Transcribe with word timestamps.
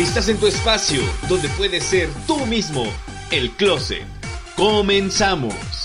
Estás 0.00 0.30
en 0.30 0.38
tu 0.38 0.46
espacio 0.46 1.02
donde 1.28 1.46
puedes 1.50 1.84
ser 1.84 2.08
tú 2.26 2.46
mismo, 2.46 2.86
el 3.30 3.50
closet. 3.50 4.02
Comenzamos. 4.56 5.79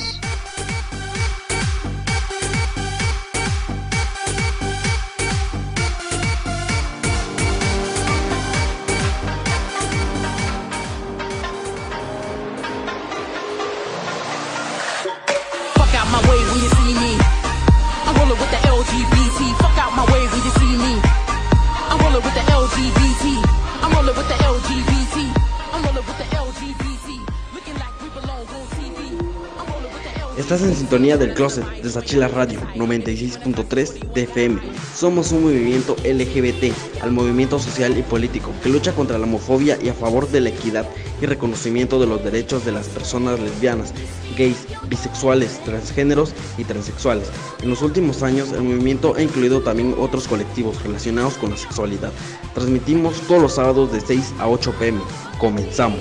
Sintonía 30.95 31.17
del 31.17 31.33
Closet 31.33 31.65
de 31.81 31.89
Sachila 31.89 32.29
Radio 32.29 32.61
96.3 32.73 34.13
de 34.13 34.23
FM. 34.23 34.61
Somos 34.95 35.33
un 35.33 35.43
movimiento 35.43 35.97
LGBT, 36.05 36.71
al 37.01 37.11
movimiento 37.11 37.59
social 37.59 37.97
y 37.97 38.01
político 38.01 38.53
que 38.63 38.69
lucha 38.69 38.93
contra 38.93 39.17
la 39.17 39.25
homofobia 39.25 39.77
y 39.83 39.89
a 39.89 39.93
favor 39.93 40.29
de 40.29 40.39
la 40.39 40.49
equidad 40.51 40.87
y 41.21 41.25
reconocimiento 41.25 41.99
de 41.99 42.07
los 42.07 42.23
derechos 42.23 42.63
de 42.63 42.71
las 42.71 42.87
personas 42.87 43.41
lesbianas, 43.41 43.93
gays, 44.37 44.65
bisexuales, 44.87 45.61
transgéneros 45.65 46.33
y 46.57 46.63
transexuales. 46.63 47.27
En 47.61 47.71
los 47.71 47.81
últimos 47.81 48.23
años, 48.23 48.53
el 48.53 48.61
movimiento 48.61 49.15
ha 49.17 49.21
incluido 49.21 49.59
también 49.59 49.95
otros 49.99 50.29
colectivos 50.29 50.81
relacionados 50.81 51.33
con 51.33 51.49
la 51.49 51.57
sexualidad. 51.57 52.13
Transmitimos 52.53 53.19
todos 53.27 53.41
los 53.41 53.55
sábados 53.55 53.91
de 53.91 53.99
6 53.99 54.35
a 54.39 54.47
8 54.47 54.73
pm. 54.79 55.01
Comenzamos. 55.39 55.99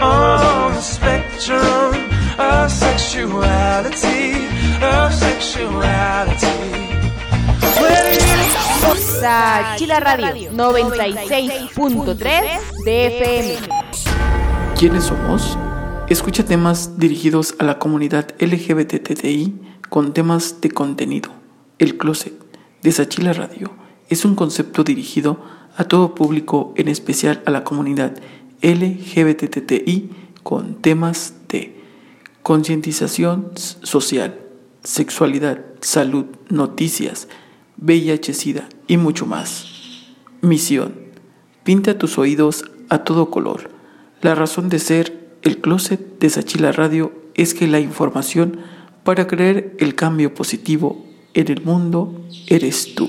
On 0.00 0.74
the 0.74 0.80
spectrum 0.80 1.94
of 2.38 2.70
sexuality, 2.70 4.46
of 4.82 5.12
sexuality. 5.12 6.46
Whether 7.80 8.12
you 8.12 8.20
Sachila 9.20 10.00
Radio 10.00 10.50
96.3 10.52 12.84
de 12.84 13.06
FM. 13.06 13.56
¿Quiénes 14.78 15.04
somos? 15.04 15.56
Escucha 16.08 16.44
temas 16.44 16.98
dirigidos 16.98 17.54
a 17.58 17.64
la 17.64 17.78
comunidad 17.78 18.28
LGBTTI 18.38 19.54
con 19.88 20.12
temas 20.12 20.60
de 20.60 20.70
contenido. 20.70 21.30
El 21.78 21.96
Closet 21.96 22.34
de 22.82 22.92
Sachila 22.92 23.32
Radio 23.32 23.72
es 24.08 24.24
un 24.24 24.34
concepto 24.34 24.84
dirigido 24.84 25.40
a 25.76 25.84
todo 25.84 26.14
público, 26.14 26.72
en 26.76 26.88
especial 26.88 27.42
a 27.46 27.50
la 27.50 27.64
comunidad 27.64 28.16
LGBTTI 28.62 30.10
con 30.42 30.76
temas 30.76 31.34
de 31.48 31.76
concientización 32.42 33.50
social, 33.56 34.40
sexualidad, 34.82 35.64
salud, 35.80 36.26
noticias, 36.48 37.28
VIH-Sida 37.80 38.68
y 38.86 38.96
mucho 38.96 39.26
más. 39.26 39.66
Misión. 40.40 40.94
Pinta 41.64 41.98
tus 41.98 42.18
oídos 42.18 42.64
a 42.88 42.98
todo 42.98 43.30
color. 43.30 43.70
La 44.22 44.34
razón 44.34 44.68
de 44.68 44.78
ser 44.78 45.38
el 45.42 45.58
closet 45.58 46.18
de 46.20 46.30
Sachila 46.30 46.72
Radio 46.72 47.12
es 47.34 47.54
que 47.54 47.66
la 47.66 47.80
información 47.80 48.60
para 49.02 49.26
creer 49.26 49.76
el 49.78 49.94
cambio 49.94 50.34
positivo 50.34 51.04
en 51.34 51.50
el 51.50 51.62
mundo 51.62 52.24
eres 52.46 52.94
tú. 52.94 53.08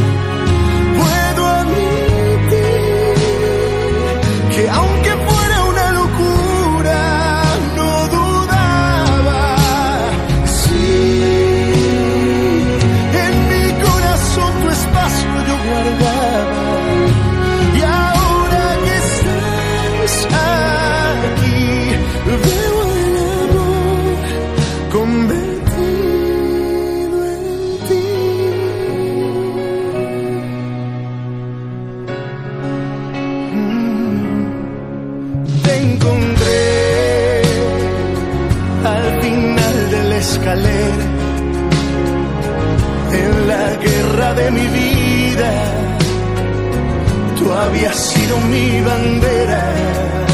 Mi 48.51 48.81
bandera 48.81 49.63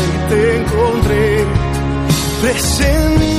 y 0.05 0.29
te 0.29 0.57
encontré. 0.57 1.45
Presente 2.41 3.36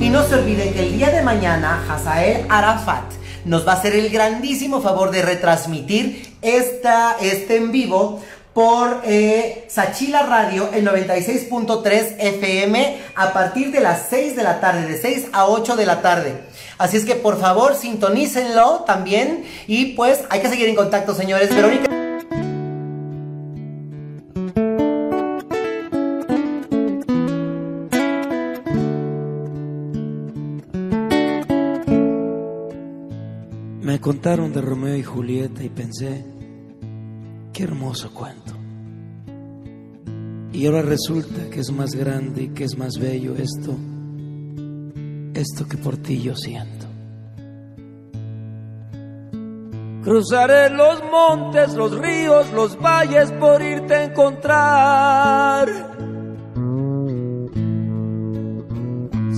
Y 0.00 0.08
no 0.08 0.26
se 0.26 0.34
olviden 0.34 0.72
que 0.72 0.86
el 0.86 0.96
día 0.96 1.10
de 1.10 1.22
mañana 1.22 1.84
Hazael 1.88 2.46
Arafat 2.48 3.04
nos 3.44 3.68
va 3.68 3.72
a 3.72 3.76
hacer 3.76 3.94
el 3.94 4.08
grandísimo 4.08 4.80
favor 4.80 5.10
de 5.10 5.20
retransmitir 5.20 6.36
esta, 6.40 7.16
este 7.20 7.56
en 7.56 7.70
vivo 7.70 8.22
por 8.54 9.02
eh, 9.04 9.66
Sachila 9.68 10.22
Radio 10.22 10.70
el 10.72 10.86
96.3 10.86 12.16
FM 12.18 12.98
a 13.14 13.32
partir 13.32 13.70
de 13.70 13.80
las 13.80 14.06
6 14.08 14.36
de 14.36 14.42
la 14.42 14.58
tarde, 14.58 14.86
de 14.86 14.98
6 14.98 15.28
a 15.32 15.46
8 15.46 15.76
de 15.76 15.86
la 15.86 16.00
tarde. 16.00 16.49
Así 16.80 16.96
es 16.96 17.04
que 17.04 17.14
por 17.14 17.38
favor 17.38 17.74
sintonícenlo 17.74 18.84
también 18.86 19.44
y 19.66 19.92
pues 19.92 20.24
hay 20.30 20.40
que 20.40 20.48
seguir 20.48 20.66
en 20.66 20.74
contacto 20.74 21.14
señores. 21.14 21.54
Verónica. 21.54 21.90
Me 33.82 34.00
contaron 34.00 34.50
de 34.54 34.62
Romeo 34.62 34.96
y 34.96 35.02
Julieta 35.02 35.62
y 35.62 35.68
pensé, 35.68 36.24
qué 37.52 37.64
hermoso 37.64 38.10
cuento. 38.14 38.54
Y 40.54 40.64
ahora 40.64 40.80
resulta 40.80 41.50
que 41.50 41.60
es 41.60 41.70
más 41.72 41.90
grande 41.94 42.44
y 42.44 42.48
que 42.48 42.64
es 42.64 42.78
más 42.78 42.94
bello 42.98 43.34
esto, 43.36 43.76
esto 45.40 45.66
que 45.66 45.76
por 45.76 45.96
ti 45.96 46.22
yo 46.22 46.34
siento. 46.36 46.86
Cruzaré 50.02 50.70
los 50.70 51.02
montes, 51.10 51.74
los 51.74 51.98
ríos, 51.98 52.50
los 52.52 52.80
valles 52.80 53.30
por 53.32 53.60
irte 53.60 53.94
a 53.94 54.04
encontrar. 54.04 55.68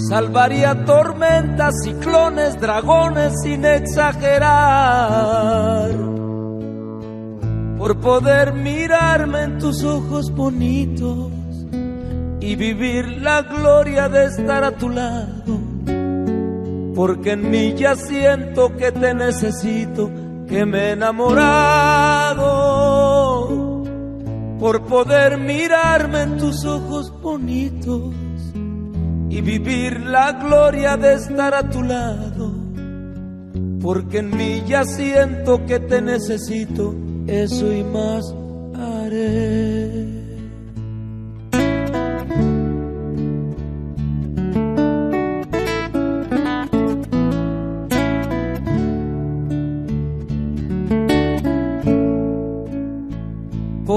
Salvaría 0.08 0.84
tormentas, 0.84 1.74
ciclones, 1.82 2.60
dragones 2.60 3.32
sin 3.42 3.64
exagerar. 3.64 4.52
Por 7.78 7.98
poder 8.00 8.52
mirarme 8.52 9.42
en 9.42 9.58
tus 9.58 9.82
ojos 9.82 10.30
bonitos 10.30 11.32
y 12.40 12.54
vivir 12.54 13.20
la 13.20 13.42
gloria 13.42 14.08
de 14.08 14.26
estar 14.26 14.62
a 14.62 14.72
tu 14.72 14.88
lado. 14.90 15.71
Porque 16.94 17.32
en 17.32 17.50
mí 17.50 17.74
ya 17.74 17.96
siento 17.96 18.76
que 18.76 18.92
te 18.92 19.14
necesito, 19.14 20.10
que 20.46 20.66
me 20.66 20.78
he 20.78 20.90
enamorado. 20.92 22.42
Por 24.58 24.86
poder 24.86 25.38
mirarme 25.38 26.22
en 26.22 26.36
tus 26.36 26.64
ojos 26.64 27.12
bonitos 27.20 28.14
y 29.30 29.40
vivir 29.40 30.00
la 30.00 30.32
gloria 30.32 30.96
de 30.98 31.14
estar 31.14 31.54
a 31.54 31.68
tu 31.70 31.82
lado. 31.82 32.52
Porque 33.80 34.18
en 34.18 34.36
mí 34.36 34.62
ya 34.66 34.84
siento 34.84 35.64
que 35.66 35.80
te 35.80 36.02
necesito, 36.02 36.94
eso 37.26 37.72
y 37.72 37.82
más 37.82 38.34
haré. 38.76 40.01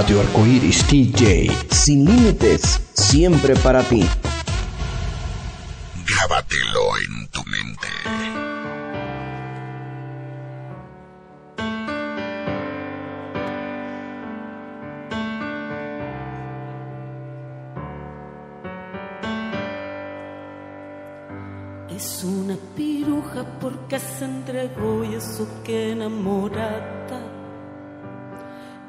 Radio 0.00 0.20
Arcoiris 0.20 0.82
DJ, 0.88 1.52
sin 1.70 2.06
límites, 2.06 2.80
siempre 2.94 3.54
para 3.56 3.82
ti. 3.82 4.02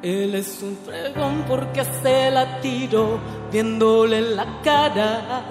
Él 0.03 0.33
es 0.33 0.63
un 0.63 0.75
fregón 0.83 1.45
porque 1.47 1.83
se 2.01 2.31
la 2.31 2.59
tiró 2.59 3.19
viéndole 3.51 4.19
la 4.21 4.47
cara. 4.63 5.43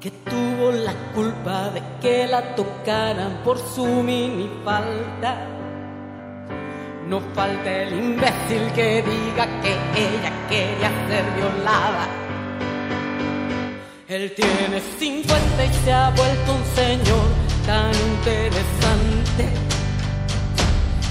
Que 0.00 0.10
tuvo 0.10 0.72
la 0.72 0.92
culpa 1.14 1.70
de 1.70 1.82
que 2.00 2.26
la 2.26 2.56
tocaran 2.56 3.42
por 3.44 3.58
su 3.58 3.86
mini 3.86 4.50
falta. 4.64 5.46
No 7.06 7.20
falta 7.32 7.82
el 7.82 7.92
imbécil 7.92 8.72
que 8.74 9.02
diga 9.02 9.46
que 9.60 9.72
ella 9.94 10.32
quería 10.48 10.90
ser 11.08 11.24
violada. 11.36 12.08
Él 14.08 14.32
tiene 14.34 14.80
50 14.98 15.64
y 15.64 15.72
se 15.84 15.92
ha 15.92 16.10
vuelto 16.10 16.52
un 16.52 16.64
señor 16.74 17.26
tan 17.64 17.92
interesante. 17.94 19.79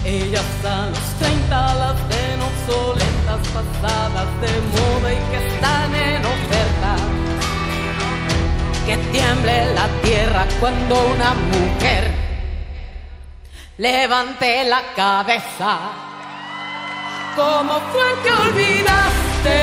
Ellas 0.06 0.46
a 0.64 0.88
los 0.88 1.00
30 1.20 1.74
las 1.76 1.96
ven 2.08 2.40
obsoletas, 2.42 3.48
pasadas 3.50 4.42
de 4.42 4.52
moda 4.74 5.14
y 5.14 5.18
que 5.30 5.48
están 5.48 5.94
en 5.94 6.26
oferta. 6.26 6.96
Que 8.86 8.98
tiemble 9.12 9.74
la 9.74 9.88
tierra 10.02 10.48
cuando 10.60 10.96
una 11.16 11.34
mujer 11.34 12.12
levante 13.78 14.64
la 14.66 14.82
cabeza. 14.96 15.78
¿Cómo 17.36 17.80
fue 17.92 18.08
que 18.24 18.32
olvidaste 18.32 19.58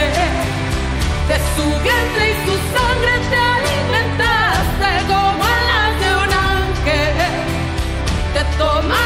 de 1.28 1.36
su 1.56 1.66
vientre 1.82 2.30
y 2.30 2.34
su 2.46 2.54
sangre 2.76 3.14
te 3.30 3.36
alimentaste 3.56 4.88
como 5.08 5.44
alas 5.44 6.00
de 6.00 6.08
un 6.14 6.32
ángel? 6.32 7.14
Te 8.34 8.42
tomaba 8.58 9.05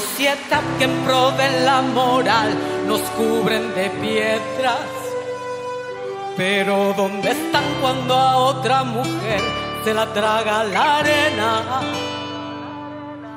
sociedad 0.00 0.62
que 0.78 0.84
en 0.84 1.04
pro 1.04 1.30
de 1.32 1.48
la 1.64 1.80
moral 1.80 2.50
nos 2.88 3.00
cubren 3.16 3.74
de 3.76 3.90
piedras. 4.02 4.88
Pero 6.36 6.94
¿dónde 6.96 7.30
están 7.30 7.64
cuando 7.80 8.14
a 8.14 8.36
otra 8.38 8.82
mujer 8.82 9.40
se 9.84 9.94
la 9.94 10.12
traga 10.12 10.64
la 10.64 10.98
arena. 10.98 11.62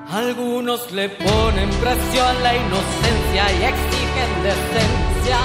Algunos 0.09 0.91
le 0.93 1.09
ponen 1.09 1.69
presión 1.83 2.33
la 2.41 2.55
inocencia 2.55 3.43
y 3.57 3.63
exigen 3.73 4.31
decencia. 4.49 5.39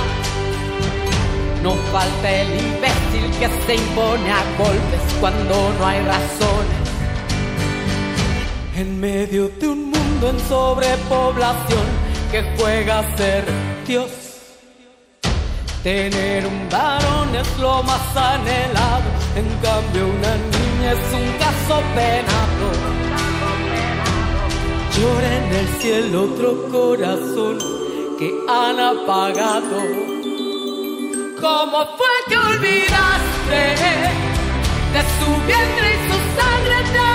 No 1.63 1.73
falta 1.93 2.31
el 2.31 2.49
imbécil 2.49 3.27
que 3.39 3.49
se 3.67 3.75
impone 3.75 4.31
a 4.31 4.43
golpes 4.57 5.05
cuando 5.21 5.75
no 5.79 5.87
hay 5.87 6.01
razones. 6.15 6.83
En 8.77 8.99
medio 8.99 9.49
de 9.49 9.69
un 9.69 9.92
en 10.29 10.39
sobrepoblación 10.49 11.87
que 12.31 12.43
juega 12.57 13.01
a 13.01 13.17
ser 13.17 13.45
Dios. 13.87 14.11
Tener 15.83 16.47
un 16.47 16.69
varón 16.71 17.35
es 17.35 17.59
lo 17.59 17.83
más 17.83 18.17
anhelado, 18.17 19.11
en 19.35 19.49
cambio 19.61 20.07
una 20.07 20.35
niña 20.55 20.93
es 20.93 21.05
un 21.13 21.29
caso 21.39 21.83
penado. 21.95 22.67
Llora 24.95 25.37
en 25.37 25.53
el 25.61 25.69
cielo 25.81 26.23
otro 26.23 26.69
corazón 26.71 27.59
que 28.19 28.33
han 28.49 28.79
apagado. 28.79 29.81
¿Cómo 31.41 31.79
fue 31.97 32.15
que 32.29 32.37
olvidaste 32.39 33.63
de 34.95 35.03
su 35.19 35.31
vientre 35.47 35.87
y 35.91 35.99
su 36.09 36.19
sangre 36.39 36.77
te 36.93 37.13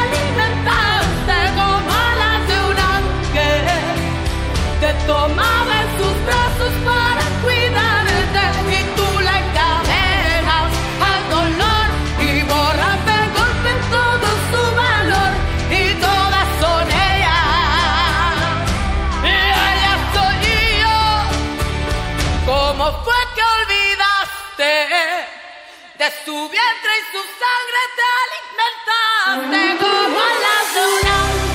Te 4.80 4.94
tomaba 5.08 5.82
en 5.82 5.90
sus 5.98 6.16
brazos 6.28 6.72
para 6.86 7.24
cuidarte 7.42 8.44
y 8.70 8.84
tú 8.96 9.20
la 9.22 9.40
encadenas 9.40 10.70
al 11.10 11.22
dolor 11.32 11.88
y 12.22 12.44
borras 12.44 13.00
de 13.10 13.20
golpe 13.38 13.72
todo 13.90 14.28
su 14.52 14.64
valor 14.76 15.32
y 15.72 15.84
todas 15.96 16.48
son 16.62 16.86
ellas. 16.92 18.46
Y 19.24 19.26
ella 19.74 19.96
soy 20.14 20.40
yo. 20.84 21.00
¿Cómo 22.46 22.86
fue 23.04 23.20
que 23.34 23.44
olvidaste 23.58 24.74
de 25.98 26.08
su 26.24 26.36
vientre 26.50 26.92
y 26.98 27.04
su 27.14 27.22
sangre 27.42 27.82
te 27.98 28.06
alimentaste 28.26 29.84
como 29.84 30.18
alas 30.20 30.68
de 30.76 30.82
un 30.86 31.47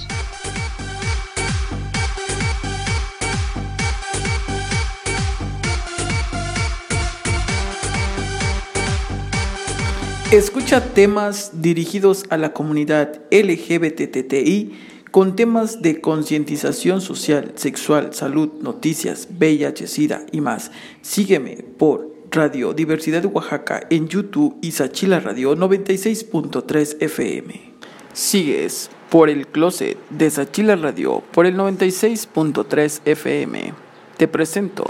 Escucha 10.30 10.94
temas 10.94 11.60
dirigidos 11.60 12.22
a 12.30 12.36
la 12.36 12.52
comunidad 12.52 13.20
LGBTTI 13.32 14.78
con 15.10 15.34
temas 15.34 15.82
de 15.82 16.00
concientización 16.00 17.00
social, 17.00 17.50
sexual, 17.56 18.14
salud, 18.14 18.48
noticias, 18.60 19.26
VIH, 19.36 19.88
SIDA 19.88 20.22
y 20.30 20.40
más. 20.40 20.70
Sígueme 21.02 21.64
por 21.76 22.14
Radio 22.30 22.74
Diversidad 22.74 23.22
de 23.22 23.26
Oaxaca 23.26 23.80
en 23.90 24.06
YouTube 24.06 24.56
y 24.62 24.70
Sachila 24.70 25.18
Radio 25.18 25.56
96.3 25.56 26.98
FM. 27.00 27.72
Sigues 28.12 28.88
por 29.08 29.30
el 29.30 29.48
closet 29.48 29.98
de 30.10 30.30
Sachila 30.30 30.76
Radio 30.76 31.24
por 31.32 31.44
el 31.44 31.56
96.3 31.56 33.00
FM. 33.04 33.74
Te 34.16 34.28
presento 34.28 34.84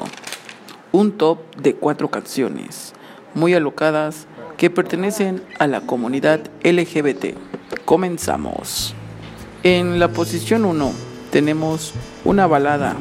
un 0.92 1.12
top 1.12 1.38
de 1.56 1.76
cuatro 1.76 2.10
canciones 2.10 2.92
muy 3.32 3.54
alocadas 3.54 4.26
que 4.60 4.68
pertenecen 4.68 5.42
a 5.58 5.66
la 5.66 5.80
comunidad 5.80 6.42
LGBT. 6.62 7.34
Comenzamos. 7.86 8.94
En 9.62 9.98
la 9.98 10.08
posición 10.08 10.66
1 10.66 10.92
tenemos 11.30 11.94
una 12.26 12.46
balada. 12.46 12.94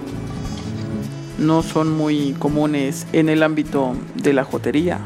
No 1.37 1.61
son 1.61 1.91
muy 1.91 2.33
comunes 2.39 3.07
en 3.11 3.27
el 3.27 3.43
ámbito 3.43 3.93
de 4.15 4.31
la 4.31 4.45
jotería, 4.45 5.01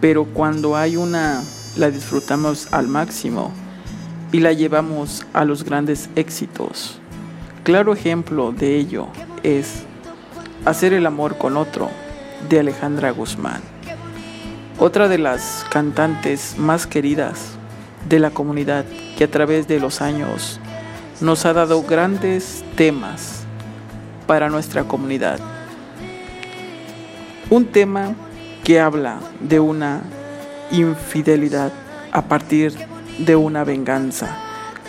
pero 0.00 0.24
cuando 0.24 0.76
hay 0.76 0.96
una 0.96 1.44
la 1.76 1.92
disfrutamos 1.92 2.66
al 2.72 2.88
máximo 2.88 3.52
y 4.32 4.40
la 4.40 4.52
llevamos 4.52 5.24
a 5.32 5.44
los 5.44 5.62
grandes 5.62 6.10
éxitos. 6.16 6.98
Claro 7.62 7.92
ejemplo 7.92 8.50
de 8.50 8.76
ello 8.76 9.06
es 9.44 9.84
Hacer 10.64 10.94
el 10.94 11.06
amor 11.06 11.38
con 11.38 11.56
otro 11.56 11.90
de 12.48 12.58
Alejandra 12.58 13.12
Guzmán. 13.12 13.69
Otra 14.82 15.08
de 15.08 15.18
las 15.18 15.66
cantantes 15.68 16.56
más 16.56 16.86
queridas 16.86 17.50
de 18.08 18.18
la 18.18 18.30
comunidad 18.30 18.86
que 19.18 19.24
a 19.24 19.30
través 19.30 19.68
de 19.68 19.78
los 19.78 20.00
años 20.00 20.58
nos 21.20 21.44
ha 21.44 21.52
dado 21.52 21.82
grandes 21.82 22.64
temas 22.76 23.42
para 24.26 24.48
nuestra 24.48 24.84
comunidad. 24.84 25.38
Un 27.50 27.66
tema 27.66 28.14
que 28.64 28.80
habla 28.80 29.20
de 29.40 29.60
una 29.60 30.00
infidelidad 30.70 31.72
a 32.10 32.22
partir 32.22 32.72
de 33.18 33.36
una 33.36 33.64
venganza, 33.64 34.34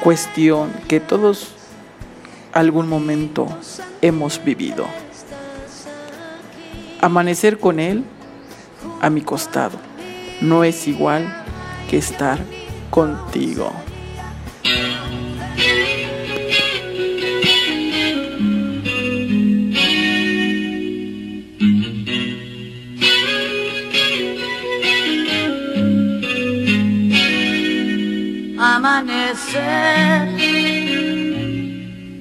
cuestión 0.01 0.71
que 0.87 1.01
todos 1.01 1.53
algún 2.53 2.87
momento 2.87 3.45
hemos 4.01 4.41
vivido. 4.41 4.85
Amanecer 7.01 7.59
con 7.59 7.81
él 7.81 8.05
a 9.01 9.09
mi 9.09 9.21
costado 9.21 9.79
no 10.41 10.63
es 10.63 10.87
igual 10.87 11.25
que 11.89 11.97
estar 11.97 12.39
contigo. 12.91 13.73
Amanecer, 28.59 30.29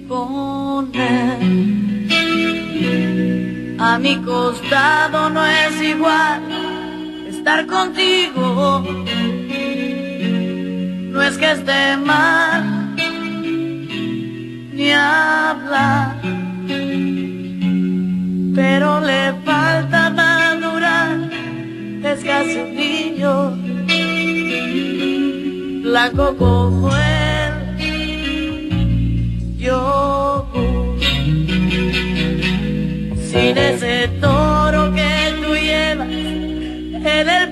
poner 0.09 1.41
a 3.79 3.99
mi 3.99 4.17
costado 4.23 5.29
no 5.29 5.45
es 5.47 5.83
igual 5.83 6.60
estar 7.41 7.67
contigo. 7.67 8.85
No 11.13 11.23
es 11.23 11.39
que 11.39 11.53
esté 11.53 11.97
mal 11.97 12.95
ni 14.75 14.93
hablar, 14.93 16.21
pero 18.55 19.01
le 19.01 19.33
falta 19.47 20.11
madurar. 20.11 21.17
Es 22.05 22.23
casi 22.25 22.59
un 22.59 22.75
niño 22.75 23.33
blanco 25.83 26.37
como 26.37 26.91
el 26.95 27.55
yogur. 29.57 31.01
Sin 33.31 33.57
ese 33.57 34.09
toro 34.21 34.93
que 34.95 35.10
en 37.29 37.50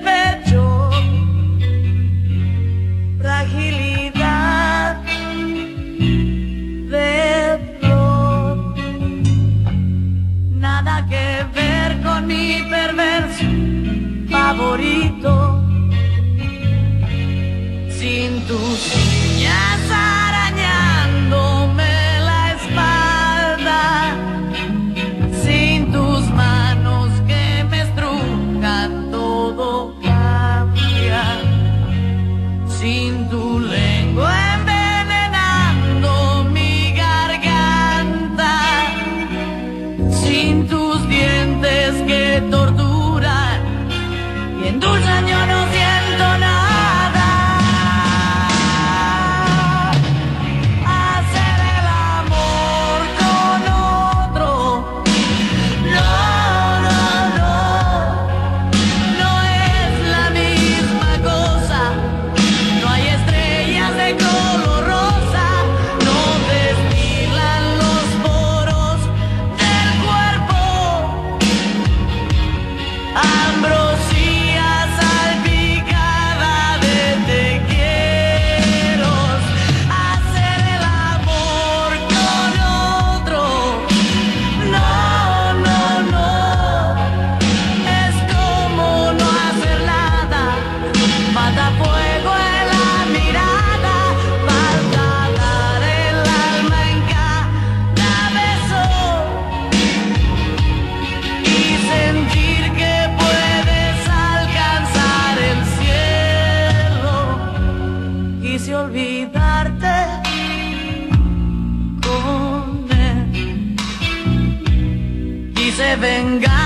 living 116.01 116.39
God. 116.39 116.58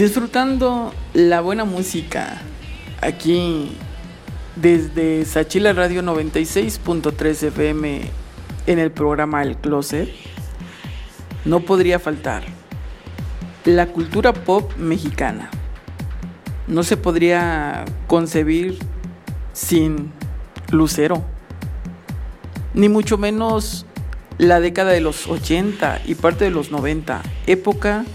Disfrutando 0.00 0.94
la 1.12 1.42
buena 1.42 1.66
música 1.66 2.40
aquí 3.02 3.70
desde 4.56 5.26
Sachila 5.26 5.74
Radio 5.74 6.00
96.3 6.00 7.48
FM 7.48 8.10
en 8.66 8.78
el 8.78 8.92
programa 8.92 9.42
El 9.42 9.58
Closet, 9.58 10.08
no 11.44 11.60
podría 11.60 11.98
faltar 11.98 12.44
la 13.66 13.88
cultura 13.88 14.32
pop 14.32 14.74
mexicana. 14.78 15.50
No 16.66 16.82
se 16.82 16.96
podría 16.96 17.84
concebir 18.06 18.78
sin 19.52 20.12
Lucero, 20.70 21.22
ni 22.72 22.88
mucho 22.88 23.18
menos 23.18 23.84
la 24.38 24.60
década 24.60 24.92
de 24.92 25.02
los 25.02 25.26
80 25.28 26.00
y 26.06 26.14
parte 26.14 26.46
de 26.46 26.52
los 26.52 26.70
90, 26.70 27.20
época 27.46 28.06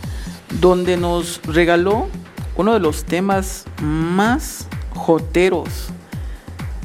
donde 0.49 0.97
nos 0.97 1.41
regaló 1.43 2.07
uno 2.55 2.73
de 2.73 2.79
los 2.79 3.03
temas 3.03 3.65
más 3.81 4.67
joteros 4.93 5.89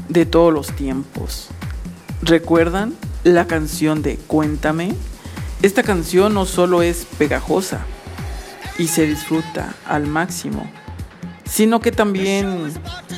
de 0.09 0.27
todos 0.27 0.53
los 0.53 0.73
tiempos. 0.73 1.49
¿Recuerdan 2.23 2.95
la 3.25 3.47
canción 3.47 4.03
de 4.03 4.17
Cuéntame? 4.17 4.95
Esta 5.63 5.83
canción 5.83 6.35
no 6.35 6.47
solo 6.47 6.83
es 6.83 7.07
pegajosa 7.19 7.81
y 8.79 8.89
se 8.89 9.07
disfruta 9.07 9.75
al 9.87 10.07
máximo, 10.07 10.71
sino 11.45 11.81
que 11.81 11.93
también 11.93 12.73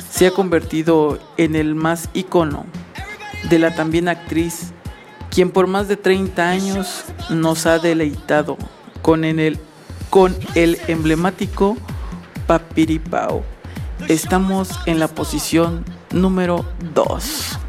se 0.09 0.27
ha 0.27 0.31
convertido 0.31 1.19
en 1.37 1.55
el 1.55 1.73
más 1.73 2.09
ícono 2.13 2.65
de 3.49 3.59
la 3.59 3.73
también 3.75 4.07
actriz, 4.07 4.71
quien 5.29 5.51
por 5.51 5.67
más 5.67 5.87
de 5.87 5.97
30 5.97 6.49
años 6.49 7.05
nos 7.29 7.65
ha 7.65 7.79
deleitado 7.79 8.57
con 9.01 9.23
el 9.23 9.57
con 10.13 10.37
el 10.53 10.77
emblemático 10.87 11.75
Papiripao. 12.45 13.43
Estamos 14.09 14.69
en 14.85 14.99
la 14.99 15.07
posición 15.07 15.83
número 16.11 16.63
2. 16.93 17.62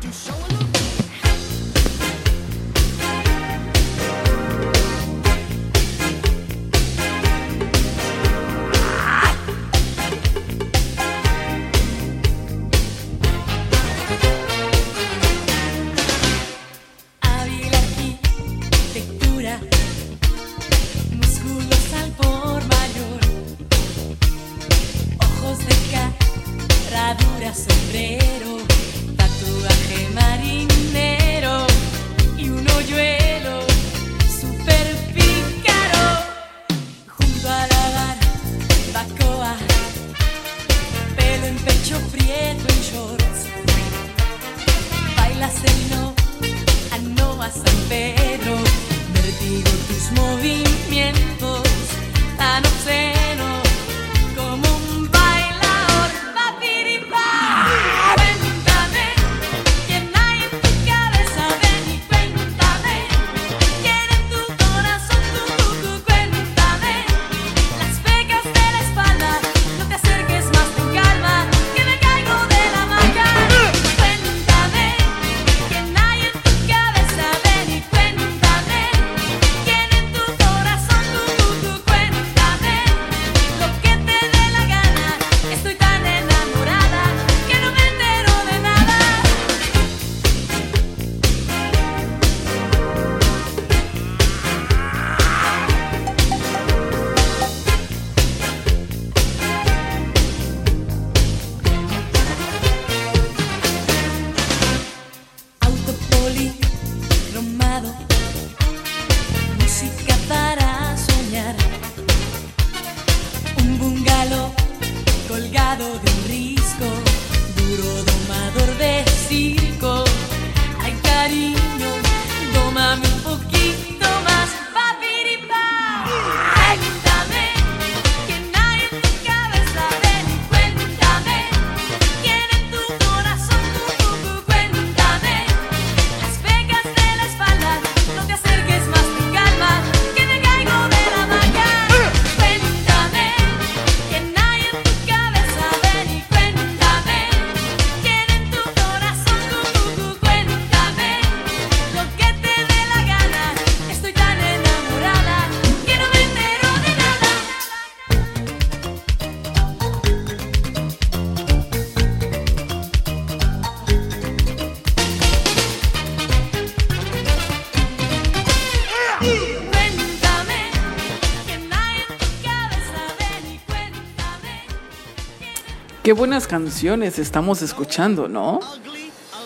Qué 176.05 176.12
buenas 176.12 176.47
canciones 176.47 177.19
estamos 177.19 177.62
escuchando, 177.62 178.29
¿no? 178.29 178.61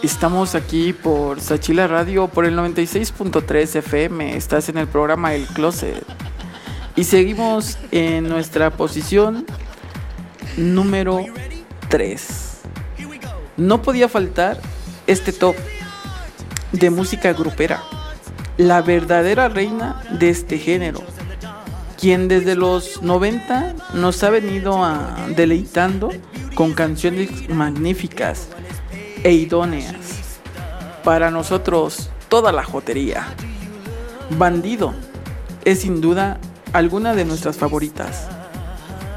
Estamos 0.03 0.57
aquí 0.57 0.93
por 0.93 1.41
Sachila 1.41 1.87
Radio, 1.87 2.27
por 2.27 2.47
el 2.47 2.59
96.3 2.59 3.77
FM. 3.77 4.37
Estás 4.37 4.69
en 4.69 4.79
el 4.79 4.89
programa 4.89 5.35
El 5.35 5.47
Closet. 5.47 6.05
Y 6.97 7.05
seguimos 7.05 7.79
en 7.93 8.29
nuestra 8.29 8.71
posición 8.71 9.47
número 10.57 11.25
3. 11.91 12.59
No 13.57 13.81
podía 13.81 14.09
faltar 14.09 14.61
este 15.07 15.33
top 15.33 15.55
de 16.73 16.91
música 16.91 17.35
grupera. 17.35 17.85
La 18.57 18.83
verdadera 18.83 19.49
reina 19.49 20.03
de 20.11 20.31
este 20.31 20.59
género. 20.59 21.05
Quien 22.01 22.27
desde 22.27 22.57
los 22.57 23.01
90 23.01 23.77
nos 23.95 24.25
ha 24.25 24.31
venido 24.31 24.85
deleitando 25.37 26.11
con 26.59 26.75
canciones 26.75 27.49
magníficas 27.49 28.49
e 29.23 29.31
idóneas. 29.31 30.41
Para 31.05 31.31
nosotros, 31.31 32.11
toda 32.29 32.51
la 32.51 32.65
jotería. 32.65 33.29
Bandido 34.37 34.93
es 35.65 35.83
sin 35.83 36.01
duda 36.01 36.41
alguna 36.73 37.15
de 37.15 37.25
nuestras 37.25 37.59
favoritas, 37.59 38.27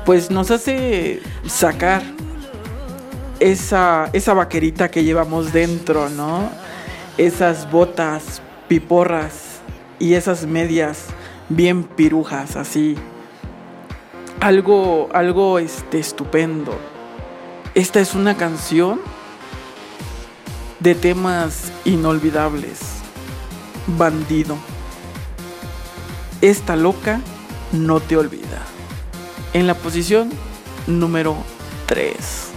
pues 0.05 0.29
nos 0.29 0.51
hace 0.51 1.19
sacar 1.47 2.03
esa, 3.39 4.11
esa 4.13 4.35
vaquerita 4.35 4.91
que 4.91 5.03
llevamos 5.03 5.51
dentro, 5.51 6.09
¿no? 6.09 6.47
Esas 7.17 7.71
botas 7.71 8.39
piporras 8.67 9.61
y 9.97 10.13
esas 10.13 10.45
medias 10.45 11.07
bien 11.49 11.85
pirujas, 11.85 12.55
así. 12.55 12.97
Algo, 14.39 15.09
algo 15.11 15.57
este, 15.57 15.97
estupendo. 15.97 16.90
Esta 17.73 18.01
es 18.01 18.15
una 18.15 18.35
canción 18.35 18.99
de 20.81 20.93
temas 20.93 21.71
inolvidables. 21.85 22.79
Bandido. 23.87 24.57
Esta 26.41 26.75
loca 26.75 27.21
no 27.71 28.01
te 28.01 28.17
olvida. 28.17 28.61
En 29.53 29.67
la 29.67 29.75
posición 29.75 30.31
número 30.85 31.37
3. 31.85 32.50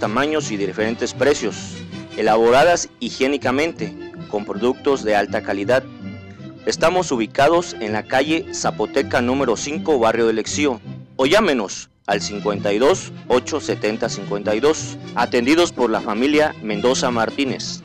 Tamaños 0.00 0.50
y 0.50 0.56
de 0.56 0.66
diferentes 0.66 1.14
precios. 1.14 1.76
Elaboradas 2.16 2.88
higiénicamente, 2.98 3.94
con 4.28 4.44
productos 4.44 5.04
de 5.04 5.14
alta 5.14 5.42
calidad. 5.42 5.84
Estamos 6.66 7.12
ubicados 7.12 7.76
en 7.80 7.92
la 7.92 8.02
calle 8.02 8.46
Zapoteca 8.52 9.20
número 9.20 9.56
5, 9.56 9.98
barrio 9.98 10.26
del 10.26 10.38
Exío. 10.38 10.80
O 11.16 11.26
llámenos 11.26 11.90
al 12.06 12.20
52 12.20 13.12
870 13.28 14.08
52. 14.08 14.98
Atendidos 15.14 15.70
por 15.70 15.90
la 15.90 16.00
familia 16.00 16.54
Mendoza 16.62 17.10
Martínez. 17.10 17.79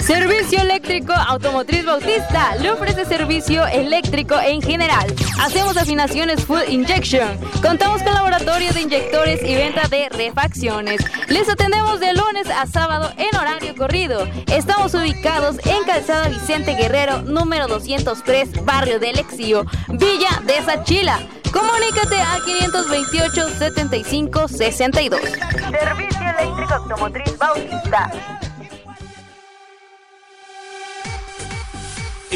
Servicio 0.00 0.60
Eléctrico 0.60 1.12
Automotriz 1.12 1.84
Bautista 1.84 2.56
le 2.56 2.70
ofrece 2.70 3.04
servicio 3.04 3.66
eléctrico 3.66 4.38
en 4.40 4.62
general. 4.62 5.14
Hacemos 5.40 5.76
afinaciones 5.76 6.44
full 6.44 6.62
injection. 6.68 7.38
Contamos 7.62 8.02
con 8.02 8.14
laboratorio 8.14 8.72
de 8.72 8.82
inyectores 8.82 9.42
y 9.42 9.54
venta 9.54 9.88
de 9.88 10.08
refacciones. 10.08 11.00
Les 11.28 11.48
atendemos 11.48 12.00
de 12.00 12.14
lunes 12.14 12.48
a 12.48 12.66
sábado 12.66 13.10
en 13.16 13.36
horario 13.36 13.74
corrido. 13.76 14.26
Estamos 14.46 14.94
ubicados 14.94 15.56
en 15.64 15.84
Calzada 15.84 16.28
Vicente 16.28 16.74
Guerrero, 16.74 17.22
número 17.22 17.66
203, 17.68 18.64
barrio 18.64 18.98
del 18.98 19.18
Exío, 19.18 19.64
Villa 19.88 20.42
de 20.44 20.62
Sachila. 20.62 21.20
Comunícate 21.52 22.20
a 22.20 22.38
528 22.44 23.48
75 23.58 24.48
62. 24.48 25.20
Servicio 25.20 26.20
Eléctrico 26.38 26.74
Automotriz 26.74 27.38
Bautista. 27.38 28.35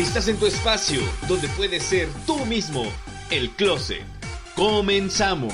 Estás 0.00 0.28
en 0.28 0.38
tu 0.38 0.46
espacio 0.46 0.98
donde 1.28 1.46
puedes 1.48 1.82
ser 1.82 2.08
tú 2.26 2.46
mismo, 2.46 2.84
el 3.30 3.50
closet. 3.50 4.00
Comenzamos. 4.56 5.52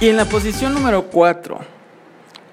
Y 0.00 0.08
en 0.08 0.16
la 0.16 0.24
posición 0.24 0.72
número 0.72 1.10
4, 1.10 1.58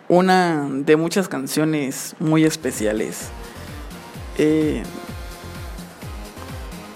una 0.10 0.68
de 0.70 0.98
muchas 0.98 1.30
canciones 1.30 2.18
muy 2.20 2.44
especiales. 2.44 3.30
Eh, 4.38 4.84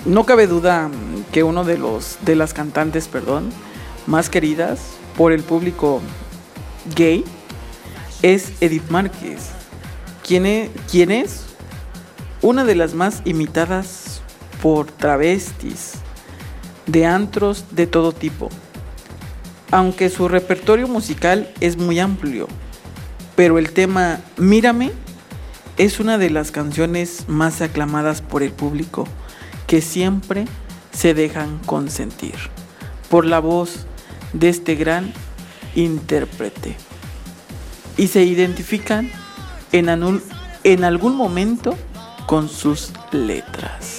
no 0.04 0.26
cabe 0.26 0.46
duda 0.46 0.92
que 1.32 1.44
uno 1.44 1.64
de 1.64 1.78
los 1.78 2.18
de 2.26 2.36
las 2.36 2.54
cantantes, 2.54 3.08
perdón, 3.08 3.50
más 4.08 4.30
queridas 4.30 4.82
por 5.16 5.32
el 5.32 5.42
público 5.42 6.02
gay 6.98 7.24
es 8.22 8.52
Edith 8.60 8.90
Márquez, 8.90 9.54
quien 10.30 10.46
es, 10.46 10.70
quien 10.92 11.10
es 11.10 11.42
una 12.44 12.64
de 12.64 12.76
las 12.76 12.94
más 12.94 13.24
imitadas 13.26 14.22
por 14.62 14.86
travestis 14.86 15.94
de 16.86 17.08
antros 17.08 17.66
de 17.72 17.88
todo 17.88 18.12
tipo. 18.12 18.50
Aunque 19.72 20.08
su 20.12 20.28
repertorio 20.28 20.88
musical 20.88 21.52
es 21.62 21.78
muy 21.78 21.98
amplio, 21.98 22.48
pero 23.36 23.58
el 23.58 23.72
tema 23.72 24.22
Mírame 24.38 24.92
es 25.78 26.00
una 26.00 26.20
de 26.20 26.30
las 26.30 26.52
canciones 26.52 27.28
más 27.28 27.60
aclamadas 27.62 28.22
por 28.22 28.44
el 28.44 28.52
público 28.52 29.08
que 29.66 29.82
siempre 29.82 30.46
se 30.92 31.16
dejan 31.16 31.58
consentir 31.66 32.36
por 33.10 33.26
la 33.26 33.40
voz 33.40 33.88
de 34.34 34.50
este 34.50 34.76
gran 34.76 35.12
intérprete 35.74 36.76
y 37.98 38.10
se 38.10 38.26
identifican 38.26 39.10
en, 39.72 40.22
en 40.64 40.84
algún 40.84 41.16
momento 41.16 41.76
con 42.26 42.48
sus 42.48 42.92
letras. 43.12 43.99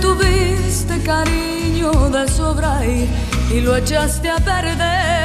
Tuviste 0.00 1.02
cariño 1.02 1.90
de 2.10 2.28
sobra 2.28 2.84
y, 2.86 3.08
y 3.54 3.60
lo 3.60 3.76
echaste 3.76 4.28
a 4.30 4.36
perder. 4.36 5.19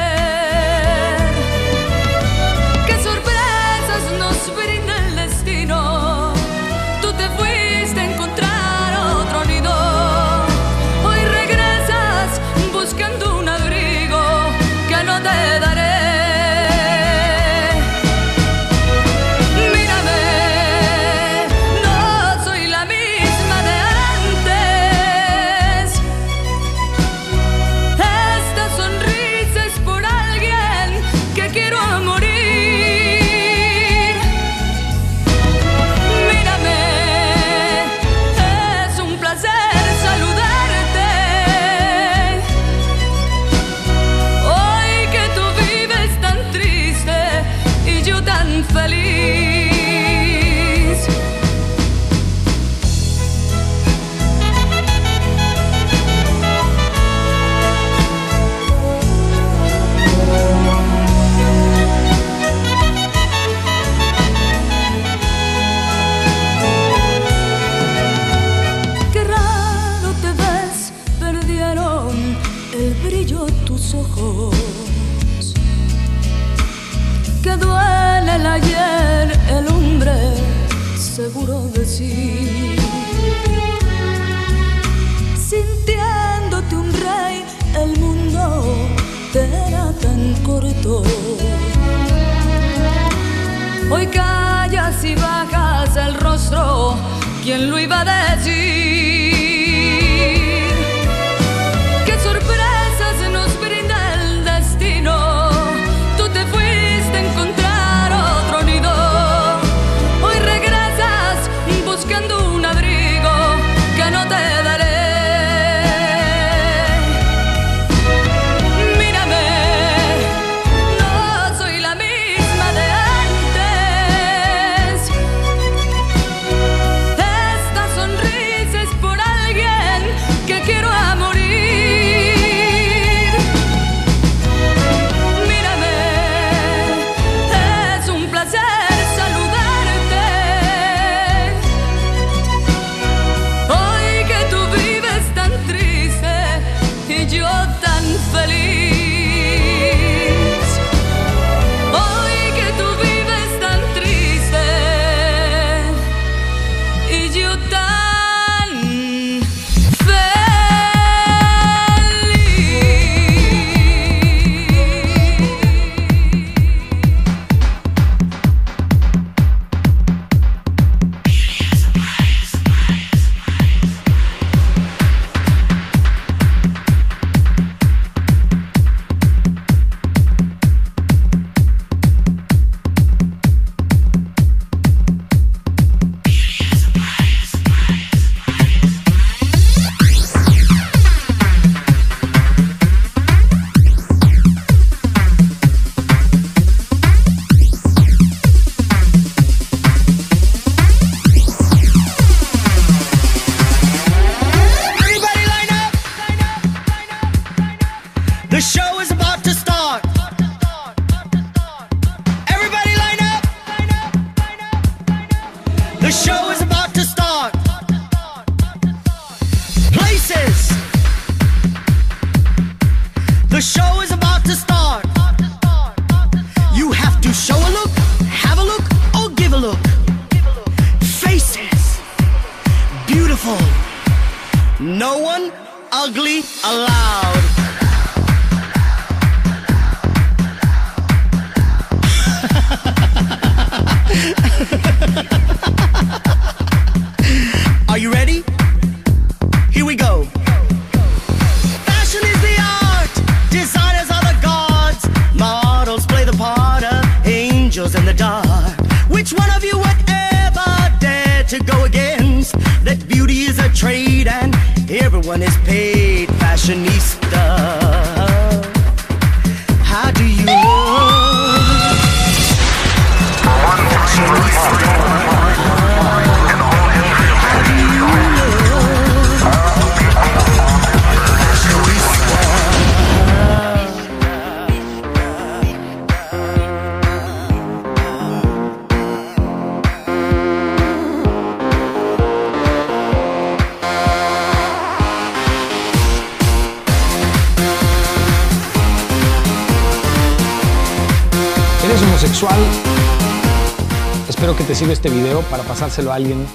Pasárselo 305.76 306.10
a 306.10 306.14
alguien 306.14 306.46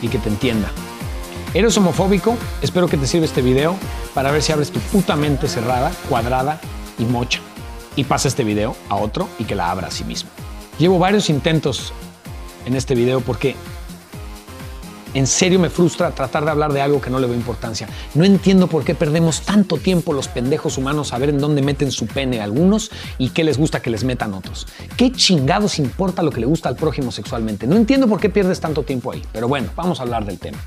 y 0.00 0.08
que 0.08 0.18
te 0.18 0.30
entienda. 0.30 0.70
¿Eres 1.52 1.76
homofóbico? 1.76 2.34
Espero 2.62 2.88
que 2.88 2.96
te 2.96 3.06
sirva 3.06 3.26
este 3.26 3.42
video 3.42 3.76
para 4.14 4.30
ver 4.30 4.42
si 4.42 4.52
abres 4.52 4.70
tu 4.70 4.80
puta 4.80 5.16
mente 5.16 5.48
cerrada, 5.48 5.92
cuadrada 6.08 6.58
y 6.98 7.04
mocha. 7.04 7.40
Y 7.94 8.04
pasa 8.04 8.26
este 8.26 8.42
video 8.42 8.74
a 8.88 8.96
otro 8.96 9.28
y 9.38 9.44
que 9.44 9.54
la 9.54 9.70
abra 9.70 9.88
a 9.88 9.90
sí 9.90 10.02
mismo. 10.04 10.30
Llevo 10.78 10.98
varios 10.98 11.28
intentos 11.28 11.92
en 12.64 12.74
este 12.74 12.94
video 12.94 13.20
porque 13.20 13.54
en 15.14 15.26
serio 15.26 15.58
me 15.58 15.70
frustra 15.70 16.10
tratar 16.10 16.44
de 16.44 16.50
hablar 16.50 16.72
de 16.72 16.80
algo 16.80 17.00
que 17.00 17.10
no 17.10 17.18
le 17.18 17.26
veo 17.26 17.36
importancia. 17.36 17.88
No 18.14 18.24
entiendo 18.24 18.66
por 18.66 18.84
qué 18.84 18.94
perdemos 18.94 19.42
tanto 19.42 19.76
tiempo 19.76 20.12
los 20.12 20.28
pendejos 20.28 20.76
humanos 20.76 21.12
a 21.12 21.18
ver 21.18 21.30
en 21.30 21.38
dónde 21.38 21.62
meten 21.62 21.90
su 21.90 22.06
pene 22.06 22.40
algunos 22.40 22.90
y 23.18 23.30
qué 23.30 23.44
les 23.44 23.56
gusta 23.56 23.80
que 23.80 23.90
les 23.90 24.04
metan 24.04 24.34
otros. 24.34 24.66
¿Qué 24.96 25.12
chingados 25.12 25.78
importa 25.78 26.22
lo 26.22 26.30
que 26.30 26.40
le 26.40 26.46
gusta 26.46 26.68
al 26.68 26.76
prójimo 26.76 27.12
sexualmente? 27.12 27.66
No 27.66 27.76
entiendo 27.76 28.08
por 28.08 28.20
qué 28.20 28.28
pierdes 28.28 28.60
tanto 28.60 28.82
tiempo 28.82 29.12
ahí. 29.12 29.22
Pero 29.32 29.48
bueno, 29.48 29.70
vamos 29.76 30.00
a 30.00 30.02
hablar 30.02 30.24
del 30.24 30.38
tema. 30.38 30.58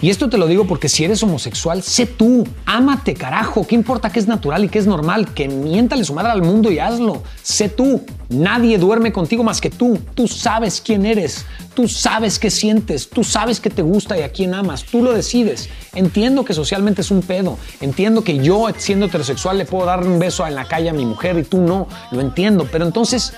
Y 0.00 0.10
esto 0.10 0.28
te 0.28 0.38
lo 0.38 0.46
digo 0.46 0.64
porque 0.64 0.88
si 0.88 1.04
eres 1.04 1.24
homosexual, 1.24 1.82
sé 1.82 2.06
tú, 2.06 2.46
ámate, 2.66 3.14
carajo. 3.14 3.66
¿Qué 3.66 3.74
importa 3.74 4.10
qué 4.10 4.20
es 4.20 4.28
natural 4.28 4.64
y 4.64 4.68
qué 4.68 4.78
es 4.78 4.86
normal? 4.86 5.34
Que 5.34 5.48
miéntale 5.48 6.04
su 6.04 6.14
madre 6.14 6.30
al 6.30 6.42
mundo 6.42 6.70
y 6.70 6.78
hazlo. 6.78 7.24
Sé 7.42 7.68
tú. 7.68 8.04
Nadie 8.28 8.78
duerme 8.78 9.12
contigo 9.12 9.42
más 9.42 9.60
que 9.60 9.70
tú. 9.70 9.98
Tú 10.14 10.28
sabes 10.28 10.80
quién 10.80 11.04
eres. 11.04 11.46
Tú 11.74 11.88
sabes 11.88 12.38
qué 12.38 12.48
sientes. 12.48 13.10
Tú 13.10 13.24
sabes 13.24 13.58
qué 13.58 13.70
te 13.70 13.82
gusta 13.82 14.16
y 14.16 14.22
a 14.22 14.30
quién 14.30 14.54
amas. 14.54 14.84
Tú 14.84 15.02
lo 15.02 15.12
decides. 15.12 15.68
Entiendo 15.96 16.44
que 16.44 16.54
socialmente 16.54 17.00
es 17.00 17.10
un 17.10 17.22
pedo. 17.22 17.58
Entiendo 17.80 18.22
que 18.22 18.38
yo, 18.38 18.68
siendo 18.76 19.06
heterosexual, 19.06 19.58
le 19.58 19.64
puedo 19.64 19.84
dar 19.84 20.06
un 20.06 20.20
beso 20.20 20.46
en 20.46 20.54
la 20.54 20.66
calle 20.66 20.90
a 20.90 20.92
mi 20.92 21.06
mujer 21.06 21.36
y 21.38 21.42
tú 21.42 21.60
no. 21.60 21.88
Lo 22.12 22.20
entiendo. 22.20 22.68
Pero 22.70 22.86
entonces 22.86 23.32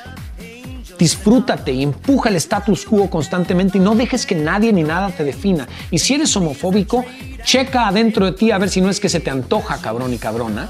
Disfrútate 1.01 1.72
y 1.72 1.82
empuja 1.82 2.28
el 2.28 2.36
status 2.36 2.84
quo 2.84 3.09
constantemente 3.09 3.78
y 3.78 3.80
no 3.80 3.94
dejes 3.94 4.26
que 4.26 4.34
nadie 4.34 4.70
ni 4.70 4.82
nada 4.82 5.09
te 5.09 5.24
defina. 5.24 5.66
Y 5.90 5.98
si 5.98 6.14
eres 6.14 6.36
homofóbico, 6.36 7.07
checa 7.42 7.88
adentro 7.88 8.26
de 8.26 8.32
ti 8.32 8.51
a 8.51 8.59
ver 8.59 8.68
si 8.68 8.82
no 8.82 8.90
es 8.90 9.01
que 9.01 9.09
se 9.09 9.18
te 9.18 9.30
antoja, 9.30 9.78
cabrón 9.78 10.12
y 10.12 10.18
cabrona. 10.18 10.68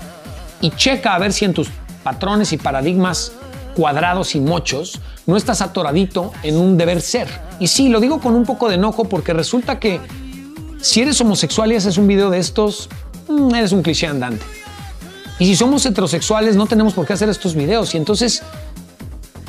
Y 0.60 0.70
checa 0.70 1.16
a 1.16 1.18
ver 1.18 1.32
si 1.32 1.46
en 1.46 1.52
tus 1.52 1.68
patrones 2.04 2.52
y 2.52 2.58
paradigmas 2.58 3.32
cuadrados 3.74 4.36
y 4.36 4.40
mochos, 4.40 5.00
no 5.26 5.36
estás 5.36 5.62
atoradito 5.62 6.32
en 6.44 6.56
un 6.58 6.78
deber 6.78 7.00
ser. 7.00 7.26
Y 7.58 7.66
sí, 7.66 7.88
lo 7.88 7.98
digo 7.98 8.20
con 8.20 8.36
un 8.36 8.44
poco 8.44 8.68
de 8.68 8.76
enojo 8.76 9.08
porque 9.08 9.32
resulta 9.32 9.80
que 9.80 10.00
si 10.80 11.00
eres 11.00 11.20
homosexual 11.20 11.72
y 11.72 11.74
haces 11.74 11.98
un 11.98 12.06
video 12.06 12.30
de 12.30 12.38
estos, 12.38 12.88
mm, 13.26 13.52
eres 13.52 13.72
un 13.72 13.82
cliché 13.82 14.06
andante. 14.06 14.44
Y 15.40 15.46
si 15.46 15.56
somos 15.56 15.84
heterosexuales, 15.86 16.54
no 16.54 16.66
tenemos 16.66 16.92
por 16.92 17.06
qué 17.06 17.14
hacer 17.14 17.30
estos 17.30 17.54
videos. 17.54 17.94
Y 17.94 17.96
entonces 17.96 18.42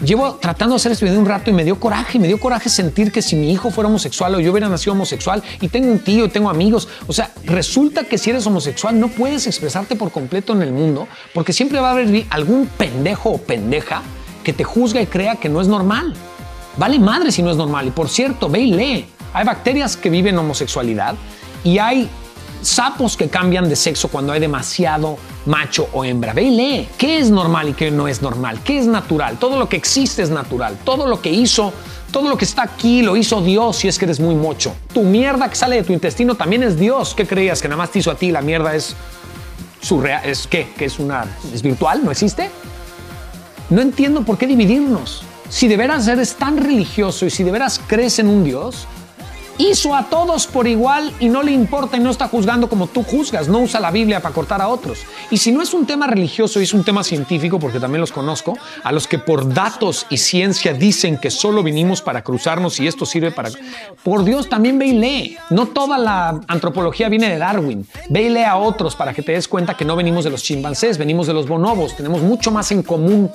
llevo 0.04 0.36
tratando 0.36 0.76
de 0.76 0.78
hacer 0.78 0.92
este 0.92 1.06
video 1.06 1.20
un 1.20 1.26
rato 1.26 1.50
y 1.50 1.54
me 1.54 1.64
dio 1.64 1.80
coraje, 1.80 2.20
me 2.20 2.28
dio 2.28 2.40
coraje 2.40 2.70
sentir 2.70 3.12
que 3.12 3.22
si 3.22 3.36
mi 3.36 3.52
hijo 3.52 3.72
fuera 3.72 3.90
homosexual 3.90 4.36
o 4.36 4.40
yo 4.40 4.52
hubiera 4.52 4.70
nacido 4.70 4.94
homosexual 4.94 5.44
y 5.60 5.68
tengo 5.68 5.92
un 5.92 6.00
tío 6.00 6.26
y 6.26 6.30
tengo 6.30 6.50
amigos, 6.50 6.88
o 7.08 7.14
sea, 7.14 7.32
resulta 7.46 8.04
que 8.04 8.18
si 8.18 8.30
eres 8.30 8.46
homosexual 8.48 9.00
no 9.00 9.08
puedes 9.08 9.48
expresarte 9.48 9.96
por 9.96 10.12
completo 10.12 10.54
en 10.54 10.62
el 10.62 10.72
mundo 10.72 11.08
porque 11.34 11.54
siempre 11.54 11.80
va 11.80 11.90
a 11.90 11.92
haber 11.92 12.26
algún 12.30 12.68
pendejo 12.68 13.32
o 13.32 13.38
pendeja 13.38 14.02
que 14.44 14.54
te 14.54 14.64
juzga 14.64 15.02
y 15.02 15.08
crea 15.08 15.36
que 15.36 15.50
no 15.50 15.62
es 15.62 15.68
normal. 15.68 16.14
Vale 16.78 17.00
madre 17.00 17.32
si 17.32 17.44
no 17.44 17.52
es 17.52 17.58
normal. 17.58 17.88
Y 17.88 17.92
por 17.92 18.10
cierto, 18.10 18.50
ve 18.50 18.62
y 18.62 18.72
lee. 18.72 19.06
Hay 19.34 19.46
bacterias 19.46 19.98
que 19.98 20.10
viven 20.10 20.38
homosexualidad 20.38 21.16
y 21.64 21.78
hay 21.78 22.10
sapos 22.62 23.18
que 23.18 23.30
cambian 23.30 23.68
de 23.68 23.76
sexo 23.76 24.08
cuando 24.08 24.34
hay 24.34 24.40
demasiado 24.40 25.18
macho 25.46 25.90
o 25.94 26.06
hembra. 26.06 26.34
Ve 26.34 26.44
y 26.44 26.52
lee. 26.52 26.90
¿Qué 26.98 27.20
es 27.20 27.30
normal 27.30 27.70
y 27.70 27.74
qué 27.74 27.92
no 27.92 28.08
es 28.08 28.22
normal? 28.22 28.60
¿Qué 28.64 28.78
es 28.80 28.88
natural? 28.88 29.38
Todo 29.38 29.58
lo 29.58 29.68
que 29.68 29.78
existe 29.78 30.22
es 30.22 30.30
natural. 30.30 30.78
Todo 30.84 31.08
lo 31.08 31.22
que 31.22 31.30
hizo, 31.30 31.74
todo 32.12 32.30
lo 32.30 32.38
que 32.38 32.46
está 32.46 32.64
aquí 32.64 33.02
lo 33.02 33.16
hizo 33.16 33.42
Dios 33.42 33.78
si 33.78 33.88
es 33.88 33.98
que 33.98 34.06
eres 34.06 34.20
muy 34.20 34.36
mocho. 34.36 34.74
Tu 34.94 35.02
mierda 35.04 35.50
que 35.50 35.56
sale 35.56 35.78
de 35.78 35.84
tu 35.84 35.94
intestino 35.94 36.36
también 36.36 36.64
es 36.64 36.78
Dios. 36.78 37.14
¿Qué 37.16 37.26
creías? 37.26 37.62
¿Que 37.62 37.68
nada 37.68 37.78
más 37.78 37.92
te 37.92 38.00
hizo 38.00 38.12
a 38.12 38.16
ti? 38.16 38.32
La 38.32 38.42
mierda 38.42 38.76
es 38.76 38.96
surreal. 39.82 40.26
¿Es 40.26 40.48
qué? 40.48 40.70
¿Que 40.78 40.86
es 40.86 41.00
una. 41.00 41.26
¿Es 41.54 41.62
virtual? 41.62 42.04
¿No 42.04 42.12
existe? 42.12 42.50
No 43.70 43.82
entiendo 43.82 44.24
por 44.24 44.38
qué 44.38 44.48
dividirnos. 44.48 45.24
Si 45.50 45.68
de 45.68 45.76
veras 45.76 46.08
eres 46.08 46.36
tan 46.36 46.58
religioso 46.58 47.26
y 47.26 47.30
si 47.30 47.44
de 47.44 47.52
veras 47.52 47.82
crees 47.88 48.20
en 48.20 48.28
un 48.28 48.44
Dios, 48.44 48.88
hizo 49.68 49.96
a 49.96 50.06
todos 50.06 50.48
por 50.48 50.68
igual 50.68 51.14
y 51.20 51.30
no 51.30 51.44
le 51.44 51.52
importa 51.52 51.98
y 51.98 52.00
no 52.00 52.10
está 52.10 52.28
juzgando 52.28 52.70
como 52.70 52.88
tú 52.88 53.04
juzgas, 53.04 53.48
no 53.48 53.60
usa 53.60 53.80
la 53.80 53.92
Biblia 53.92 54.22
para 54.22 54.34
cortar 54.34 54.62
a 54.62 54.68
otros. 54.68 55.00
Y 55.30 55.38
si 55.38 55.52
no 55.52 55.62
es 55.62 55.74
un 55.74 55.86
tema 55.86 56.08
religioso 56.08 56.60
y 56.60 56.64
es 56.64 56.74
un 56.74 56.84
tema 56.84 57.04
científico, 57.04 57.60
porque 57.60 57.80
también 57.80 58.02
los 58.02 58.12
conozco, 58.12 58.58
a 58.84 58.92
los 58.92 59.08
que 59.08 59.20
por 59.20 59.54
datos 59.54 60.06
y 60.10 60.18
ciencia 60.18 60.74
dicen 60.74 61.18
que 61.18 61.32
solo 61.32 61.64
vinimos 61.64 62.02
para 62.02 62.24
cruzarnos 62.24 62.80
y 62.80 62.88
esto 62.88 63.06
sirve 63.06 63.32
para... 63.32 63.50
Por 64.04 64.24
Dios, 64.24 64.50
también 64.50 64.80
ve 64.80 64.88
y 64.88 64.94
lee. 64.94 65.38
No 65.50 65.68
toda 65.68 65.98
la 65.98 66.42
antropología 66.48 67.10
viene 67.10 67.30
de 67.30 67.38
Darwin. 67.38 67.88
Ve 68.10 68.24
y 68.24 68.30
lee 68.30 68.44
a 68.44 68.58
otros 68.58 68.96
para 68.96 69.14
que 69.14 69.22
te 69.22 69.34
des 69.34 69.48
cuenta 69.48 69.76
que 69.76 69.86
no 69.86 69.96
venimos 69.96 70.24
de 70.24 70.30
los 70.30 70.44
chimpancés, 70.44 70.98
venimos 70.98 71.28
de 71.28 71.34
los 71.34 71.48
bonobos. 71.48 71.96
Tenemos 71.96 72.22
mucho 72.22 72.52
más 72.52 72.72
en 72.72 72.84
común 72.84 73.30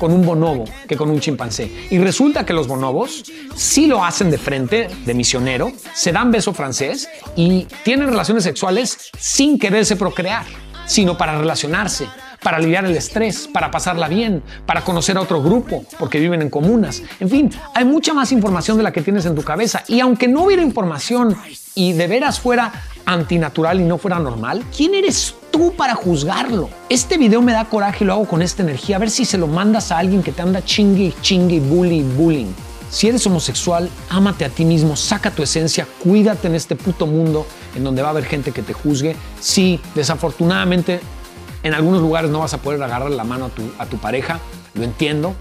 con 0.00 0.12
un 0.12 0.24
bonobo 0.24 0.64
que 0.88 0.96
con 0.96 1.10
un 1.10 1.20
chimpancé. 1.20 1.70
Y 1.90 1.98
resulta 1.98 2.44
que 2.44 2.54
los 2.54 2.66
bonobos 2.66 3.22
sí 3.54 3.86
lo 3.86 4.02
hacen 4.02 4.30
de 4.30 4.38
frente, 4.38 4.88
de 5.04 5.14
misionero, 5.14 5.70
se 5.92 6.10
dan 6.10 6.32
beso 6.32 6.54
francés 6.54 7.08
y 7.36 7.66
tienen 7.84 8.08
relaciones 8.08 8.42
sexuales 8.42 9.10
sin 9.18 9.58
quererse 9.58 9.96
procrear, 9.96 10.46
sino 10.86 11.18
para 11.18 11.38
relacionarse, 11.38 12.08
para 12.42 12.56
aliviar 12.56 12.86
el 12.86 12.96
estrés, 12.96 13.46
para 13.52 13.70
pasarla 13.70 14.08
bien, 14.08 14.42
para 14.64 14.82
conocer 14.82 15.18
a 15.18 15.20
otro 15.20 15.42
grupo, 15.42 15.84
porque 15.98 16.18
viven 16.18 16.40
en 16.40 16.48
comunas. 16.48 17.02
En 17.20 17.28
fin, 17.28 17.50
hay 17.74 17.84
mucha 17.84 18.14
más 18.14 18.32
información 18.32 18.78
de 18.78 18.82
la 18.82 18.92
que 18.92 19.02
tienes 19.02 19.26
en 19.26 19.34
tu 19.34 19.42
cabeza. 19.42 19.84
Y 19.86 20.00
aunque 20.00 20.28
no 20.28 20.44
hubiera 20.44 20.62
información 20.62 21.36
y 21.74 21.92
de 21.92 22.06
veras 22.06 22.40
fuera 22.40 22.72
antinatural 23.06 23.80
y 23.80 23.84
no 23.84 23.98
fuera 23.98 24.18
normal, 24.18 24.64
¿quién 24.76 24.94
eres 24.94 25.34
tú 25.50 25.74
para 25.76 25.94
juzgarlo? 25.94 26.70
Este 26.88 27.18
video 27.18 27.42
me 27.42 27.52
da 27.52 27.64
coraje 27.64 28.04
y 28.04 28.06
lo 28.06 28.14
hago 28.14 28.26
con 28.26 28.42
esta 28.42 28.62
energía. 28.62 28.96
A 28.96 28.98
ver 28.98 29.10
si 29.10 29.24
se 29.24 29.38
lo 29.38 29.46
mandas 29.46 29.90
a 29.92 29.98
alguien 29.98 30.22
que 30.22 30.32
te 30.32 30.42
anda 30.42 30.64
chingue, 30.64 31.14
chingue, 31.20 31.60
bully, 31.60 32.02
bullying. 32.02 32.52
Si 32.90 33.08
eres 33.08 33.24
homosexual, 33.26 33.88
ámate 34.08 34.44
a 34.44 34.48
ti 34.48 34.64
mismo, 34.64 34.96
saca 34.96 35.30
tu 35.30 35.44
esencia, 35.44 35.86
cuídate 36.02 36.48
en 36.48 36.56
este 36.56 36.74
puto 36.74 37.06
mundo 37.06 37.46
en 37.76 37.84
donde 37.84 38.02
va 38.02 38.08
a 38.08 38.10
haber 38.10 38.24
gente 38.24 38.50
que 38.50 38.62
te 38.62 38.72
juzgue. 38.72 39.14
Sí, 39.40 39.80
desafortunadamente 39.94 41.00
en 41.62 41.74
algunos 41.74 42.00
lugares 42.00 42.30
no 42.30 42.40
vas 42.40 42.54
a 42.54 42.58
poder 42.58 42.82
agarrar 42.82 43.10
la 43.10 43.22
mano 43.22 43.46
a 43.46 43.48
tu, 43.50 43.62
a 43.78 43.86
tu 43.86 43.98
pareja, 43.98 44.40
lo 44.74 44.82
entiendo. 44.82 45.34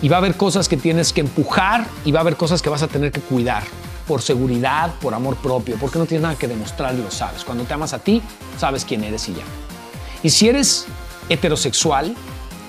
Y 0.00 0.08
va 0.08 0.16
a 0.16 0.18
haber 0.18 0.36
cosas 0.36 0.68
que 0.68 0.76
tienes 0.76 1.12
que 1.12 1.20
empujar 1.20 1.86
y 2.04 2.10
va 2.10 2.18
a 2.18 2.22
haber 2.22 2.34
cosas 2.34 2.62
que 2.62 2.68
vas 2.68 2.82
a 2.82 2.88
tener 2.88 3.12
que 3.12 3.20
cuidar 3.20 3.62
por 4.06 4.22
seguridad, 4.22 4.92
por 5.00 5.14
amor 5.14 5.36
propio, 5.36 5.76
porque 5.80 5.98
no 5.98 6.06
tienes 6.06 6.22
nada 6.22 6.36
que 6.36 6.48
demostrar 6.48 6.94
lo 6.94 7.10
sabes. 7.10 7.44
Cuando 7.44 7.64
te 7.64 7.74
amas 7.74 7.92
a 7.92 7.98
ti, 7.98 8.22
sabes 8.58 8.84
quién 8.84 9.04
eres 9.04 9.28
y 9.28 9.34
ya. 9.34 9.42
Y 10.22 10.30
si 10.30 10.48
eres 10.48 10.86
heterosexual, 11.28 12.14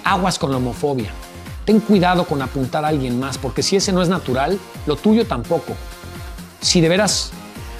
aguas 0.03 0.39
con 0.39 0.51
la 0.51 0.57
homofobia. 0.57 1.11
Ten 1.65 1.79
cuidado 1.79 2.25
con 2.25 2.41
apuntar 2.41 2.83
a 2.83 2.89
alguien 2.89 3.19
más, 3.19 3.37
porque 3.37 3.63
si 3.63 3.75
ese 3.75 3.93
no 3.93 4.01
es 4.01 4.09
natural, 4.09 4.59
lo 4.85 4.95
tuyo 4.95 5.25
tampoco. 5.25 5.73
Si 6.61 6.81
de 6.81 6.89
veras 6.89 7.31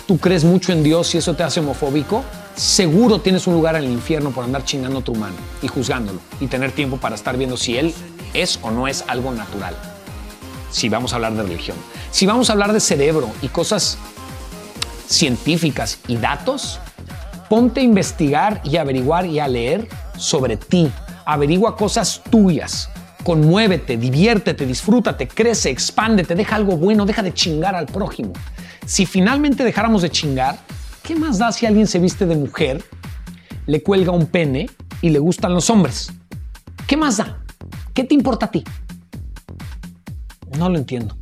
tú 0.08 0.18
crees 0.18 0.44
mucho 0.44 0.72
en 0.72 0.84
Dios 0.84 1.14
y 1.16 1.18
eso 1.18 1.34
te 1.34 1.44
hace 1.44 1.60
homofóbico, 1.60 2.24
seguro 2.56 3.20
tienes 3.20 3.48
un 3.48 3.56
lugar 3.56 3.76
en 3.76 3.86
el 3.86 3.92
infierno 3.92 4.32
por 4.32 4.44
andar 4.44 4.64
chingando 4.64 5.00
a 5.00 5.02
tu 5.02 5.14
humano 5.14 5.36
y 5.62 5.68
juzgándolo 5.68 6.20
y 6.40 6.48
tener 6.48 6.72
tiempo 6.72 6.98
para 6.98 7.16
estar 7.16 7.38
viendo 7.38 7.58
si 7.58 7.78
él 7.78 7.94
es 8.34 8.60
o 8.62 8.72
no 8.72 8.88
es 8.88 9.04
algo 9.08 9.32
natural. 9.32 9.76
Si 10.74 10.90
vamos 10.90 11.14
a 11.14 11.16
hablar 11.16 11.34
de 11.36 11.44
religión. 11.44 11.78
Si 12.12 12.26
vamos 12.26 12.50
a 12.50 12.54
hablar 12.54 12.74
de 12.74 12.82
cerebro 12.82 13.30
y 13.42 13.48
cosas 13.48 13.98
científicas 15.08 16.00
y 16.08 16.18
datos, 16.18 16.80
ponte 17.48 17.80
a 17.80 17.84
investigar 17.84 18.60
y 18.66 18.76
averiguar 18.76 19.26
y 19.26 19.40
a 19.40 19.48
leer 19.48 19.88
sobre 20.18 20.58
ti. 20.58 20.92
Averigua 21.26 21.78
cosas 21.78 22.22
tuyas 22.30 22.90
conmuévete, 23.24 23.98
diviértete, 23.98 24.66
disfrútate, 24.66 25.28
crece, 25.28 25.70
expándete, 25.70 26.36
deja 26.36 26.56
algo 26.56 26.78
bueno, 26.78 27.06
deja 27.06 27.24
de 27.24 27.34
chingar 27.34 27.74
al 27.76 27.86
prójimo. 27.86 28.34
Si 28.86 29.06
finalmente 29.06 29.64
dejáramos 29.64 30.02
de 30.02 30.10
chingar, 30.10 30.58
¿qué 31.02 31.16
más 31.16 31.38
da 31.38 31.52
si 31.52 31.66
alguien 31.66 31.88
se 31.88 32.00
viste 32.00 32.26
de 32.26 32.36
mujer, 32.36 32.84
le 33.66 33.82
cuelga 33.82 34.12
un 34.12 34.26
pene 34.26 34.70
y 35.02 35.10
le 35.10 35.20
gustan 35.20 35.54
los 35.54 35.70
hombres? 35.70 36.12
¿Qué 36.86 36.98
más 36.98 37.18
da? 37.18 37.40
¿Qué 37.94 38.04
te 38.04 38.14
importa 38.14 38.48
a 38.48 38.52
ti? 38.52 38.64
No 40.58 40.70
lo 40.70 40.78
entiendo. 40.78 41.16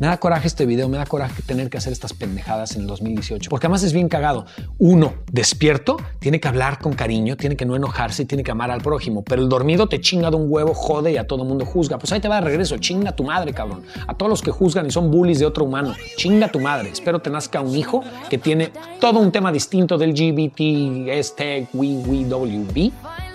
Me 0.00 0.06
da 0.06 0.16
coraje 0.16 0.46
este 0.46 0.64
video, 0.64 0.88
me 0.88 0.96
da 0.96 1.04
coraje 1.04 1.42
tener 1.42 1.68
que 1.68 1.76
hacer 1.76 1.92
estas 1.92 2.14
pendejadas 2.14 2.74
en 2.74 2.80
el 2.80 2.86
2018, 2.86 3.50
porque 3.50 3.66
además 3.66 3.82
es 3.82 3.92
bien 3.92 4.08
cagado. 4.08 4.46
Uno, 4.78 5.12
despierto, 5.30 5.98
tiene 6.20 6.40
que 6.40 6.48
hablar 6.48 6.78
con 6.78 6.94
cariño, 6.94 7.36
tiene 7.36 7.54
que 7.54 7.66
no 7.66 7.76
enojarse 7.76 8.24
tiene 8.24 8.42
que 8.42 8.50
amar 8.50 8.70
al 8.70 8.80
prójimo, 8.80 9.22
pero 9.22 9.42
el 9.42 9.50
dormido 9.50 9.88
te 9.88 10.00
chinga 10.00 10.30
de 10.30 10.36
un 10.36 10.46
huevo, 10.48 10.72
jode 10.72 11.12
y 11.12 11.18
a 11.18 11.26
todo 11.26 11.44
mundo 11.44 11.66
juzga. 11.66 11.98
Pues 11.98 12.12
ahí 12.12 12.20
te 12.20 12.28
va 12.28 12.36
de 12.36 12.46
regreso, 12.46 12.78
chinga 12.78 13.12
tu 13.12 13.24
madre, 13.24 13.52
cabrón. 13.52 13.82
A 14.06 14.14
todos 14.14 14.30
los 14.30 14.40
que 14.40 14.50
juzgan 14.50 14.86
y 14.86 14.90
son 14.90 15.10
bullies 15.10 15.38
de 15.38 15.44
otro 15.44 15.66
humano, 15.66 15.94
chinga 16.16 16.48
tu 16.48 16.60
madre. 16.60 16.88
Espero 16.88 17.18
te 17.18 17.28
nazca 17.28 17.60
un 17.60 17.76
hijo 17.76 18.02
que 18.30 18.38
tiene 18.38 18.72
todo 19.00 19.18
un 19.18 19.30
tema 19.30 19.52
distinto 19.52 19.98
del 19.98 20.12
LGBT, 20.12 21.10
este, 21.10 21.68
WWB 21.74 22.90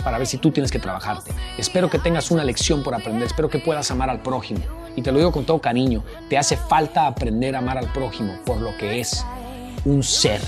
para 0.06 0.20
ver 0.20 0.28
si 0.28 0.38
tú 0.38 0.52
tienes 0.52 0.72
que 0.72 0.78
trabajarte. 0.78 1.32
Espero 1.58 1.90
que 1.90 1.98
tengas 1.98 2.30
una 2.30 2.44
lección 2.44 2.84
por 2.84 2.94
aprender, 2.94 3.24
espero 3.24 3.50
que 3.50 3.58
puedas 3.58 3.90
amar 3.90 4.12
al 4.12 4.22
prójimo. 4.22 4.62
Y 4.96 5.02
te 5.02 5.12
lo 5.12 5.18
digo 5.18 5.32
con 5.32 5.46
todo 5.46 5.60
cariño, 5.60 6.04
te 6.30 6.38
hace 6.38 6.56
falta 6.56 7.08
aprender 7.08 7.56
a 7.56 7.58
amar 7.58 7.80
al 7.80 7.92
prójimo 7.92 8.38
por 8.46 8.62
lo 8.62 8.78
que 8.78 9.00
es 9.00 9.26
un 9.84 10.04
ser 10.04 10.40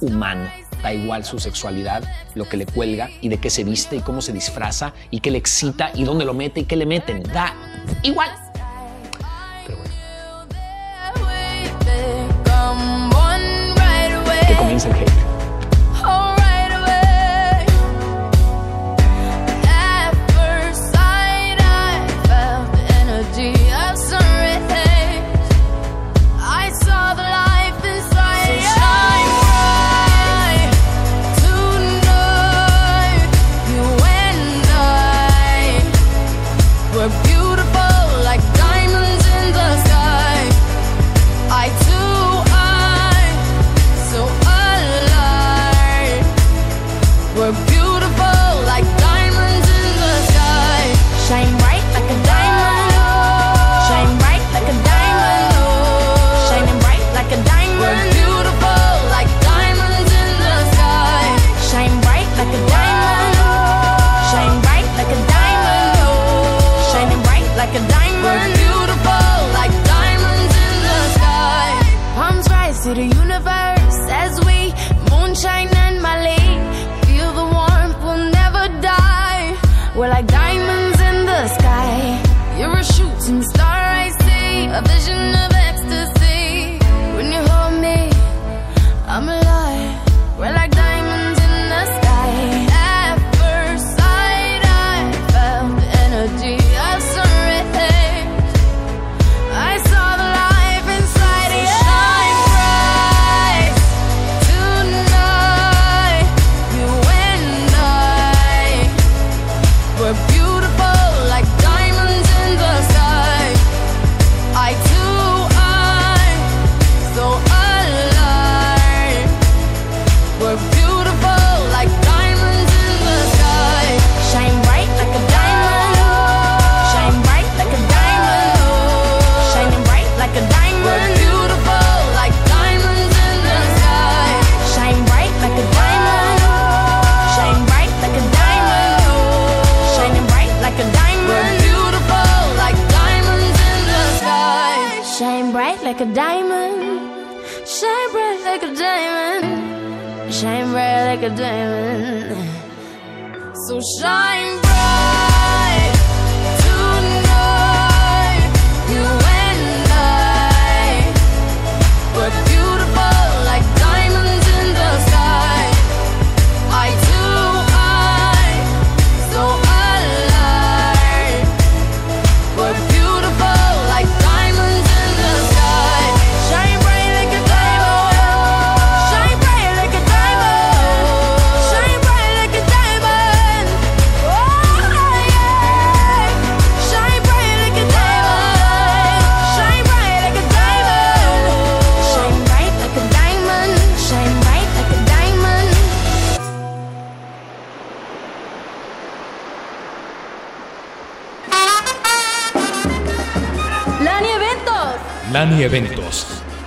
humano. 0.00 0.48
Da 0.82 0.94
igual 0.94 1.22
su 1.24 1.38
sexualidad, 1.38 2.02
lo 2.34 2.48
que 2.48 2.56
le 2.56 2.64
cuelga 2.64 3.10
y 3.20 3.28
de 3.28 3.36
qué 3.36 3.50
se 3.50 3.62
viste 3.62 3.96
y 3.96 4.00
cómo 4.00 4.22
se 4.22 4.32
disfraza 4.32 4.94
y 5.10 5.20
qué 5.20 5.30
le 5.30 5.36
excita 5.36 5.90
y 5.94 6.04
dónde 6.04 6.24
lo 6.24 6.32
mete 6.32 6.60
y 6.60 6.64
qué 6.64 6.76
le 6.76 6.86
meten. 6.86 7.22
Da 7.24 7.54
igual. 8.02 8.30
Pero 9.66 9.78
bueno. 9.78 9.94
Que 14.48 14.54
comience 14.56 14.88
el 14.88 14.94
hate. 14.94 15.23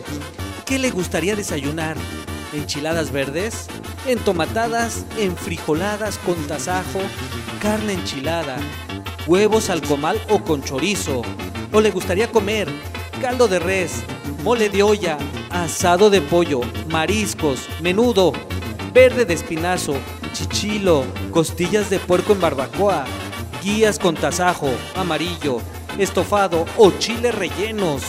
¿Qué 0.65 0.79
le 0.79 0.91
gustaría 0.91 1.35
desayunar? 1.35 1.97
¿Enchiladas 2.53 3.11
verdes? 3.11 3.67
¿Entomatadas? 4.07 5.05
¿Enfrijoladas 5.19 6.19
con 6.19 6.37
tasajo? 6.47 7.01
¿Carne 7.61 7.95
enchilada? 7.95 8.59
¿Huevos 9.27 9.71
al 9.71 9.83
comal 9.83 10.21
o 10.29 10.45
con 10.45 10.63
chorizo? 10.63 11.23
¿O 11.73 11.81
le 11.81 11.91
gustaría 11.91 12.31
comer 12.31 12.69
caldo 13.23 13.47
de 13.47 13.59
res, 13.61 14.03
mole 14.43 14.69
de 14.69 14.83
olla, 14.83 15.17
asado 15.51 16.11
de 16.11 16.21
pollo, 16.21 16.61
mariscos, 16.91 17.69
menudo, 17.81 18.33
verde 18.93 19.25
de 19.25 19.35
espinazo, 19.35 19.95
chichilo, 20.33 21.05
costillas 21.31 21.89
de 21.89 22.01
puerco 22.01 22.33
en 22.33 22.41
barbacoa, 22.41 23.05
guías 23.63 23.99
con 23.99 24.17
tasajo, 24.17 24.71
amarillo, 24.97 25.61
estofado 25.99 26.67
o 26.77 26.91
chiles 26.91 27.35
rellenos? 27.35 28.03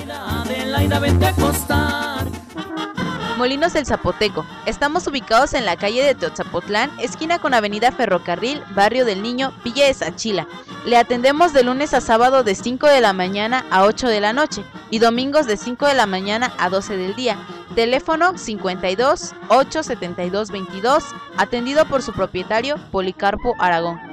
Molinos 3.37 3.75
del 3.75 3.85
Zapoteco. 3.85 4.47
Estamos 4.65 5.07
ubicados 5.07 5.53
en 5.53 5.67
la 5.67 5.77
calle 5.77 6.03
de 6.03 6.15
Teotzapotlán, 6.15 6.91
esquina 6.99 7.39
con 7.39 7.53
Avenida 7.53 7.93
Ferrocarril, 7.93 8.63
Barrio 8.75 9.05
del 9.05 9.23
Niño, 9.23 9.53
Villa 9.63 9.87
de 9.87 9.93
Sachila. 9.93 10.49
Le 10.87 10.97
atendemos 10.97 11.53
de 11.53 11.63
lunes 11.63 11.93
a 11.93 12.01
sábado 12.01 12.43
de 12.43 12.55
5 12.55 12.87
de 12.87 13.03
la 13.03 13.13
mañana 13.13 13.67
a 13.71 13.85
8 13.85 14.09
de 14.09 14.21
la 14.21 14.33
noche 14.33 14.65
y 14.91 14.99
domingos 14.99 15.47
de 15.47 15.59
5 15.59 15.87
de 15.87 15.95
la 15.95 16.07
mañana 16.07 16.55
a 16.59 16.71
12 16.71 16.97
del 16.97 17.15
día. 17.17 17.37
Teléfono 17.75 18.39
52 18.39 19.35
872 19.49 20.51
22, 20.51 21.05
atendido 21.37 21.85
por 21.85 22.01
su 22.01 22.15
propietario 22.15 22.77
Policarpo 22.91 23.55
Aragón. 23.59 24.08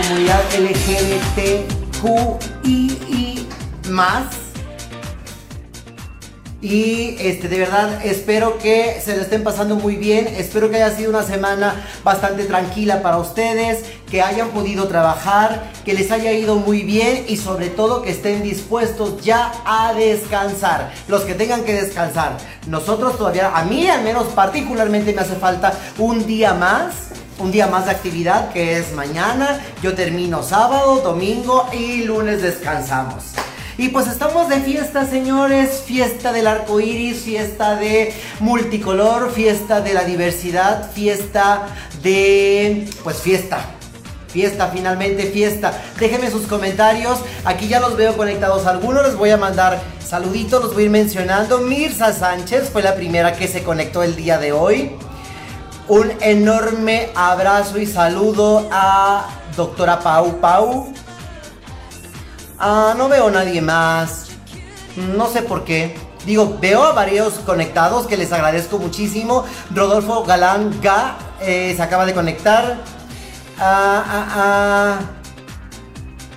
comunidad 0.31 0.43
LGBTQI 2.03 3.47
más. 3.89 4.25
Y 6.61 7.15
este, 7.19 7.47
de 7.47 7.57
verdad 7.57 8.05
espero 8.05 8.59
que 8.59 9.01
se 9.03 9.15
lo 9.15 9.23
estén 9.23 9.43
pasando 9.43 9.75
muy 9.75 9.95
bien. 9.95 10.27
Espero 10.27 10.69
que 10.69 10.75
haya 10.75 10.95
sido 10.95 11.09
una 11.09 11.23
semana 11.23 11.73
bastante 12.03 12.45
tranquila 12.45 13.01
para 13.01 13.17
ustedes. 13.17 13.83
Que 14.11 14.21
hayan 14.21 14.49
podido 14.49 14.87
trabajar. 14.87 15.71
Que 15.83 15.95
les 15.95 16.11
haya 16.11 16.31
ido 16.33 16.57
muy 16.57 16.83
bien. 16.83 17.25
Y 17.27 17.37
sobre 17.37 17.69
todo 17.69 18.03
que 18.03 18.11
estén 18.11 18.43
dispuestos 18.43 19.23
ya 19.23 19.51
a 19.65 19.93
descansar. 19.95 20.93
Los 21.07 21.23
que 21.23 21.33
tengan 21.33 21.63
que 21.63 21.73
descansar. 21.73 22.37
Nosotros 22.67 23.17
todavía, 23.17 23.57
a 23.57 23.65
mí 23.65 23.87
al 23.89 24.03
menos 24.03 24.27
particularmente 24.27 25.13
me 25.13 25.21
hace 25.21 25.35
falta 25.35 25.73
un 25.97 26.27
día 26.27 26.53
más. 26.53 27.20
Un 27.41 27.51
día 27.51 27.65
más 27.65 27.85
de 27.85 27.91
actividad 27.91 28.53
que 28.53 28.77
es 28.77 28.93
mañana. 28.93 29.59
Yo 29.81 29.95
termino 29.95 30.43
sábado, 30.43 31.01
domingo 31.01 31.67
y 31.73 32.03
lunes 32.03 32.43
descansamos. 32.43 33.23
Y 33.79 33.89
pues 33.89 34.05
estamos 34.05 34.47
de 34.47 34.59
fiesta, 34.59 35.07
señores. 35.07 35.81
Fiesta 35.83 36.31
del 36.31 36.45
arco 36.45 36.79
iris, 36.79 37.23
fiesta 37.23 37.75
de 37.77 38.13
multicolor, 38.41 39.31
fiesta 39.31 39.81
de 39.81 39.95
la 39.95 40.03
diversidad, 40.03 40.91
fiesta 40.91 41.65
de. 42.03 42.87
Pues 43.03 43.17
fiesta. 43.17 43.65
Fiesta, 44.27 44.67
finalmente 44.67 45.23
fiesta. 45.23 45.73
Déjenme 45.99 46.29
sus 46.29 46.45
comentarios. 46.45 47.21
Aquí 47.43 47.67
ya 47.67 47.79
los 47.79 47.97
veo 47.97 48.15
conectados 48.15 48.67
algunos. 48.67 49.03
Les 49.03 49.15
voy 49.15 49.31
a 49.31 49.37
mandar 49.37 49.81
saluditos, 49.99 50.61
los 50.61 50.75
voy 50.75 50.83
a 50.83 50.85
ir 50.85 50.91
mencionando. 50.91 51.57
Mirza 51.57 52.13
Sánchez 52.13 52.69
fue 52.69 52.83
la 52.83 52.93
primera 52.93 53.33
que 53.33 53.47
se 53.47 53.63
conectó 53.63 54.03
el 54.03 54.15
día 54.15 54.37
de 54.37 54.51
hoy. 54.51 54.91
Un 55.91 56.09
enorme 56.21 57.09
abrazo 57.15 57.77
y 57.77 57.85
saludo 57.85 58.69
a 58.71 59.27
doctora 59.57 59.99
Pau 59.99 60.39
Pau. 60.39 60.93
Ah, 62.57 62.93
no 62.97 63.09
veo 63.09 63.27
a 63.27 63.31
nadie 63.31 63.61
más. 63.61 64.29
No 64.95 65.27
sé 65.27 65.41
por 65.41 65.65
qué. 65.65 65.97
Digo, 66.25 66.57
veo 66.61 66.81
a 66.81 66.93
varios 66.93 67.33
conectados 67.39 68.07
que 68.07 68.15
les 68.15 68.31
agradezco 68.31 68.77
muchísimo. 68.77 69.43
Rodolfo 69.69 70.23
Galán 70.23 70.79
Ga 70.81 71.17
eh, 71.41 71.73
se 71.75 71.81
acaba 71.81 72.05
de 72.05 72.13
conectar. 72.13 72.77
Ah, 73.59 74.05
ah, 74.07 74.27
ah. 74.33 74.99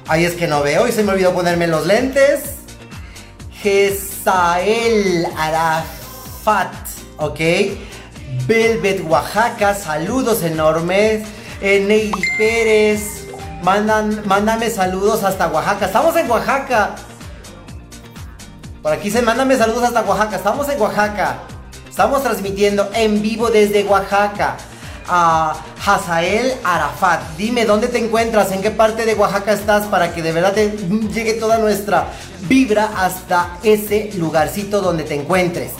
Ay, 0.09 0.25
es 0.25 0.35
que 0.35 0.49
no 0.49 0.65
veo 0.65 0.89
y 0.89 0.91
se 0.91 1.05
me 1.05 1.13
olvidó 1.13 1.33
ponerme 1.33 1.69
los 1.69 1.87
lentes. 1.87 2.57
Gesael 3.53 5.29
Arafat, 5.39 6.75
ok. 7.19 7.41
Velvet 8.47 9.01
Oaxaca, 9.09 9.75
saludos 9.75 10.43
enormes. 10.43 11.27
Eh, 11.61 12.11
Pérez, 12.37 13.27
mandan, 13.63 14.23
mándame 14.27 14.69
saludos 14.69 15.25
hasta 15.25 15.49
Oaxaca. 15.49 15.87
Estamos 15.87 16.15
en 16.17 16.31
Oaxaca. 16.31 16.95
Por 18.83 18.93
aquí 18.93 19.11
se 19.11 19.23
mándame 19.23 19.57
saludos 19.57 19.85
hasta 19.85 20.03
Oaxaca. 20.03 20.37
Estamos 20.37 20.69
en 20.69 20.81
Oaxaca. 20.81 21.39
Estamos 21.89 22.23
transmitiendo 22.23 22.91
en 22.93 23.23
vivo 23.23 23.51
desde 23.51 23.85
Oaxaca. 23.85 24.57
A 25.09 25.55
Hazael 25.85 26.55
Arafat. 26.65 27.21
Dime 27.37 27.67
dónde 27.67 27.89
te 27.89 27.99
encuentras, 27.99 28.53
en 28.53 28.63
qué 28.63 28.71
parte 28.71 29.05
de 29.05 29.15
Oaxaca 29.15 29.53
estás 29.53 29.85
para 29.87 30.15
que 30.15 30.23
de 30.23 30.33
verdad 30.33 30.53
te 30.53 30.71
llegue 31.13 31.35
toda 31.35 31.59
nuestra 31.59 32.07
vibra 32.49 32.91
hasta 32.97 33.59
ese 33.63 34.11
lugarcito 34.17 34.81
donde 34.81 35.05
te 35.05 35.15
encuentres. 35.15 35.73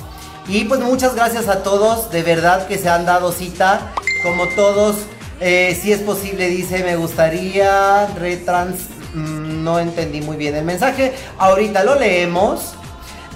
Y 0.47 0.65
pues 0.65 0.81
muchas 0.81 1.15
gracias 1.15 1.49
a 1.49 1.63
todos, 1.63 2.11
de 2.11 2.23
verdad 2.23 2.67
que 2.67 2.77
se 2.79 2.89
han 2.89 3.07
dado 3.07 3.33
cita, 3.33 3.93
como 4.23 4.47
todos. 4.49 4.97
eh, 5.41 5.79
si 5.81 5.93
es 5.93 6.01
posible, 6.01 6.49
dice, 6.49 6.85
me 6.85 6.97
gustaría 6.97 8.07
retrans... 8.19 8.77
mm, 9.15 9.65
no 9.65 9.79
entendí 9.79 10.21
muy 10.21 10.37
bien 10.37 10.55
el 10.55 10.65
mensaje. 10.65 11.15
Ahorita 11.39 11.83
lo 11.85 11.95
leemos. 11.97 12.75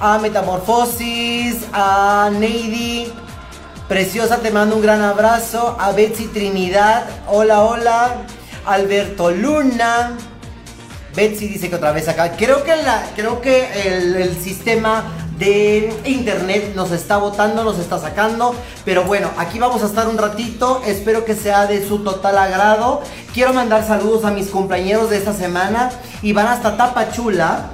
A 0.00 0.18
Metamorfosis, 0.18 1.56
a 1.72 2.30
Neidy. 2.32 3.12
Preciosa, 3.88 4.36
te 4.38 4.50
mando 4.50 4.76
un 4.76 4.82
gran 4.82 5.02
abrazo. 5.02 5.76
A 5.80 5.92
Betsy 5.92 6.26
Trinidad, 6.26 7.04
hola, 7.26 7.64
hola. 7.64 8.16
Alberto 8.66 9.30
Luna. 9.30 10.12
Betsy 11.16 11.48
dice 11.48 11.68
que 11.68 11.76
otra 11.76 11.92
vez 11.92 12.06
acá. 12.08 12.32
Creo 12.32 12.62
que, 12.62 12.74
creo 13.16 13.40
que 13.40 13.66
el 13.86 14.36
sistema 14.40 15.04
de 15.38 15.94
internet 16.04 16.72
nos 16.74 16.90
está 16.90 17.16
botando, 17.16 17.62
nos 17.62 17.78
está 17.78 17.98
sacando. 17.98 18.54
Pero 18.84 19.04
bueno, 19.04 19.30
aquí 19.38 19.58
vamos 19.58 19.82
a 19.82 19.86
estar 19.86 20.08
un 20.08 20.18
ratito. 20.18 20.82
Espero 20.84 21.24
que 21.24 21.34
sea 21.34 21.66
de 21.66 21.86
su 21.86 22.00
total 22.00 22.38
agrado. 22.38 23.02
Quiero 23.32 23.52
mandar 23.52 23.86
saludos 23.86 24.24
a 24.24 24.30
mis 24.30 24.48
compañeros 24.48 25.10
de 25.10 25.18
esta 25.18 25.32
semana. 25.32 25.90
Y 26.22 26.32
van 26.32 26.48
hasta 26.48 26.76
Tapachula. 26.76 27.70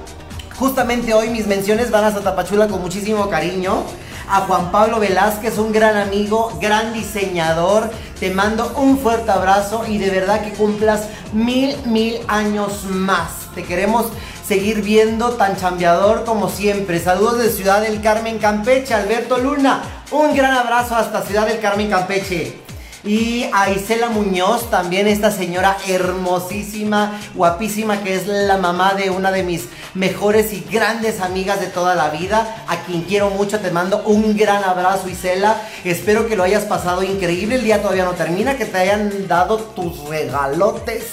Justamente 0.59 1.15
hoy 1.15 1.31
mis 1.31 1.47
menciones 1.47 1.91
van 1.91 2.05
hasta 2.05 2.21
Tapachula 2.21 2.69
con 2.69 2.83
muchísimo 2.83 3.29
cariño. 3.29 3.83
A 4.29 4.41
Juan 4.43 4.71
Pablo 4.71 5.01
Velázquez, 5.01 5.59
un 5.59 5.73
gran 5.73 5.97
amigo, 5.97 6.57
gran 6.61 6.93
diseñador. 6.93 7.91
te 8.21 8.31
mando 8.31 8.73
un 8.77 8.99
fuerte 8.99 9.31
abrazo 9.31 9.85
y 9.87 9.99
de 9.99 10.09
verdad 10.09 10.43
que 10.43 10.53
cumplas 10.53 11.09
mil, 11.33 11.77
mil 11.85 12.21
años 12.29 12.85
más. 12.89 13.33
Te 13.55 13.65
queremos 13.65 14.07
seguir 14.47 14.83
viendo 14.83 15.31
tan 15.31 15.57
chambeador 15.57 16.25
como 16.25 16.49
siempre. 16.51 17.01
Saludos 17.01 17.39
de 17.39 17.51
Ciudad 17.51 17.81
del 17.81 18.03
Carmen, 18.03 18.39
Campeche, 18.39 18.95
Alberto 18.95 19.39
Luna. 19.39 19.83
Un 20.11 20.37
gran 20.37 20.53
abrazo 20.53 20.97
hasta 20.97 21.23
Ciudad 21.23 21.47
del 21.47 21.61
Carmen, 21.61 21.89
Campeche. 21.89 22.63
Y 23.05 23.47
a 23.53 23.71
Isela 23.71 24.09
Muñoz, 24.09 24.71
también 24.71 25.07
esta 25.07 25.31
señora 25.31 25.77
hermosísima, 25.89 27.21
guapísima, 27.35 28.03
que 28.03 28.15
es 28.15 28.27
la 28.27 28.57
mamá 28.57 28.95
de 28.95 29.11
una 29.11 29.31
de 29.31 29.43
mis 29.43 29.69
mejores 29.93 30.55
y 30.55 30.65
grandes 30.71 31.21
amigas 31.21 31.61
de 31.61 31.67
toda 31.67 31.95
la 31.95 32.09
vida, 32.09 32.65
a 32.67 32.79
quien 32.79 33.03
quiero 33.03 33.29
mucho, 33.29 33.61
te 33.61 33.71
mando 33.71 34.03
un 34.07 34.35
gran 34.39 34.65
abrazo 34.65 35.11
Isela, 35.11 35.61
espero 35.85 36.27
que 36.27 36.35
lo 36.35 36.45
hayas 36.45 36.65
pasado 36.65 37.03
increíble, 37.03 37.57
el 37.57 37.65
día 37.65 37.83
todavía 37.83 38.07
no 38.07 38.13
termina, 38.13 38.57
que 38.57 38.65
te 38.65 38.79
hayan 38.79 39.29
dado 39.29 39.59
tus 39.59 40.09
regalotes, 40.09 41.05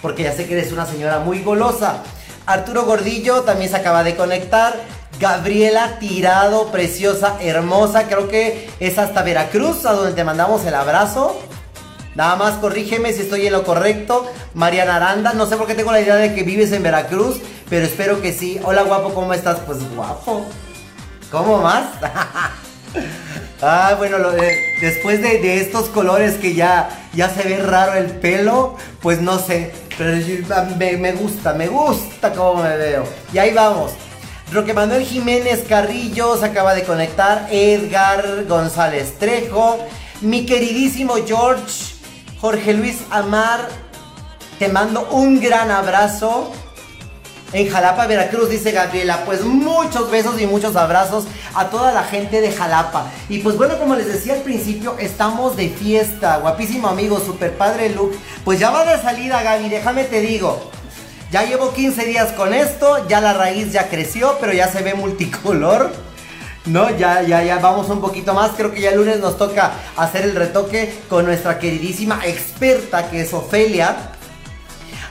porque 0.00 0.22
ya 0.22 0.32
sé 0.32 0.46
que 0.46 0.52
eres 0.52 0.70
una 0.70 0.86
señora 0.86 1.18
muy 1.18 1.42
golosa. 1.42 2.04
Arturo 2.46 2.84
Gordillo 2.84 3.42
también 3.42 3.70
se 3.70 3.76
acaba 3.76 4.02
de 4.04 4.16
conectar. 4.16 4.74
Gabriela 5.20 5.98
Tirado, 6.00 6.72
preciosa, 6.72 7.36
hermosa. 7.40 8.08
Creo 8.08 8.28
que 8.28 8.68
es 8.80 8.98
hasta 8.98 9.22
Veracruz, 9.22 9.84
a 9.86 9.92
donde 9.92 10.12
te 10.12 10.24
mandamos 10.24 10.64
el 10.64 10.74
abrazo. 10.74 11.40
Nada 12.14 12.36
más 12.36 12.54
corrígeme 12.54 13.12
si 13.12 13.22
estoy 13.22 13.46
en 13.46 13.52
lo 13.52 13.64
correcto. 13.64 14.26
Mariana 14.54 14.96
Aranda, 14.96 15.32
no 15.32 15.46
sé 15.46 15.56
por 15.56 15.66
qué 15.66 15.74
tengo 15.74 15.92
la 15.92 16.00
idea 16.00 16.16
de 16.16 16.34
que 16.34 16.42
vives 16.42 16.72
en 16.72 16.82
Veracruz, 16.82 17.40
pero 17.70 17.86
espero 17.86 18.20
que 18.20 18.32
sí. 18.32 18.60
Hola 18.64 18.82
guapo, 18.82 19.14
¿cómo 19.14 19.32
estás? 19.32 19.58
Pues 19.60 19.78
guapo. 19.94 20.44
¿Cómo 21.30 21.58
más? 21.58 21.84
Ah, 23.64 23.94
bueno, 23.96 24.18
después 24.80 25.22
de, 25.22 25.60
estos 25.60 25.88
colores 25.88 26.34
que 26.34 26.52
ya, 26.52 26.88
ya 27.14 27.28
se 27.28 27.44
ve 27.44 27.58
raro 27.58 27.94
el 27.94 28.06
pelo, 28.06 28.76
pues 29.00 29.20
no 29.20 29.38
sé. 29.38 29.72
Pero 29.96 30.18
ah, 30.52 30.66
me, 30.76 30.96
me 30.96 31.12
gusta, 31.12 31.52
me 31.54 31.68
gusta 31.68 32.32
cómo 32.32 32.62
me 32.62 32.76
veo. 32.76 33.04
Y 33.32 33.38
ahí 33.38 33.52
vamos. 33.52 33.92
Roque 34.52 34.74
Manuel 34.74 35.04
Jiménez 35.04 35.64
Carrillo 35.68 36.36
se 36.36 36.46
acaba 36.46 36.74
de 36.74 36.82
conectar. 36.82 37.46
Edgar 37.50 38.44
González 38.48 39.16
Trejo. 39.18 39.78
Mi 40.20 40.44
queridísimo 40.44 41.14
George. 41.24 41.94
Jorge 42.40 42.74
Luis 42.74 42.98
Amar. 43.10 43.68
Te 44.58 44.68
mando 44.68 45.08
un 45.12 45.40
gran 45.40 45.70
abrazo. 45.70 46.52
En 47.52 47.68
Jalapa, 47.68 48.06
Veracruz, 48.06 48.48
dice 48.48 48.72
Gabriela. 48.72 49.24
Pues 49.26 49.42
muchos 49.42 50.10
besos 50.10 50.40
y 50.40 50.46
muchos 50.46 50.74
abrazos 50.74 51.24
a 51.54 51.66
toda 51.68 51.92
la 51.92 52.02
gente 52.02 52.40
de 52.40 52.50
Jalapa. 52.50 53.10
Y 53.28 53.40
pues 53.40 53.58
bueno, 53.58 53.78
como 53.78 53.94
les 53.94 54.06
decía 54.06 54.34
al 54.34 54.40
principio, 54.40 54.96
estamos 54.98 55.54
de 55.56 55.68
fiesta. 55.68 56.38
Guapísimo 56.38 56.88
amigo, 56.88 57.20
super 57.20 57.52
padre 57.52 57.90
look. 57.90 58.16
Pues 58.44 58.58
ya 58.58 58.70
va 58.70 58.86
de 58.86 59.00
salida, 59.02 59.42
Gaby, 59.42 59.68
déjame 59.68 60.04
te 60.04 60.22
digo. 60.22 60.70
Ya 61.30 61.44
llevo 61.44 61.72
15 61.72 62.04
días 62.06 62.32
con 62.32 62.54
esto, 62.54 63.06
ya 63.06 63.20
la 63.20 63.32
raíz 63.32 63.72
ya 63.72 63.88
creció, 63.88 64.36
pero 64.40 64.52
ya 64.52 64.68
se 64.68 64.82
ve 64.82 64.94
multicolor. 64.94 65.92
No, 66.64 66.90
ya, 66.96 67.22
ya, 67.22 67.42
ya 67.42 67.58
vamos 67.58 67.88
un 67.90 68.00
poquito 68.00 68.32
más. 68.32 68.52
Creo 68.56 68.72
que 68.72 68.80
ya 68.80 68.90
el 68.90 68.96
lunes 68.96 69.20
nos 69.20 69.36
toca 69.36 69.72
hacer 69.96 70.22
el 70.22 70.34
retoque 70.34 70.94
con 71.08 71.26
nuestra 71.26 71.58
queridísima 71.58 72.20
experta 72.24 73.10
que 73.10 73.22
es 73.22 73.34
Ofelia 73.34 74.11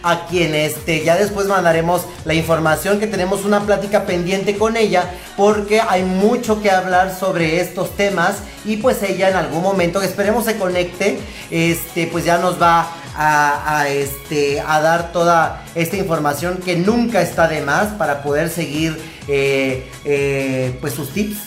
a 0.03 0.25
quien 0.27 0.55
este 0.55 1.03
ya 1.03 1.15
después 1.15 1.47
mandaremos 1.47 2.05
la 2.25 2.33
información 2.33 2.99
que 2.99 3.07
tenemos 3.07 3.45
una 3.45 3.61
plática 3.61 4.05
pendiente 4.05 4.57
con 4.57 4.77
ella 4.77 5.09
porque 5.37 5.81
hay 5.81 6.03
mucho 6.03 6.61
que 6.61 6.71
hablar 6.71 7.15
sobre 7.17 7.61
estos 7.61 7.95
temas 7.95 8.37
y 8.65 8.77
pues 8.77 9.01
ella 9.03 9.29
en 9.29 9.35
algún 9.35 9.61
momento 9.61 10.01
esperemos 10.01 10.45
se 10.45 10.57
conecte 10.57 11.19
este 11.49 12.07
pues 12.07 12.25
ya 12.25 12.37
nos 12.37 12.61
va 12.61 12.91
a, 13.15 13.87
este 13.89 14.61
a 14.61 14.81
dar 14.81 15.11
toda 15.11 15.63
esta 15.75 15.97
información 15.97 16.57
que 16.57 16.75
nunca 16.77 17.21
está 17.21 17.47
de 17.47 17.61
más 17.61 17.89
para 17.89 18.23
poder 18.23 18.49
seguir 18.49 18.97
eh, 19.27 19.87
eh, 20.05 20.77
pues 20.81 20.93
sus 20.93 21.09
tips 21.09 21.37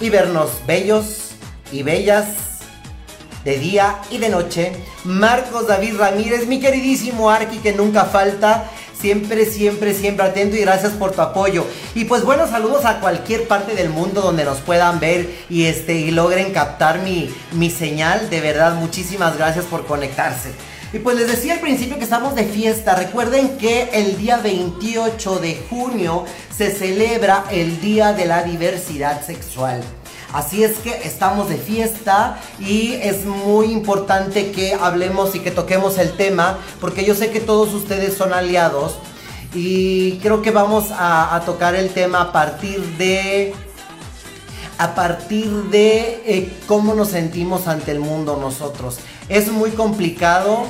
y 0.00 0.10
vernos 0.10 0.50
bellos 0.66 1.30
y 1.72 1.82
bellas 1.82 2.26
de 3.46 3.58
día 3.58 4.02
y 4.10 4.18
de 4.18 4.28
noche. 4.28 4.72
Marcos 5.04 5.68
David 5.68 5.96
Ramírez, 5.96 6.46
mi 6.46 6.60
queridísimo 6.60 7.30
Arqui 7.30 7.58
que 7.58 7.72
nunca 7.72 8.04
falta. 8.04 8.70
Siempre, 9.00 9.46
siempre, 9.46 9.94
siempre 9.94 10.26
atento 10.26 10.56
y 10.56 10.60
gracias 10.60 10.92
por 10.92 11.12
tu 11.12 11.20
apoyo. 11.20 11.64
Y 11.94 12.06
pues 12.06 12.24
bueno, 12.24 12.48
saludos 12.48 12.84
a 12.84 12.98
cualquier 12.98 13.46
parte 13.46 13.74
del 13.74 13.88
mundo 13.88 14.20
donde 14.20 14.44
nos 14.44 14.58
puedan 14.58 14.98
ver 14.98 15.30
y 15.48 15.66
este 15.66 16.10
logren 16.10 16.52
captar 16.52 17.00
mi, 17.00 17.32
mi 17.52 17.70
señal. 17.70 18.28
De 18.30 18.40
verdad, 18.40 18.74
muchísimas 18.74 19.36
gracias 19.36 19.64
por 19.66 19.86
conectarse. 19.86 20.50
Y 20.92 20.98
pues 20.98 21.16
les 21.16 21.28
decía 21.28 21.54
al 21.54 21.60
principio 21.60 21.98
que 21.98 22.04
estamos 22.04 22.34
de 22.34 22.44
fiesta. 22.44 22.96
Recuerden 22.96 23.58
que 23.58 23.90
el 23.92 24.16
día 24.18 24.38
28 24.38 25.38
de 25.38 25.62
junio 25.70 26.24
se 26.56 26.72
celebra 26.72 27.44
el 27.50 27.80
Día 27.80 28.12
de 28.12 28.24
la 28.24 28.42
Diversidad 28.42 29.24
Sexual. 29.24 29.82
Así 30.36 30.62
es 30.62 30.76
que 30.76 30.90
estamos 31.04 31.48
de 31.48 31.56
fiesta 31.56 32.38
y 32.60 32.92
es 32.92 33.24
muy 33.24 33.72
importante 33.72 34.50
que 34.50 34.74
hablemos 34.74 35.34
y 35.34 35.40
que 35.40 35.50
toquemos 35.50 35.96
el 35.96 36.12
tema 36.14 36.58
porque 36.78 37.06
yo 37.06 37.14
sé 37.14 37.30
que 37.30 37.40
todos 37.40 37.72
ustedes 37.72 38.18
son 38.18 38.34
aliados 38.34 38.96
y 39.54 40.18
creo 40.18 40.42
que 40.42 40.50
vamos 40.50 40.88
a, 40.90 41.40
tocar 41.46 41.74
el 41.74 41.88
tema 41.88 42.20
a 42.20 42.32
partir 42.32 42.82
de 42.98 43.54
a 44.76 44.94
partir 44.94 45.48
de 45.70 46.22
eh, 46.26 46.52
cómo 46.66 46.92
nos 46.92 47.08
sentimos 47.08 47.66
ante 47.66 47.92
el 47.92 48.00
mundo 48.00 48.36
nosotros. 48.38 48.98
Es 49.30 49.50
muy 49.50 49.70
complicado 49.70 50.66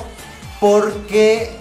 porque 0.61 1.51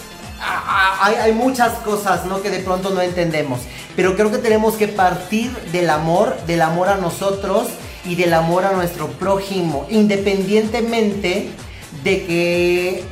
hay, 1.02 1.16
hay 1.16 1.32
muchas 1.32 1.72
cosas 1.78 2.24
¿no? 2.26 2.40
que 2.40 2.50
de 2.50 2.60
pronto 2.60 2.90
no 2.90 3.02
entendemos. 3.02 3.62
Pero 3.96 4.14
creo 4.14 4.30
que 4.30 4.38
tenemos 4.38 4.74
que 4.74 4.86
partir 4.86 5.50
del 5.72 5.90
amor, 5.90 6.36
del 6.46 6.62
amor 6.62 6.88
a 6.88 6.98
nosotros 6.98 7.66
y 8.06 8.14
del 8.14 8.32
amor 8.34 8.64
a 8.64 8.72
nuestro 8.72 9.08
prójimo, 9.08 9.86
independientemente 9.90 11.48
de 12.04 12.24
que 12.24 13.02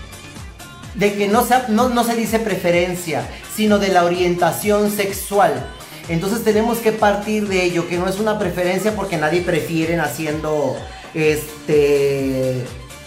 de 0.94 1.12
que 1.14 1.26
no, 1.26 1.44
sea- 1.44 1.66
no, 1.68 1.88
no 1.88 2.04
se 2.04 2.14
dice 2.14 2.38
preferencia, 2.38 3.26
sino 3.56 3.78
de 3.80 3.88
la 3.88 4.04
orientación 4.04 4.92
sexual. 4.92 5.66
Entonces 6.08 6.44
tenemos 6.44 6.78
que 6.78 6.92
partir 6.92 7.48
de 7.48 7.64
ello, 7.64 7.88
que 7.88 7.98
no 7.98 8.08
es 8.08 8.20
una 8.20 8.38
preferencia 8.38 8.94
porque 8.94 9.16
nadie 9.16 9.40
prefiere 9.40 9.96
naciendo, 9.96 10.76
este, 11.14 12.62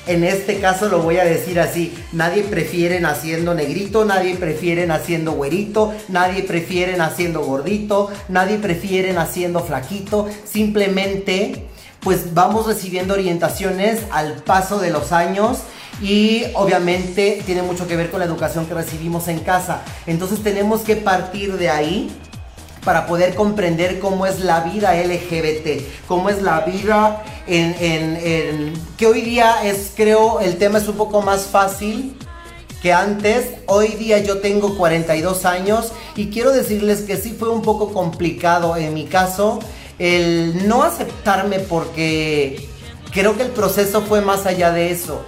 en 0.07 0.23
este 0.25 0.59
caso 0.59 0.89
lo 0.89 0.99
voy 1.01 1.17
a 1.17 1.23
decir 1.23 1.59
así, 1.61 1.93
nadie 2.11 2.43
prefiere 2.43 2.99
naciendo 2.99 3.53
negrito, 3.53 4.03
nadie 4.03 4.35
prefiere 4.35 4.85
naciendo 4.87 5.33
güerito, 5.33 5.93
nadie 6.09 6.43
prefiere 6.43 6.97
naciendo 6.97 7.41
gordito, 7.41 8.09
nadie 8.27 8.57
prefiere 8.57 9.13
naciendo 9.13 9.61
flaquito, 9.61 10.27
simplemente 10.43 11.66
pues 12.07 12.33
vamos 12.33 12.65
recibiendo 12.67 13.15
orientaciones 13.15 13.99
al 14.11 14.35
paso 14.35 14.79
de 14.79 14.91
los 14.91 15.11
años 15.11 15.57
y 16.01 16.43
obviamente 16.53 17.43
tiene 17.45 17.63
mucho 17.63 17.85
que 17.85 17.97
ver 17.97 18.09
con 18.11 18.21
la 18.21 18.25
educación 18.25 18.65
que 18.65 18.73
recibimos 18.73 19.27
en 19.27 19.39
casa. 19.39 19.81
Entonces 20.05 20.41
tenemos 20.41 20.79
que 20.83 20.95
partir 20.95 21.57
de 21.57 21.69
ahí 21.69 22.09
para 22.85 23.07
poder 23.07 23.35
comprender 23.35 23.99
cómo 23.99 24.25
es 24.25 24.39
la 24.39 24.61
vida 24.61 24.93
LGBT, 24.95 25.81
cómo 26.07 26.29
es 26.29 26.41
la 26.41 26.61
vida 26.61 27.25
en, 27.45 27.75
en- 27.77 28.15
en- 28.15 28.73
que 28.97 29.05
hoy 29.05 29.19
día 29.19 29.57
es, 29.65 29.91
creo, 29.93 30.39
el 30.39 30.55
tema 30.57 30.77
es 30.77 30.87
un 30.87 30.95
poco 30.95 31.21
más 31.21 31.41
fácil 31.41 32.17
que 32.81 32.93
antes. 32.93 33.49
Hoy 33.65 33.89
día 33.89 34.19
yo 34.19 34.37
tengo 34.37 34.77
42 34.77 35.43
años 35.43 35.91
y 36.15 36.27
quiero 36.27 36.53
decirles 36.53 37.01
que 37.01 37.17
sí 37.17 37.35
fue 37.37 37.49
un 37.49 37.61
poco 37.63 37.91
complicado 37.91 38.77
en 38.77 38.93
mi 38.93 39.03
caso 39.07 39.59
el 39.99 40.67
no 40.67 40.83
aceptarme 40.83 41.59
porque 41.59 42.69
creo 43.11 43.35
que 43.35 43.43
el 43.43 43.49
proceso 43.49 44.01
fue 44.01 44.21
más 44.21 44.45
allá 44.45 44.71
de 44.71 44.91
eso. 44.91 45.23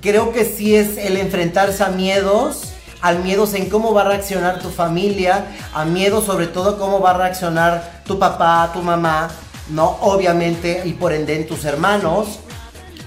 Creo 0.00 0.32
que 0.32 0.44
sí 0.44 0.74
es 0.74 0.96
el 0.96 1.16
enfrentarse 1.16 1.82
a 1.84 1.88
miedos, 1.88 2.72
al 3.00 3.20
miedos 3.20 3.54
en 3.54 3.68
cómo 3.68 3.94
va 3.94 4.02
a 4.02 4.08
reaccionar 4.08 4.60
tu 4.60 4.70
familia, 4.70 5.46
a 5.74 5.84
miedo 5.84 6.22
sobre 6.22 6.46
todo 6.46 6.78
cómo 6.78 7.00
va 7.00 7.10
a 7.10 7.18
reaccionar 7.18 8.02
tu 8.04 8.18
papá, 8.18 8.70
tu 8.72 8.82
mamá, 8.82 9.30
no 9.68 9.98
obviamente 10.00 10.82
y 10.84 10.94
por 10.94 11.12
ende 11.12 11.36
en 11.36 11.46
tus 11.46 11.64
hermanos. 11.64 12.40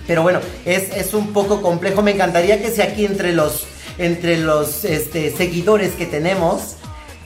Pero 0.07 0.21
bueno, 0.21 0.39
es, 0.65 0.95
es 0.95 1.13
un 1.13 1.33
poco 1.33 1.61
complejo. 1.61 2.01
Me 2.01 2.11
encantaría 2.11 2.61
que 2.61 2.71
si 2.71 2.81
aquí 2.81 3.05
entre 3.05 3.33
los, 3.33 3.65
entre 3.97 4.37
los 4.37 4.85
este, 4.85 5.35
seguidores 5.35 5.93
que 5.93 6.05
tenemos 6.05 6.75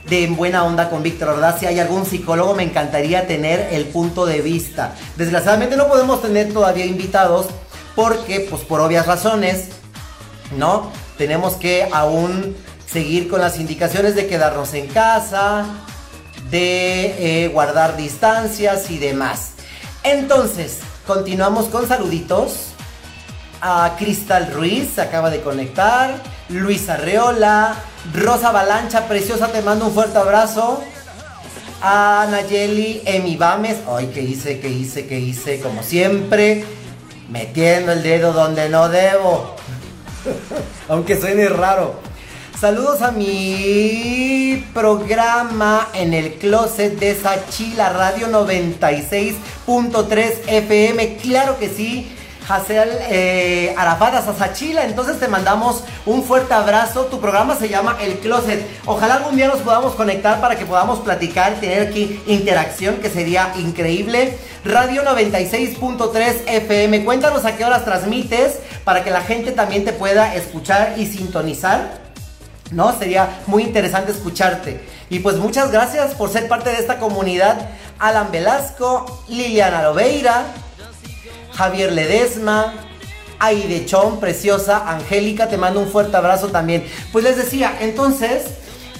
de 0.08 0.24
En 0.24 0.36
Buena 0.36 0.64
Onda 0.64 0.88
con 0.88 1.02
Víctor 1.02 1.30
Ordaz, 1.30 1.60
si 1.60 1.66
hay 1.66 1.78
algún 1.80 2.06
psicólogo, 2.06 2.54
me 2.54 2.62
encantaría 2.62 3.26
tener 3.26 3.68
el 3.72 3.86
punto 3.86 4.24
de 4.26 4.40
vista. 4.40 4.94
Desgraciadamente 5.16 5.76
no 5.76 5.88
podemos 5.88 6.22
tener 6.22 6.52
todavía 6.52 6.86
invitados 6.86 7.46
porque, 7.94 8.46
pues 8.48 8.62
por 8.62 8.80
obvias 8.80 9.06
razones, 9.06 9.68
¿no? 10.56 10.90
Tenemos 11.18 11.54
que 11.54 11.88
aún 11.92 12.56
seguir 12.86 13.28
con 13.28 13.40
las 13.40 13.58
indicaciones 13.58 14.14
de 14.14 14.26
quedarnos 14.26 14.72
en 14.74 14.86
casa, 14.86 15.66
de 16.50 17.44
eh, 17.44 17.48
guardar 17.48 17.96
distancias 17.96 18.90
y 18.90 18.98
demás. 18.98 19.52
Entonces, 20.04 20.78
continuamos 21.06 21.66
con 21.66 21.86
saluditos. 21.86 22.68
A 23.60 23.96
Cristal 23.98 24.52
Ruiz 24.52 24.92
se 24.94 25.02
acaba 25.02 25.30
de 25.30 25.40
conectar. 25.40 26.14
Luis 26.48 26.88
Arreola. 26.88 27.76
Rosa 28.14 28.52
Balancha, 28.52 29.06
preciosa, 29.06 29.48
te 29.48 29.60
mando 29.60 29.86
un 29.86 29.92
fuerte 29.92 30.18
abrazo. 30.18 30.82
A 31.82 32.26
Nayeli 32.30 33.02
Emi 33.04 33.36
Bames. 33.36 33.76
Ay, 33.88 34.10
¿qué 34.12 34.22
hice? 34.22 34.58
¿Qué 34.58 34.68
hice? 34.68 35.06
¿Qué 35.06 35.20
hice? 35.20 35.60
Como 35.60 35.82
siempre, 35.82 36.64
metiendo 37.30 37.92
el 37.92 38.02
dedo 38.02 38.32
donde 38.32 38.68
no 38.68 38.88
debo. 38.88 39.54
Aunque 40.88 41.20
suene 41.20 41.48
raro. 41.48 42.00
Saludos 42.58 43.02
a 43.02 43.12
mi 43.12 44.64
programa 44.74 45.88
en 45.94 46.14
el 46.14 46.34
closet 46.34 46.98
de 46.98 47.14
Sachila 47.14 47.90
Radio 47.90 48.26
96.3 48.28 50.32
FM. 50.48 51.18
Claro 51.18 51.58
que 51.58 51.68
sí. 51.68 52.10
Hazel 52.48 52.88
eh, 53.10 53.74
Arafat 53.76 54.14
hasta 54.14 54.34
Sachila. 54.34 54.84
Entonces 54.84 55.18
te 55.20 55.28
mandamos 55.28 55.84
un 56.06 56.22
fuerte 56.22 56.54
abrazo. 56.54 57.06
Tu 57.06 57.20
programa 57.20 57.54
se 57.56 57.68
llama 57.68 57.96
El 58.00 58.18
Closet. 58.18 58.66
Ojalá 58.86 59.16
algún 59.16 59.36
día 59.36 59.48
nos 59.48 59.58
podamos 59.58 59.94
conectar 59.94 60.40
para 60.40 60.56
que 60.56 60.64
podamos 60.64 61.00
platicar 61.00 61.54
tener 61.60 61.88
aquí 61.88 62.20
interacción, 62.26 62.96
que 62.96 63.10
sería 63.10 63.52
increíble. 63.56 64.38
Radio 64.64 65.04
96.3 65.04 66.42
FM. 66.46 67.04
Cuéntanos 67.04 67.44
a 67.44 67.56
qué 67.56 67.64
horas 67.64 67.84
transmites 67.84 68.58
para 68.84 69.04
que 69.04 69.10
la 69.10 69.20
gente 69.20 69.52
también 69.52 69.84
te 69.84 69.92
pueda 69.92 70.34
escuchar 70.34 70.94
y 70.96 71.06
sintonizar. 71.06 72.08
¿no? 72.70 72.96
Sería 72.98 73.40
muy 73.46 73.62
interesante 73.62 74.12
escucharte. 74.12 74.80
Y 75.10 75.20
pues 75.20 75.36
muchas 75.36 75.70
gracias 75.70 76.14
por 76.14 76.30
ser 76.30 76.48
parte 76.48 76.70
de 76.70 76.76
esta 76.76 76.98
comunidad. 76.98 77.70
Alan 77.98 78.30
Velasco, 78.30 79.24
Liliana 79.28 79.82
Lobeira, 79.82 80.44
Javier 81.58 81.92
Ledesma, 81.92 82.72
Aide 83.40 83.84
Chon, 83.84 84.20
preciosa, 84.20 84.88
Angélica, 84.88 85.48
te 85.48 85.56
mando 85.56 85.80
un 85.80 85.88
fuerte 85.88 86.16
abrazo 86.16 86.50
también. 86.50 86.84
Pues 87.10 87.24
les 87.24 87.36
decía, 87.36 87.76
entonces, 87.80 88.44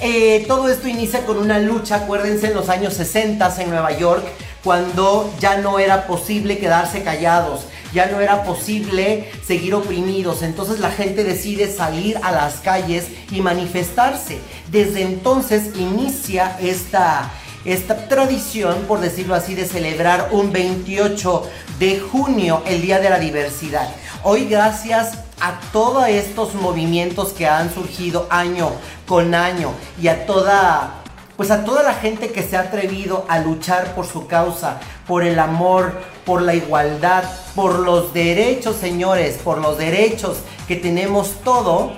eh, 0.00 0.44
todo 0.48 0.68
esto 0.68 0.88
inicia 0.88 1.24
con 1.24 1.38
una 1.38 1.60
lucha, 1.60 1.94
acuérdense, 1.94 2.48
en 2.48 2.54
los 2.54 2.68
años 2.68 2.94
60 2.94 3.62
en 3.62 3.70
Nueva 3.70 3.96
York, 3.96 4.24
cuando 4.64 5.32
ya 5.38 5.58
no 5.58 5.78
era 5.78 6.08
posible 6.08 6.58
quedarse 6.58 7.04
callados 7.04 7.66
ya 7.92 8.06
no 8.06 8.20
era 8.20 8.44
posible 8.44 9.30
seguir 9.46 9.74
oprimidos. 9.74 10.42
Entonces 10.42 10.80
la 10.80 10.90
gente 10.90 11.24
decide 11.24 11.72
salir 11.72 12.18
a 12.22 12.32
las 12.32 12.56
calles 12.56 13.06
y 13.30 13.40
manifestarse. 13.40 14.38
Desde 14.70 15.02
entonces 15.02 15.76
inicia 15.76 16.58
esta, 16.60 17.30
esta 17.72 18.08
tradición, 18.08 18.84
por 18.88 19.00
decirlo 19.00 19.34
así, 19.34 19.54
de 19.54 19.66
celebrar 19.66 20.30
un 20.32 20.52
28 20.52 21.42
de 21.78 22.00
junio, 22.00 22.62
el 22.66 22.80
Día 22.80 22.98
de 22.98 23.10
la 23.10 23.18
Diversidad. 23.18 23.90
Hoy 24.22 24.46
gracias 24.46 25.18
a 25.38 25.60
todos 25.70 26.08
estos 26.08 26.54
movimientos 26.54 27.34
que 27.34 27.46
han 27.46 27.72
surgido 27.72 28.26
año 28.30 28.70
con 29.06 29.34
año 29.34 29.72
y 30.00 30.08
a 30.08 30.24
toda 30.26 30.94
pues 31.36 31.52
a 31.52 31.64
toda 31.64 31.84
la 31.84 31.94
gente 31.94 32.32
que 32.32 32.42
se 32.42 32.56
ha 32.56 32.62
atrevido 32.62 33.24
a 33.28 33.38
luchar 33.38 33.94
por 33.94 34.06
su 34.06 34.26
causa, 34.26 34.80
por 35.06 35.22
el 35.22 35.38
amor, 35.38 35.92
por 36.24 36.42
la 36.42 36.54
igualdad, 36.56 37.22
por 37.54 37.78
los 37.78 38.12
derechos, 38.12 38.74
señores, 38.74 39.36
por 39.36 39.58
los 39.58 39.78
derechos 39.78 40.38
que 40.66 40.74
tenemos 40.74 41.34
todo. 41.44 41.92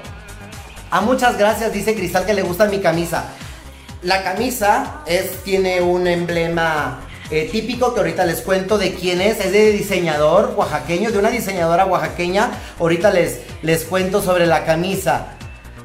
A 0.90 1.00
muchas 1.00 1.38
gracias, 1.38 1.72
dice 1.72 1.94
Cristal 1.94 2.26
que 2.26 2.34
le 2.34 2.42
gusta 2.42 2.66
mi 2.66 2.80
camisa. 2.80 3.30
La 4.02 4.22
camisa 4.22 5.02
es, 5.06 5.42
tiene 5.42 5.82
un 5.82 6.06
emblema 6.06 7.00
eh, 7.30 7.48
típico 7.52 7.92
que 7.92 8.00
ahorita 8.00 8.24
les 8.24 8.40
cuento 8.40 8.78
de 8.78 8.94
quién 8.94 9.20
es. 9.20 9.40
Es 9.40 9.52
de 9.52 9.72
diseñador 9.72 10.54
oaxaqueño, 10.56 11.10
de 11.10 11.18
una 11.18 11.30
diseñadora 11.30 11.84
oaxaqueña. 11.84 12.50
Ahorita 12.78 13.10
les, 13.10 13.40
les 13.62 13.84
cuento 13.84 14.22
sobre 14.22 14.46
la 14.46 14.64
camisa. 14.64 15.26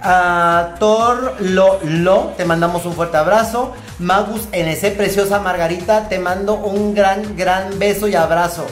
A 0.02 0.76
Thor 0.80 1.36
Lo 1.40 1.80
Lo, 1.84 2.34
te 2.38 2.46
mandamos 2.46 2.86
un 2.86 2.94
fuerte 2.94 3.18
abrazo. 3.18 3.74
Magus 4.00 4.48
NC, 4.54 4.96
preciosa 4.96 5.40
Margarita, 5.40 6.08
te 6.08 6.20
mando 6.20 6.56
un 6.56 6.94
gran, 6.94 7.36
gran 7.36 7.80
beso 7.80 8.08
y 8.08 8.16
abrazo. 8.16 8.66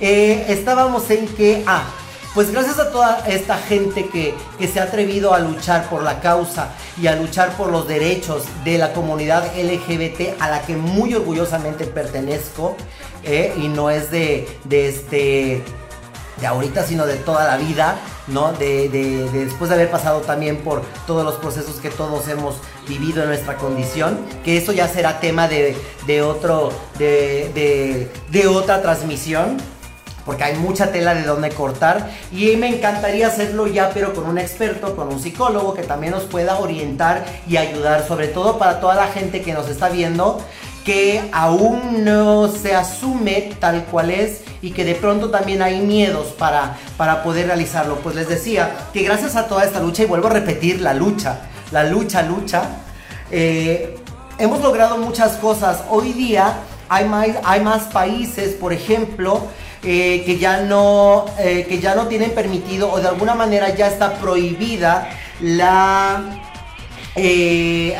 Eh, 0.00 0.46
estábamos 0.48 1.08
en 1.10 1.28
que, 1.28 1.62
ah, 1.66 1.84
pues 2.34 2.50
gracias 2.50 2.80
a 2.80 2.90
toda 2.90 3.24
esta 3.28 3.56
gente 3.56 4.08
que, 4.08 4.34
que, 4.58 4.66
se 4.66 4.80
ha 4.80 4.84
atrevido 4.84 5.32
a 5.32 5.38
luchar 5.38 5.88
por 5.88 6.02
la 6.02 6.20
causa 6.20 6.70
y 7.00 7.06
a 7.06 7.14
luchar 7.14 7.56
por 7.56 7.70
los 7.70 7.86
derechos 7.86 8.42
de 8.64 8.76
la 8.76 8.92
comunidad 8.92 9.56
LGBT 9.56 10.40
a 10.40 10.50
la 10.50 10.62
que 10.62 10.76
muy 10.76 11.14
orgullosamente 11.14 11.84
pertenezco 11.86 12.76
eh, 13.22 13.54
y 13.56 13.68
no 13.68 13.88
es 13.88 14.10
de, 14.10 14.48
de 14.64 14.88
este 14.88 15.62
de 16.40 16.46
ahorita, 16.48 16.82
sino 16.82 17.06
de 17.06 17.14
toda 17.14 17.46
la 17.46 17.56
vida, 17.56 17.96
¿no? 18.26 18.52
De, 18.52 18.88
de, 18.88 19.30
de, 19.30 19.44
después 19.44 19.68
de 19.70 19.76
haber 19.76 19.88
pasado 19.88 20.20
también 20.22 20.56
por 20.56 20.82
todos 21.06 21.24
los 21.24 21.36
procesos 21.36 21.76
que 21.76 21.90
todos 21.90 22.26
hemos 22.26 22.56
vivido 22.88 23.22
en 23.22 23.28
nuestra 23.28 23.54
condición, 23.56 24.18
que 24.44 24.56
eso 24.56 24.72
ya 24.72 24.88
será 24.88 25.20
tema 25.20 25.46
de, 25.46 25.76
de 26.08 26.22
otro, 26.22 26.72
de 26.98 28.08
otra 28.48 28.82
transmisión. 28.82 29.58
Porque 30.24 30.44
hay 30.44 30.56
mucha 30.56 30.90
tela 30.90 31.14
de 31.14 31.22
donde 31.22 31.50
cortar 31.50 32.10
y 32.32 32.56
me 32.56 32.68
encantaría 32.68 33.26
hacerlo 33.26 33.66
ya, 33.66 33.90
pero 33.90 34.14
con 34.14 34.24
un 34.24 34.38
experto, 34.38 34.96
con 34.96 35.08
un 35.08 35.20
psicólogo 35.20 35.74
que 35.74 35.82
también 35.82 36.12
nos 36.12 36.24
pueda 36.24 36.58
orientar 36.58 37.24
y 37.48 37.56
ayudar, 37.58 38.06
sobre 38.06 38.28
todo 38.28 38.58
para 38.58 38.80
toda 38.80 38.94
la 38.94 39.08
gente 39.08 39.42
que 39.42 39.52
nos 39.52 39.68
está 39.68 39.90
viendo, 39.90 40.40
que 40.84 41.22
aún 41.32 42.04
no 42.04 42.48
se 42.48 42.74
asume 42.74 43.52
tal 43.58 43.84
cual 43.84 44.10
es 44.10 44.42
y 44.60 44.70
que 44.70 44.84
de 44.84 44.94
pronto 44.94 45.30
también 45.30 45.62
hay 45.62 45.80
miedos 45.80 46.28
para, 46.38 46.76
para 46.96 47.22
poder 47.22 47.46
realizarlo. 47.46 47.96
Pues 47.96 48.14
les 48.14 48.28
decía 48.28 48.70
que 48.92 49.02
gracias 49.02 49.36
a 49.36 49.46
toda 49.46 49.64
esta 49.64 49.80
lucha, 49.80 50.02
y 50.02 50.06
vuelvo 50.06 50.28
a 50.28 50.30
repetir, 50.30 50.80
la 50.80 50.94
lucha, 50.94 51.40
la 51.70 51.84
lucha, 51.84 52.22
lucha, 52.22 52.62
eh, 53.30 53.96
hemos 54.38 54.60
logrado 54.60 54.98
muchas 54.98 55.32
cosas. 55.32 55.82
Hoy 55.90 56.12
día 56.12 56.54
hay 56.88 57.06
más, 57.06 57.28
hay 57.44 57.60
más 57.60 57.84
países, 57.84 58.54
por 58.54 58.72
ejemplo, 58.72 59.40
eh, 59.86 60.22
que, 60.24 60.38
ya 60.38 60.62
no, 60.62 61.26
eh, 61.38 61.66
que 61.68 61.78
ya 61.78 61.94
no 61.94 62.06
tienen 62.06 62.30
permitido 62.30 62.90
o 62.90 63.00
de 63.00 63.08
alguna 63.08 63.34
manera 63.34 63.74
ya 63.74 63.86
está 63.86 64.14
prohibida 64.14 65.10
la 65.40 66.40
eh, 67.16 67.94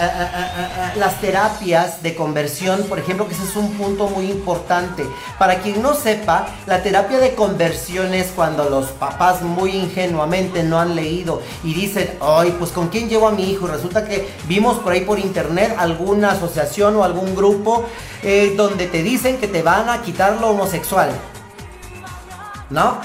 las 0.97 1.20
terapias 1.20 2.03
de 2.03 2.16
conversión, 2.16 2.82
por 2.85 2.99
ejemplo, 2.99 3.28
que 3.28 3.35
ese 3.35 3.45
es 3.45 3.55
un 3.55 3.70
punto 3.74 4.09
muy 4.09 4.30
importante. 4.30 5.05
Para 5.39 5.61
quien 5.61 5.82
no 5.82 5.95
sepa, 5.95 6.49
la 6.66 6.82
terapia 6.82 7.18
de 7.18 7.35
conversión 7.35 8.14
es 8.14 8.28
cuando 8.35 8.68
los 8.70 8.87
papás 8.87 9.43
muy 9.43 9.72
ingenuamente 9.72 10.62
no 10.62 10.80
han 10.80 10.97
leído 10.97 11.43
y 11.62 11.74
dicen, 11.74 12.11
ay, 12.20 12.57
pues 12.59 12.70
con 12.70 12.89
quién 12.89 13.11
llevo 13.11 13.28
a 13.28 13.32
mi 13.32 13.51
hijo. 13.51 13.66
Resulta 13.66 14.07
que 14.07 14.26
vimos 14.49 14.78
por 14.78 14.95
ahí 14.95 15.03
por 15.03 15.18
internet 15.18 15.76
alguna 15.78 16.32
asociación 16.32 16.97
o 16.97 17.05
algún 17.05 17.37
grupo 17.37 17.85
donde 18.57 18.87
te 18.87 19.03
dicen 19.03 19.37
que 19.37 19.49
te 19.49 19.62
van 19.62 19.91
a 19.91 20.01
quitar 20.01 20.41
lo 20.41 20.49
homosexual. 20.49 21.11
¿No? 22.75 22.99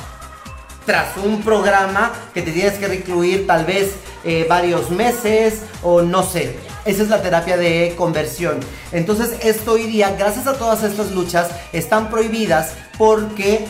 Tras 0.88 1.16
un 1.18 1.44
programa 1.44 2.12
que 2.34 2.42
te 2.42 2.52
tienes 2.52 2.80
que 2.80 2.88
recluir 2.88 3.46
tal 3.46 3.66
vez 3.66 3.94
eh, 4.24 4.48
varios 4.50 4.90
meses 4.90 5.62
o 5.84 6.02
no 6.02 6.24
sé. 6.24 6.58
Esa 6.86 7.04
es 7.04 7.10
la 7.10 7.22
terapia 7.22 7.56
de 7.56 7.94
conversión. 7.96 8.60
Entonces 8.92 9.38
esto 9.44 9.74
hoy 9.74 9.84
día, 9.84 10.16
gracias 10.18 10.48
a 10.48 10.54
todas 10.54 10.82
estas 10.82 11.12
luchas, 11.12 11.52
están 11.72 12.10
prohibidas 12.10 12.74
porque 12.98 13.68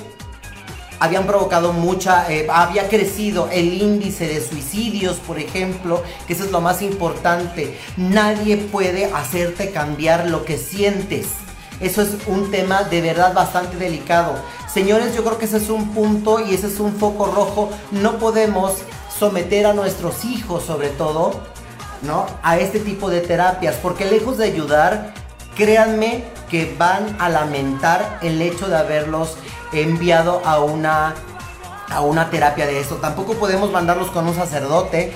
habían 1.01 1.25
provocado 1.25 1.73
mucha, 1.73 2.31
eh, 2.31 2.47
había 2.49 2.87
crecido 2.87 3.49
el 3.51 3.73
índice 3.73 4.25
de 4.27 4.39
suicidios, 4.39 5.17
por 5.17 5.37
ejemplo, 5.37 6.01
que 6.27 6.33
eso 6.33 6.45
es 6.45 6.51
lo 6.51 6.61
más 6.61 6.81
importante. 6.81 7.77
Nadie 7.97 8.55
puede 8.55 9.05
hacerte 9.05 9.71
cambiar 9.71 10.29
lo 10.29 10.45
que 10.45 10.57
sientes. 10.57 11.27
Eso 11.79 12.01
es 12.01 12.09
un 12.27 12.51
tema 12.51 12.83
de 12.83 13.01
verdad 13.01 13.33
bastante 13.33 13.77
delicado. 13.77 14.35
Señores, 14.71 15.15
yo 15.15 15.23
creo 15.23 15.37
que 15.37 15.45
ese 15.45 15.57
es 15.57 15.69
un 15.69 15.93
punto 15.93 16.39
y 16.39 16.53
ese 16.53 16.67
es 16.67 16.79
un 16.79 16.93
foco 16.93 17.27
rojo. 17.27 17.69
No 17.91 18.17
podemos 18.17 18.73
someter 19.17 19.65
a 19.65 19.73
nuestros 19.73 20.25
hijos 20.25 20.63
sobre 20.63 20.89
todo, 20.89 21.39
¿no? 22.01 22.25
A 22.43 22.57
este 22.57 22.79
tipo 22.79 23.09
de 23.09 23.21
terapias, 23.21 23.75
porque 23.75 24.05
lejos 24.05 24.37
de 24.37 24.45
ayudar, 24.45 25.13
créanme 25.55 26.25
que 26.49 26.73
van 26.77 27.15
a 27.19 27.29
lamentar 27.29 28.19
el 28.21 28.41
hecho 28.41 28.67
de 28.67 28.77
haberlos 28.77 29.35
enviado 29.71 30.41
a 30.45 30.59
una 30.59 31.15
a 31.89 32.01
una 32.01 32.29
terapia 32.29 32.65
de 32.65 32.79
esto. 32.79 32.95
Tampoco 32.95 33.33
podemos 33.33 33.71
mandarlos 33.71 34.09
con 34.11 34.27
un 34.27 34.35
sacerdote 34.35 35.11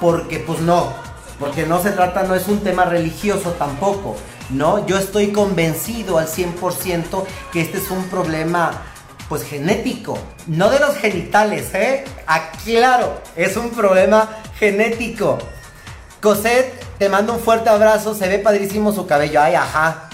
porque 0.00 0.40
pues 0.40 0.60
no, 0.60 0.92
porque 1.38 1.66
no 1.66 1.80
se 1.80 1.92
trata, 1.92 2.24
no 2.24 2.34
es 2.34 2.48
un 2.48 2.60
tema 2.60 2.84
religioso 2.84 3.52
tampoco, 3.52 4.16
¿no? 4.50 4.86
Yo 4.86 4.98
estoy 4.98 5.32
convencido 5.32 6.18
al 6.18 6.28
100% 6.28 7.24
que 7.52 7.60
este 7.60 7.78
es 7.78 7.90
un 7.90 8.04
problema 8.08 8.82
pues 9.28 9.42
genético, 9.42 10.18
no 10.46 10.70
de 10.70 10.78
los 10.78 10.96
genitales, 10.96 11.74
¿eh? 11.74 12.04
Aclaro, 12.26 13.20
es 13.34 13.56
un 13.56 13.70
problema 13.70 14.28
genético. 14.58 15.38
Cosette, 16.20 16.80
te 16.98 17.08
mando 17.08 17.32
un 17.32 17.40
fuerte 17.40 17.68
abrazo, 17.68 18.14
se 18.14 18.28
ve 18.28 18.38
padrísimo 18.38 18.92
su 18.92 19.06
cabello, 19.06 19.40
ay, 19.42 19.54
ajá. 19.54 20.10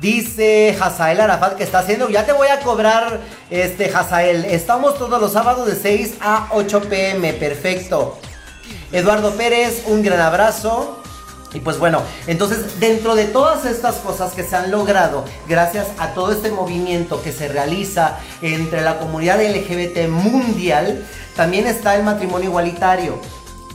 Dice 0.00 0.76
Hazael 0.78 1.20
Arafat 1.20 1.56
que 1.56 1.64
está 1.64 1.80
haciendo, 1.80 2.08
ya 2.10 2.24
te 2.24 2.32
voy 2.32 2.48
a 2.48 2.60
cobrar, 2.60 3.20
este 3.50 3.90
Hazael. 3.94 4.44
Estamos 4.44 4.98
todos 4.98 5.20
los 5.20 5.32
sábados 5.32 5.66
de 5.66 5.74
6 5.74 6.16
a 6.20 6.48
8 6.52 6.82
pm, 6.82 7.32
perfecto. 7.32 8.18
Eduardo 8.92 9.32
Pérez, 9.32 9.84
un 9.86 10.02
gran 10.02 10.20
abrazo. 10.20 11.02
Y 11.52 11.60
pues 11.60 11.78
bueno, 11.78 12.02
entonces 12.26 12.80
dentro 12.80 13.14
de 13.14 13.24
todas 13.24 13.64
estas 13.64 13.96
cosas 13.96 14.32
que 14.32 14.42
se 14.42 14.56
han 14.56 14.70
logrado, 14.70 15.24
gracias 15.48 15.86
a 15.98 16.08
todo 16.08 16.32
este 16.32 16.50
movimiento 16.50 17.22
que 17.22 17.32
se 17.32 17.48
realiza 17.48 18.18
entre 18.42 18.82
la 18.82 18.98
comunidad 18.98 19.40
LGBT 19.40 20.08
mundial, 20.08 21.04
también 21.34 21.66
está 21.66 21.96
el 21.96 22.02
matrimonio 22.02 22.50
igualitario. 22.50 23.18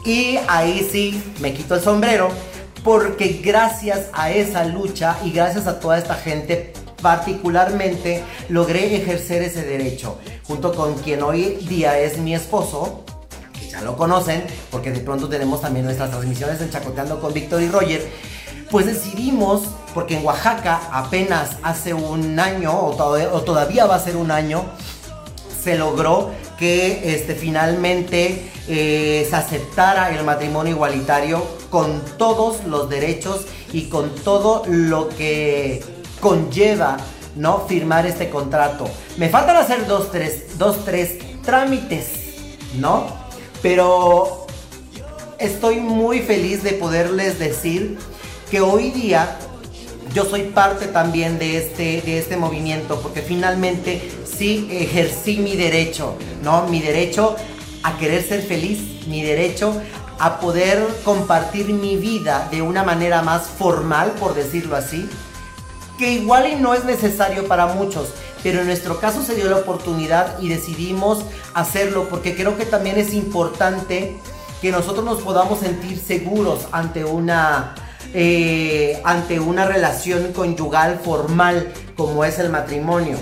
Y 0.04 0.38
ahí 0.48 0.88
sí, 0.92 1.24
me 1.40 1.54
quito 1.54 1.76
el 1.76 1.82
sombrero, 1.82 2.30
porque 2.84 3.40
gracias 3.44 4.08
a 4.14 4.32
esa 4.32 4.66
lucha 4.66 5.16
y 5.24 5.32
gracias 5.32 5.68
a 5.68 5.80
toda 5.80 5.98
esta 5.98 6.16
gente, 6.16 6.74
particularmente 7.02 8.24
logré 8.50 8.96
ejercer 8.96 9.44
ese 9.44 9.64
derecho, 9.64 10.18
junto 10.44 10.74
con 10.74 10.96
quien 10.96 11.24
hoy 11.24 11.58
día 11.68 12.00
es 12.00 12.18
mi 12.18 12.34
esposo, 12.34 13.04
ya 13.72 13.82
lo 13.82 13.96
conocen, 13.96 14.44
porque 14.70 14.92
de 14.92 15.00
pronto 15.00 15.30
tenemos 15.30 15.62
también 15.62 15.86
nuestras 15.86 16.10
transmisiones 16.12 16.60
en 16.62 16.70
Chacoteando 16.70 17.20
con 17.20 17.34
Víctor 17.34 17.62
y 17.62 17.70
Roger. 17.70 18.08
Pues 18.70 18.86
decidimos, 18.86 19.64
porque 19.94 20.18
en 20.18 20.26
Oaxaca 20.26 20.82
apenas 20.92 21.52
hace 21.64 21.94
un 21.94 22.40
año, 22.40 22.78
o, 22.78 22.92
todavía- 23.44 23.86
va 23.86 23.96
a 23.96 24.00
ser 24.00 24.16
un 24.18 24.32
año, 24.32 24.64
se 25.64 25.78
logró 25.78 26.32
que 26.58 27.14
este, 27.16 27.36
finalmente 27.36 28.52
eh, 28.68 29.28
se 29.30 29.36
aceptara 29.36 30.10
el 30.18 30.24
matrimonio 30.24 30.74
igualitario 30.74 31.44
con 31.70 32.02
todos 32.18 32.64
los 32.66 32.90
derechos 32.90 33.46
y 33.74 33.90
con 33.90 34.10
todo 34.16 34.64
lo 34.68 35.10
que 35.10 35.84
conlleva 36.20 36.98
no 37.36 37.66
firmar 37.68 38.06
este 38.06 38.30
contrato. 38.30 38.86
Me 39.18 39.30
faltan 39.30 39.56
hacer 39.58 39.88
dos, 39.88 40.12
tres, 40.12 40.58
dos, 40.58 40.84
tres 40.86 41.18
trámites, 41.44 42.08
¿no? 42.78 43.21
Pero 43.62 44.48
estoy 45.38 45.78
muy 45.78 46.20
feliz 46.22 46.64
de 46.64 46.72
poderles 46.72 47.40
decir 47.40 47.98
que 48.50 48.62
hoy 48.62 48.92
día 48.92 49.38
yo 50.14 50.26
soy 50.26 50.44
parte 50.44 50.88
también 50.88 51.40
de 51.40 51.58
este, 51.58 52.02
de 52.02 52.18
este 52.18 52.36
movimiento, 52.36 53.00
porque 53.02 53.22
finalmente 53.22 54.12
sí 54.26 54.68
ejercí 54.72 55.38
mi 55.38 55.56
derecho, 55.56 56.16
¿no? 56.44 56.68
Mi 56.68 56.82
derecho 56.82 57.36
a 57.84 57.98
querer 57.98 58.24
ser 58.24 58.42
feliz, 58.42 59.08
mi 59.08 59.24
derecho 59.24 59.74
a 60.20 60.40
poder 60.40 60.86
compartir 61.04 61.68
mi 61.70 61.96
vida 61.96 62.48
de 62.52 62.62
una 62.62 62.84
manera 62.84 63.22
más 63.22 63.44
formal, 63.44 64.12
por 64.20 64.36
decirlo 64.36 64.76
así, 64.76 65.10
que 65.98 66.12
igual 66.14 66.52
y 66.52 66.56
no 66.56 66.74
es 66.74 66.84
necesario 66.84 67.48
para 67.48 67.68
muchos, 67.68 68.10
pero 68.44 68.62
en 68.62 68.68
nuestro 68.68 69.00
caso 69.00 69.24
se 69.24 69.36
dio 69.36 69.50
la 69.50 69.58
oportunidad 69.58 70.40
y 70.40 70.50
decidimos 70.50 71.24
hacerlo 71.54 72.08
porque 72.10 72.36
creo 72.36 72.58
que 72.58 72.66
también 72.66 72.98
es 72.98 73.14
importante 73.14 74.18
que 74.62 74.72
nosotros 74.72 75.04
nos 75.04 75.22
podamos 75.22 75.60
sentir 75.60 75.98
seguros 76.00 76.68
ante 76.72 77.04
una 77.04 77.76
eh, 78.14 79.02
ante 79.06 79.40
una 79.40 79.66
relación 79.66 80.34
conyugal 80.34 81.00
formal 81.04 81.72
como 81.96 82.26
es 82.26 82.40
el 82.40 82.50
matrimonio. 82.50 83.18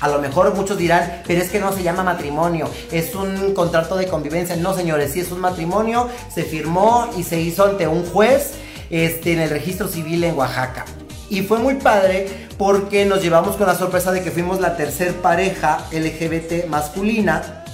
A 0.00 0.08
lo 0.08 0.18
mejor 0.18 0.54
muchos 0.54 0.78
dirán, 0.78 1.22
pero 1.26 1.42
es 1.42 1.50
que 1.50 1.60
no 1.60 1.72
se 1.72 1.82
llama 1.82 2.02
matrimonio, 2.02 2.68
es 2.90 3.14
un 3.14 3.52
contrato 3.54 3.96
de 3.96 4.06
convivencia. 4.06 4.56
No, 4.56 4.74
señores, 4.74 5.12
sí 5.12 5.20
es 5.20 5.30
un 5.30 5.40
matrimonio, 5.40 6.08
se 6.34 6.42
firmó 6.42 7.08
y 7.16 7.22
se 7.22 7.38
hizo 7.40 7.66
ante 7.66 7.86
un 7.86 8.04
juez 8.06 8.52
este, 8.88 9.34
en 9.34 9.40
el 9.40 9.50
registro 9.50 9.88
civil 9.88 10.24
en 10.24 10.36
Oaxaca. 10.36 10.86
Y 11.30 11.42
fue 11.42 11.58
muy 11.58 11.76
padre 11.76 12.48
porque 12.58 13.06
nos 13.06 13.22
llevamos 13.22 13.56
con 13.56 13.68
la 13.68 13.76
sorpresa 13.76 14.10
de 14.10 14.22
que 14.22 14.32
fuimos 14.32 14.60
la 14.60 14.76
tercer 14.76 15.14
pareja 15.14 15.86
LGBT 15.92 16.66
masculina 16.66 17.64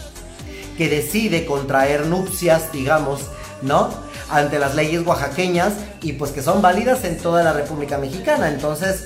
que 0.77 0.91
decide 0.91 1.47
contraer 1.47 2.05
nupcias, 2.07 2.71
digamos, 2.71 3.23
¿no? 3.63 3.89
Ante 4.29 4.59
las 4.59 4.75
leyes 4.75 5.07
oaxaqueñas 5.07 5.73
y 6.03 6.13
pues 6.13 6.33
que 6.33 6.43
son 6.43 6.61
válidas 6.61 7.05
en 7.05 7.17
toda 7.17 7.43
la 7.43 7.55
República 7.55 7.97
Mexicana. 7.97 8.49
Entonces, 8.49 9.05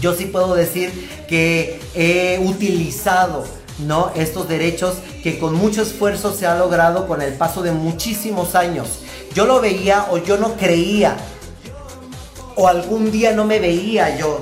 yo 0.00 0.14
sí 0.14 0.26
puedo 0.26 0.54
decir 0.54 1.26
que 1.28 1.80
he 1.96 2.38
utilizado 2.46 3.44
¿no? 3.80 4.12
estos 4.14 4.48
derechos 4.48 4.98
que 5.24 5.40
con 5.40 5.54
mucho 5.54 5.82
esfuerzo 5.82 6.32
se 6.32 6.46
ha 6.46 6.56
logrado 6.56 7.08
con 7.08 7.22
el 7.22 7.32
paso 7.32 7.62
de 7.62 7.72
muchísimos 7.72 8.54
años. 8.54 9.00
Yo 9.34 9.46
lo 9.46 9.60
veía 9.60 10.06
o 10.10 10.18
yo 10.18 10.36
no 10.36 10.54
creía 10.54 11.16
o 12.56 12.68
algún 12.68 13.10
día 13.10 13.32
no 13.32 13.44
me 13.44 13.60
veía 13.60 14.16
yo 14.18 14.40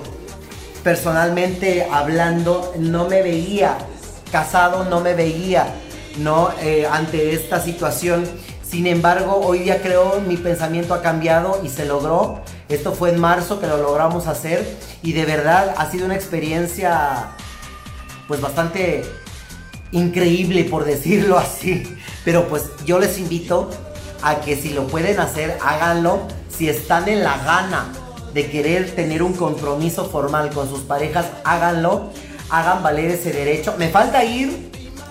personalmente 0.83 1.87
hablando, 1.91 2.73
no 2.79 3.09
me 3.09 3.23
veía 3.23 3.79
casado, 4.31 4.85
no 4.85 5.01
me 5.01 5.15
veía 5.15 5.67
no 6.19 6.51
Eh, 6.61 6.87
ante 6.91 7.35
esta 7.35 7.61
situación. 7.61 8.25
Sin 8.63 8.87
embargo, 8.87 9.41
hoy 9.45 9.61
día 9.61 9.83
creo 9.83 10.21
mi 10.21 10.37
pensamiento 10.37 10.95
ha 10.95 11.03
cambiado 11.03 11.61
y 11.65 11.69
se 11.69 11.85
logró. 11.85 12.41
Esto 12.69 12.93
fue 12.93 13.11
en 13.11 13.21
marzo 13.21 13.61
que 13.61 13.67
lo 13.67 13.77
logramos 13.77 14.27
hacer 14.27 14.65
y 15.03 15.13
de 15.13 15.25
verdad 15.25 15.75
ha 15.77 15.91
sido 15.91 16.07
una 16.07 16.15
experiencia 16.15 17.31
pues 18.27 18.41
bastante 18.41 19.05
increíble 19.93 20.65
por 20.65 20.85
decirlo 20.85 21.39
así. 21.47 21.83
Pero 22.25 22.49
pues 22.49 22.71
yo 22.85 22.99
les 22.99 23.19
invito 23.19 23.71
a 24.23 24.41
que 24.41 24.57
si 24.57 24.71
lo 24.71 24.87
pueden 24.87 25.21
hacer, 25.21 25.59
háganlo. 25.63 26.21
Si 26.49 26.69
están 26.69 27.09
en 27.09 27.25
la 27.25 27.37
gana 27.39 27.93
de 28.35 28.51
querer 28.51 28.91
tener 28.91 29.23
un 29.23 29.33
compromiso 29.33 30.05
formal 30.11 30.51
con 30.51 30.69
sus 30.69 30.81
parejas, 30.81 31.27
háganlo. 31.45 32.11
Hagan 32.51 32.83
valer 32.83 33.13
ese 33.13 33.33
derecho. 33.33 33.75
Me 33.79 33.89
falta 33.89 34.25
ir 34.25 34.71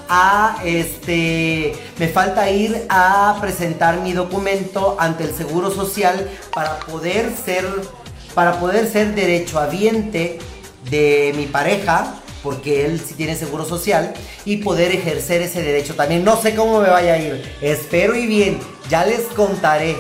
a 0.09 0.57
este 0.65 1.74
me 1.97 2.09
falta 2.09 2.49
ir 2.49 2.86
a 2.89 3.38
presentar 3.39 4.01
mi 4.01 4.11
documento 4.11 4.97
ante 4.99 5.24
el 5.24 5.34
Seguro 5.34 5.71
Social 5.71 6.30
para 6.53 6.78
poder 6.80 7.32
ser 7.34 7.65
para 8.36 8.59
poder 8.59 8.91
ser 8.91 9.15
derechohabiente 9.15 10.39
de 10.89 11.34
mi 11.36 11.45
pareja 11.45 12.15
porque 12.43 12.86
él 12.86 12.99
sí 12.99 13.13
tiene 13.15 13.38
seguro 13.38 13.63
social 13.63 14.13
y 14.43 14.57
poder 14.57 14.91
ejercer 14.91 15.41
ese 15.41 15.63
derecho 15.63 15.95
también. 15.95 16.26
No 16.26 16.36
sé 16.36 16.55
cómo 16.55 16.82
me 16.82 16.89
vaya 16.89 17.13
a 17.13 17.17
ir, 17.17 17.41
espero 17.61 18.15
y 18.15 18.28
bien, 18.28 18.59
ya 18.89 19.05
les 19.05 19.21
contaré 19.28 19.95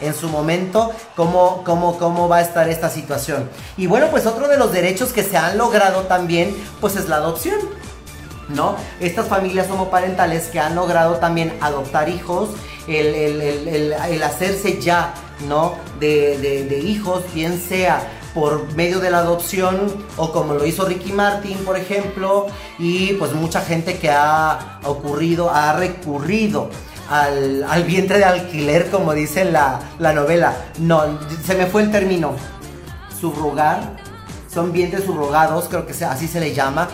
en 0.00 0.14
su 0.14 0.28
momento 0.28 0.90
cómo, 1.16 1.62
cómo, 1.64 1.98
cómo 1.98 2.28
va 2.28 2.36
a 2.38 2.40
estar 2.42 2.68
esta 2.68 2.88
situación. 2.90 3.48
Y 3.76 3.86
bueno, 3.86 4.08
pues 4.10 4.26
otro 4.26 4.48
de 4.48 4.56
los 4.56 4.72
derechos 4.72 5.12
que 5.12 5.22
se 5.22 5.36
han 5.36 5.58
logrado 5.58 6.02
también, 6.02 6.56
pues 6.80 6.96
es 6.96 7.08
la 7.08 7.16
adopción. 7.16 7.56
¿No? 8.48 8.76
Estas 8.98 9.28
familias 9.28 9.68
homoparentales 9.70 10.46
que 10.46 10.58
han 10.58 10.74
logrado 10.74 11.16
también 11.16 11.52
adoptar 11.60 12.08
hijos, 12.08 12.48
el, 12.86 13.14
el- 13.14 13.92
el- 14.02 14.22
hacerse 14.22 14.80
ya, 14.80 15.12
¿no? 15.46 15.74
De, 16.00 16.38
de- 16.38 16.64
de 16.64 16.78
hijos, 16.78 17.24
bien 17.34 17.60
sea 17.60 18.00
por 18.32 18.72
medio 18.74 19.00
de 19.00 19.10
la 19.10 19.18
adopción 19.18 19.92
o 20.16 20.32
como 20.32 20.54
lo 20.54 20.64
hizo 20.64 20.86
Ricky 20.86 21.12
Martin, 21.12 21.58
por 21.58 21.76
ejemplo, 21.76 22.46
y 22.78 23.12
pues 23.14 23.32
mucha 23.34 23.60
gente 23.60 23.98
que 23.98 24.10
ha 24.10 24.78
ocurrido, 24.84 25.50
ha 25.50 25.74
recurrido 25.74 26.70
al, 27.08 27.64
al 27.64 27.84
vientre 27.84 28.18
de 28.18 28.24
alquiler, 28.24 28.90
como 28.90 29.14
dice 29.14 29.44
la, 29.44 29.80
la 29.98 30.12
novela. 30.12 30.54
No, 30.78 31.18
se 31.44 31.54
me 31.54 31.66
fue 31.66 31.82
el 31.82 31.90
término. 31.90 32.34
Subrogar. 33.20 33.96
Son 34.52 34.72
vientres 34.72 35.04
subrogados, 35.04 35.68
creo 35.68 35.86
que 35.86 35.92
así 36.04 36.26
se 36.26 36.40
le 36.40 36.54
llama. 36.54 36.88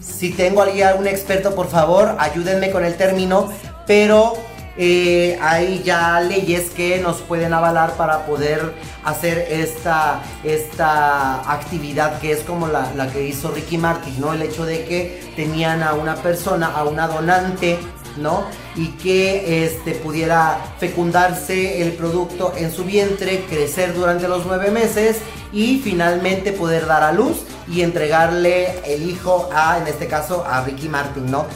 Si 0.00 0.30
tengo 0.30 0.62
ahí 0.62 0.82
algún 0.82 1.06
experto, 1.06 1.54
por 1.54 1.68
favor, 1.68 2.16
ayúdenme 2.18 2.70
con 2.70 2.84
el 2.84 2.96
término. 2.96 3.48
Pero 3.86 4.34
eh, 4.76 5.38
hay 5.40 5.82
ya 5.84 6.20
leyes 6.20 6.70
que 6.70 7.00
nos 7.00 7.18
pueden 7.18 7.52
avalar 7.52 7.92
para 7.92 8.26
poder 8.26 8.74
hacer 9.04 9.46
esta, 9.50 10.20
esta 10.42 11.50
actividad 11.52 12.18
que 12.20 12.32
es 12.32 12.40
como 12.40 12.66
la, 12.66 12.90
la 12.96 13.08
que 13.08 13.24
hizo 13.24 13.50
Ricky 13.50 13.78
Martin, 13.78 14.20
¿no? 14.20 14.32
El 14.32 14.42
hecho 14.42 14.64
de 14.64 14.84
que 14.84 15.32
tenían 15.36 15.82
a 15.82 15.94
una 15.94 16.16
persona, 16.16 16.68
a 16.74 16.84
una 16.84 17.06
donante, 17.06 17.78
¿no? 18.16 18.44
Y 18.76 18.88
que 18.92 19.64
este, 19.64 19.92
pudiera 19.92 20.58
fecundarse 20.78 21.82
el 21.82 21.92
producto 21.92 22.52
en 22.56 22.72
su 22.72 22.84
vientre, 22.84 23.44
crecer 23.48 23.94
durante 23.94 24.28
los 24.28 24.46
nueve 24.46 24.70
meses 24.70 25.18
y 25.52 25.80
finalmente 25.82 26.52
poder 26.52 26.86
dar 26.86 27.02
a 27.02 27.12
luz 27.12 27.38
y 27.68 27.82
entregarle 27.82 28.80
el 28.84 29.08
hijo 29.08 29.48
a, 29.52 29.78
en 29.78 29.86
este 29.86 30.06
caso, 30.06 30.44
a 30.46 30.62
Ricky 30.64 30.88
Martin, 30.88 31.30
¿no? 31.30 31.46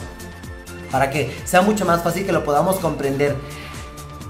Para 0.91 1.09
que 1.09 1.35
sea 1.45 1.61
mucho 1.61 1.85
más 1.85 2.01
fácil 2.01 2.25
que 2.25 2.31
lo 2.31 2.43
podamos 2.43 2.77
comprender. 2.77 3.35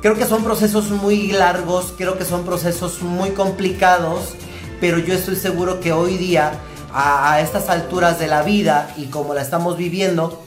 Creo 0.01 0.15
que 0.15 0.25
son 0.25 0.43
procesos 0.43 0.89
muy 0.89 1.31
largos, 1.31 1.93
creo 1.97 2.17
que 2.17 2.25
son 2.25 2.45
procesos 2.45 3.01
muy 3.01 3.31
complicados, 3.31 4.33
pero 4.79 4.97
yo 4.97 5.13
estoy 5.13 5.35
seguro 5.35 5.79
que 5.81 5.91
hoy 5.91 6.17
día, 6.17 6.53
a, 6.93 7.33
a 7.33 7.41
estas 7.41 7.69
alturas 7.69 8.17
de 8.17 8.27
la 8.27 8.41
vida 8.41 8.93
y 8.97 9.07
como 9.07 9.33
la 9.33 9.41
estamos 9.41 9.77
viviendo, 9.77 10.41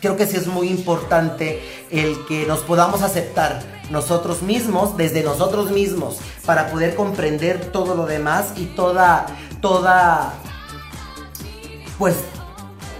creo 0.00 0.16
que 0.16 0.26
sí 0.26 0.36
es 0.36 0.46
muy 0.46 0.68
importante 0.68 1.62
el 1.90 2.24
que 2.26 2.46
nos 2.46 2.60
podamos 2.60 3.02
aceptar 3.02 3.62
nosotros 3.90 4.42
mismos, 4.42 4.96
desde 4.96 5.22
nosotros 5.22 5.70
mismos, 5.70 6.18
para 6.46 6.70
poder 6.70 6.94
comprender 6.94 7.66
todo 7.66 7.94
lo 7.94 8.06
demás 8.06 8.52
y 8.56 8.66
toda, 8.66 9.26
toda, 9.60 10.34
pues, 11.98 12.16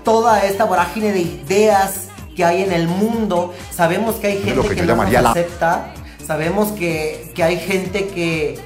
toda 0.04 0.44
esta 0.44 0.64
vorágine 0.64 1.12
de 1.12 1.20
ideas 1.20 2.08
que 2.34 2.44
hay 2.44 2.62
en 2.62 2.72
el 2.72 2.88
mundo. 2.88 3.54
Sabemos 3.70 4.16
que 4.16 4.28
hay 4.28 4.38
gente 4.38 4.54
lo 4.56 4.68
que 4.68 4.82
no 4.82 4.96
nos 4.96 5.14
acepta, 5.14 5.94
sabemos 6.26 6.68
que, 6.72 7.30
que 7.34 7.42
hay 7.42 7.58
gente 7.58 8.08
que, 8.08 8.58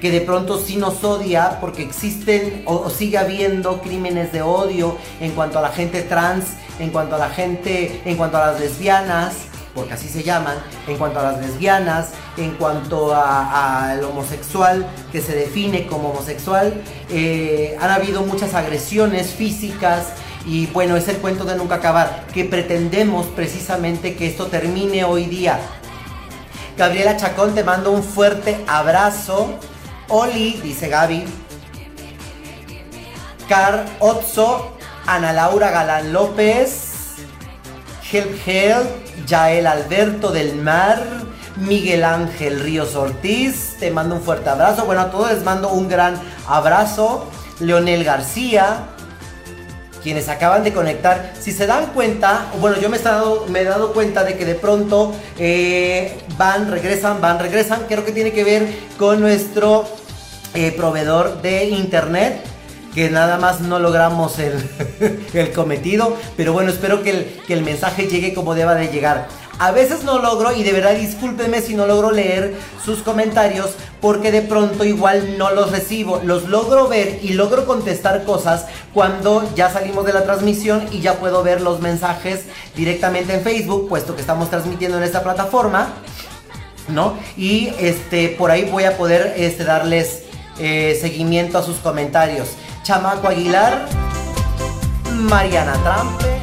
que 0.00 0.10
de 0.10 0.20
pronto 0.20 0.60
sí 0.60 0.76
nos 0.76 1.02
odia 1.04 1.58
porque 1.60 1.82
existen 1.82 2.62
o, 2.66 2.74
o 2.74 2.90
sigue 2.90 3.18
habiendo 3.18 3.80
crímenes 3.80 4.32
de 4.32 4.42
odio 4.42 4.96
en 5.20 5.32
cuanto 5.32 5.58
a 5.58 5.62
la 5.62 5.70
gente 5.70 6.02
trans, 6.02 6.44
en 6.78 6.90
cuanto 6.90 7.16
a 7.16 7.18
la 7.18 7.30
gente, 7.30 8.02
en 8.04 8.16
cuanto 8.16 8.36
a 8.38 8.48
las 8.48 8.60
lesbianas, 8.60 9.34
porque 9.74 9.94
así 9.94 10.08
se 10.08 10.22
llaman, 10.22 10.56
en 10.86 10.96
cuanto 10.98 11.20
a 11.20 11.22
las 11.22 11.40
lesbianas, 11.40 12.08
en 12.36 12.52
cuanto 12.52 13.14
al 13.14 14.02
homosexual 14.04 14.86
que 15.10 15.20
se 15.20 15.34
define 15.34 15.86
como 15.86 16.10
homosexual. 16.10 16.74
Eh, 17.10 17.76
han 17.80 17.90
habido 17.90 18.22
muchas 18.22 18.54
agresiones 18.54 19.30
físicas 19.30 20.08
y 20.46 20.66
bueno, 20.66 20.96
es 20.96 21.08
el 21.08 21.18
cuento 21.18 21.44
de 21.44 21.56
nunca 21.56 21.76
acabar, 21.76 22.26
que 22.34 22.44
pretendemos 22.44 23.26
precisamente 23.26 24.16
que 24.16 24.26
esto 24.26 24.46
termine 24.46 25.04
hoy 25.04 25.26
día. 25.26 25.58
Gabriela 26.76 27.16
Chacón, 27.16 27.54
te 27.54 27.64
mando 27.64 27.92
un 27.92 28.02
fuerte 28.02 28.64
abrazo. 28.66 29.58
Oli, 30.08 30.60
dice 30.62 30.88
Gaby. 30.88 31.24
Car 33.48 33.84
Otso, 34.00 34.72
Ana 35.06 35.32
Laura 35.32 35.70
Galán 35.70 36.12
López. 36.12 36.90
Help 38.10 38.36
Help, 38.46 39.26
Yael 39.26 39.66
Alberto 39.66 40.32
del 40.32 40.56
Mar, 40.56 41.02
Miguel 41.56 42.04
Ángel 42.04 42.60
Ríos 42.60 42.94
Ortiz, 42.94 43.76
te 43.80 43.90
mando 43.90 44.16
un 44.16 44.20
fuerte 44.20 44.50
abrazo. 44.50 44.84
Bueno, 44.84 45.00
a 45.00 45.10
todos 45.10 45.32
les 45.32 45.42
mando 45.42 45.70
un 45.70 45.88
gran 45.88 46.20
abrazo. 46.46 47.26
Leonel 47.58 48.04
García, 48.04 48.88
quienes 50.02 50.28
acaban 50.28 50.64
de 50.64 50.72
conectar, 50.72 51.32
si 51.38 51.52
se 51.52 51.66
dan 51.66 51.86
cuenta, 51.94 52.46
bueno, 52.60 52.78
yo 52.78 52.90
me 52.90 52.96
he, 52.98 53.00
dado, 53.00 53.46
me 53.48 53.60
he 53.60 53.64
dado 53.64 53.92
cuenta 53.92 54.24
de 54.24 54.36
que 54.36 54.44
de 54.44 54.56
pronto 54.56 55.14
eh, 55.38 56.18
van, 56.36 56.70
regresan, 56.70 57.20
van, 57.20 57.38
regresan, 57.38 57.84
creo 57.88 58.04
que 58.04 58.12
tiene 58.12 58.32
que 58.32 58.44
ver 58.44 58.68
con 58.98 59.20
nuestro 59.20 59.86
eh, 60.54 60.72
proveedor 60.76 61.40
de 61.40 61.66
internet, 61.66 62.44
que 62.94 63.10
nada 63.10 63.38
más 63.38 63.60
no 63.60 63.78
logramos 63.78 64.38
el, 64.38 65.52
cometido, 65.54 66.16
pero 66.36 66.52
bueno, 66.52 66.70
espero 66.70 67.02
que 67.02 67.10
el, 67.10 67.40
que 67.46 67.54
el 67.54 67.62
mensaje 67.62 68.06
llegue 68.06 68.34
como 68.34 68.54
deba 68.54 68.74
de 68.74 68.88
llegar. 68.88 69.28
A 69.58 69.70
veces 69.70 70.02
no 70.02 70.18
logro, 70.18 70.52
y 70.52 70.64
de 70.64 70.72
verdad 70.72 70.94
discúlpenme 70.96 71.60
si 71.60 71.74
no 71.74 71.86
logro 71.86 72.10
leer 72.10 72.54
sus 72.84 72.98
comentarios, 73.00 73.70
porque 74.00 74.32
de 74.32 74.42
pronto 74.42 74.84
igual 74.84 75.38
no 75.38 75.52
los 75.52 75.70
recibo. 75.70 76.20
Los 76.24 76.48
logro 76.48 76.88
ver 76.88 77.20
y 77.22 77.34
logro 77.34 77.66
contestar 77.66 78.24
cosas 78.24 78.66
cuando 78.92 79.48
ya 79.54 79.70
salimos 79.70 80.04
de 80.04 80.14
la 80.14 80.24
transmisión 80.24 80.86
y 80.90 81.00
ya 81.00 81.14
puedo 81.14 81.42
ver 81.44 81.60
los 81.60 81.80
mensajes 81.80 82.40
directamente 82.74 83.34
en 83.34 83.42
Facebook, 83.42 83.88
puesto 83.88 84.16
que 84.16 84.22
estamos 84.22 84.50
transmitiendo 84.50 84.98
en 84.98 85.04
esta 85.04 85.22
plataforma. 85.22 85.92
¿no? 86.88 87.14
Y 87.36 87.68
este, 87.78 88.30
por 88.30 88.50
ahí 88.50 88.64
voy 88.64 88.84
a 88.84 88.96
poder 88.96 89.34
este, 89.36 89.64
darles 89.64 90.24
eh, 90.58 90.98
seguimiento 91.00 91.58
a 91.58 91.62
sus 91.62 91.76
comentarios. 91.76 92.48
Chamaco 92.82 93.28
Aguilar, 93.28 93.86
Mariana 95.14 95.74
Trampe, 95.84 96.40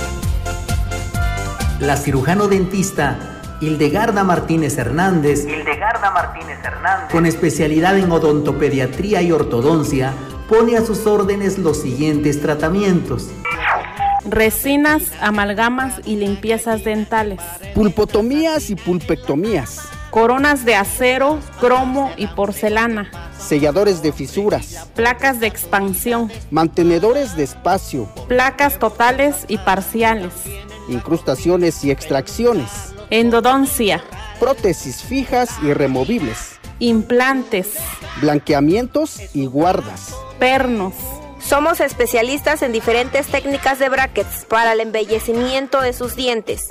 La 1.82 1.98
cirujano 1.98 2.48
dentista 2.48 3.18
Hildegarda 3.60 4.24
Martínez 4.24 4.78
Hernández, 4.78 5.46
Hildegarda 5.46 6.12
Martínez 6.12 6.60
Hernández, 6.64 7.12
con 7.12 7.26
especialidad 7.26 7.98
en 7.98 8.10
odontopediatría 8.10 9.22
y 9.22 9.34
ortodoncia, 9.34 10.14
pone 10.48 10.78
a 10.78 10.86
sus 10.86 11.06
órdenes 11.08 11.58
los 11.58 11.82
siguientes 11.82 12.42
tratamientos. 12.42 13.28
Resinas, 14.24 15.12
amalgamas 15.22 16.00
y 16.06 16.16
limpiezas 16.16 16.86
dentales. 16.86 17.42
Pulpotomías 17.76 18.70
y 18.70 18.76
pulpectomías. 18.76 19.90
Coronas 20.12 20.66
de 20.66 20.74
acero, 20.74 21.40
cromo 21.60 22.12
y 22.18 22.26
porcelana. 22.26 23.12
Selladores 23.38 24.02
de 24.02 24.12
fisuras. 24.12 24.88
Placas 24.96 25.40
de 25.40 25.46
expansión. 25.46 26.32
Mantenedores 26.50 27.36
de 27.36 27.44
espacio. 27.44 28.10
Placas 28.28 28.80
totales 28.80 29.46
y 29.48 29.60
parciales. 29.60 30.34
Incrustaciones 30.88 31.84
y 31.84 31.92
extracciones. 31.92 32.96
Endodoncia. 33.12 34.04
Prótesis 34.40 35.04
fijas 35.04 35.52
y 35.62 35.74
removibles. 35.74 36.60
Implantes. 36.80 37.74
Blanqueamientos 38.20 39.20
y 39.36 39.46
guardas. 39.46 40.16
Pernos. 40.40 40.96
Somos 41.40 41.80
especialistas 41.80 42.62
en 42.64 42.72
diferentes 42.72 43.28
técnicas 43.28 43.80
de 43.80 43.90
brackets 43.90 44.46
para 44.46 44.74
el 44.74 44.82
embellecimiento 44.82 45.82
de 45.82 45.94
sus 45.94 46.16
dientes. 46.16 46.70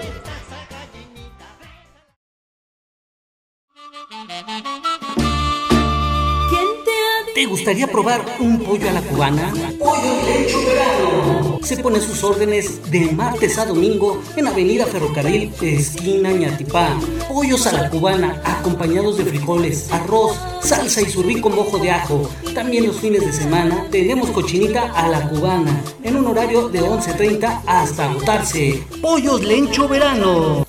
Gustaría 7.63 7.87
probar 7.87 8.25
un 8.41 8.59
pollo 8.59 8.89
a 8.89 8.91
la 8.91 9.01
cubana? 9.01 9.53
Pollo 9.79 10.21
Lecho 10.25 10.59
Verano. 10.65 11.59
Se 11.63 11.77
pone 11.77 12.01
sus 12.01 12.21
órdenes 12.21 12.91
de 12.91 13.09
martes 13.13 13.57
a 13.57 13.65
domingo 13.65 14.21
en 14.35 14.47
Avenida 14.47 14.85
Ferrocarril, 14.85 15.49
esquina 15.61 16.33
Ñatipá. 16.33 16.89
Pollos 17.29 17.65
a 17.65 17.71
la 17.71 17.89
cubana, 17.89 18.41
acompañados 18.43 19.17
de 19.17 19.23
frijoles, 19.23 19.89
arroz, 19.93 20.37
salsa 20.61 21.03
y 21.03 21.05
surrí 21.05 21.39
con 21.39 21.55
mojo 21.55 21.77
de 21.77 21.91
ajo. 21.91 22.29
También 22.53 22.85
los 22.85 22.97
fines 22.97 23.25
de 23.25 23.31
semana 23.31 23.87
tenemos 23.89 24.29
cochinita 24.31 24.91
a 24.91 25.07
la 25.07 25.29
cubana, 25.29 25.81
en 26.03 26.17
un 26.17 26.27
horario 26.27 26.67
de 26.67 26.81
11.30 26.81 27.61
hasta 27.65 28.11
agotarse. 28.11 28.83
Pollos 29.01 29.41
Lencho 29.41 29.87
Verano. 29.87 30.65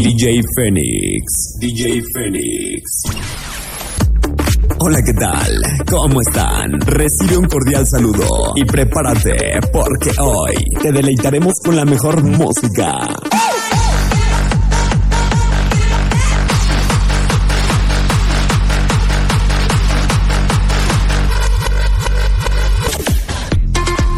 DJ 0.01 0.41
Fénix. 0.55 1.59
DJ 1.59 2.01
Fénix. 2.15 2.83
Hola, 4.79 5.03
¿qué 5.03 5.13
tal? 5.13 5.61
¿Cómo 5.91 6.21
están? 6.21 6.81
Recibe 6.83 7.37
un 7.37 7.47
cordial 7.47 7.85
saludo 7.85 8.53
y 8.55 8.65
prepárate 8.65 9.59
porque 9.73 10.13
hoy 10.21 10.55
te 10.81 10.93
deleitaremos 10.93 11.55
con 11.65 11.75
la 11.75 11.85
mejor 11.85 12.23
música. 12.23 13.09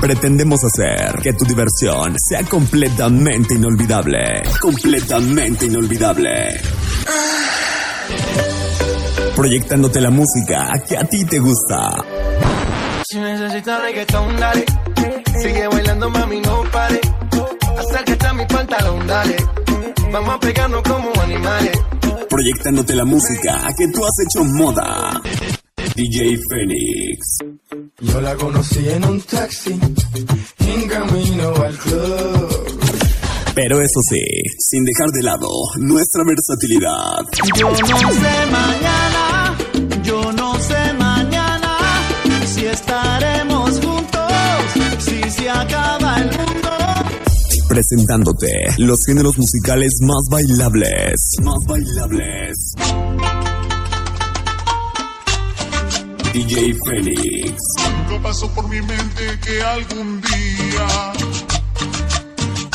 Pretendemos 0.00 0.60
hacer 0.64 1.20
que 1.22 1.34
tu 1.34 1.44
diversión 1.44 2.16
sea 2.18 2.42
completamente 2.44 3.54
inolvidable. 3.54 4.42
Completamente 4.58 5.66
inolvidable. 5.66 6.30
Proyectándote 9.36 10.00
la 10.00 10.10
música 10.10 10.70
que 10.88 10.96
a 10.96 11.04
ti 11.04 11.22
te 11.26 11.38
gusta. 11.38 12.02
Si 13.10 13.18
necesitas 13.18 13.82
reggaetón, 13.82 14.36
dale. 14.38 14.64
Sigue 15.42 15.68
bailando, 15.68 16.08
mami, 16.08 16.40
no 16.40 16.62
pare. 16.72 17.00
Acércate 17.78 18.26
a 18.26 18.32
mi 18.32 18.46
pantalón, 18.46 19.06
dale. 19.06 19.36
Vamos 20.10 20.34
a 20.34 20.40
pegarnos 20.40 20.82
como 20.82 21.12
animales. 21.20 21.78
Proyectándote 22.28 22.96
la 22.96 23.04
música 23.04 23.68
que 23.76 23.86
tú 23.88 24.02
has 24.02 24.26
hecho 24.26 24.44
moda. 24.44 25.20
DJ 25.94 26.38
Phoenix. 26.48 27.49
Yo 28.02 28.20
la 28.20 28.34
conocí 28.34 28.88
en 28.88 29.04
un 29.04 29.20
taxi, 29.20 29.78
en 30.58 30.88
camino 30.88 31.54
al 31.62 31.76
club. 31.76 32.80
Pero 33.54 33.80
eso 33.80 34.00
sí, 34.08 34.20
sin 34.58 34.84
dejar 34.84 35.10
de 35.10 35.22
lado 35.22 35.48
nuestra 35.78 36.22
versatilidad. 36.24 37.26
Yo 37.58 37.70
no 37.70 37.76
sé 37.76 38.46
mañana, 38.50 39.58
yo 40.02 40.32
no 40.32 40.54
sé 40.60 40.92
mañana 40.94 41.76
si 42.46 42.64
estaremos 42.64 43.70
juntos, 43.80 44.32
si 44.98 45.30
se 45.30 45.50
acaba 45.50 46.16
el 46.20 46.30
mundo. 46.38 46.70
Presentándote 47.68 48.48
los 48.78 48.98
géneros 49.04 49.36
musicales 49.36 49.92
más 50.00 50.22
bailables. 50.30 51.36
Más 51.42 51.58
bailables. 51.66 52.74
DJ 56.32 56.74
Phoenix. 56.86 57.69
Nunca 57.88 58.22
pasó 58.22 58.48
por 58.52 58.68
mi 58.68 58.80
mente 58.82 59.38
que 59.44 59.62
algún 59.62 60.20
día 60.20 61.12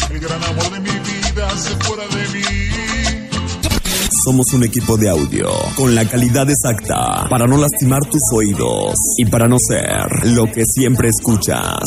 el 0.09 0.19
gran 0.19 0.43
amor 0.43 0.71
de 0.71 0.79
mi 0.79 0.99
vida 0.99 1.49
se 1.57 1.75
fuera 1.83 2.03
de 2.07 2.27
mí. 2.29 2.65
Somos 4.23 4.53
un 4.53 4.63
equipo 4.63 4.97
de 4.97 5.09
audio 5.09 5.49
con 5.75 5.93
la 5.93 6.03
calidad 6.05 6.49
exacta 6.49 7.27
para 7.29 7.45
no 7.45 7.57
lastimar 7.57 8.01
tus 8.09 8.23
oídos 8.33 8.95
y 9.17 9.25
para 9.25 9.47
no 9.47 9.59
ser 9.59 10.07
lo 10.23 10.45
que 10.51 10.63
siempre 10.65 11.09
escuchas. 11.09 11.79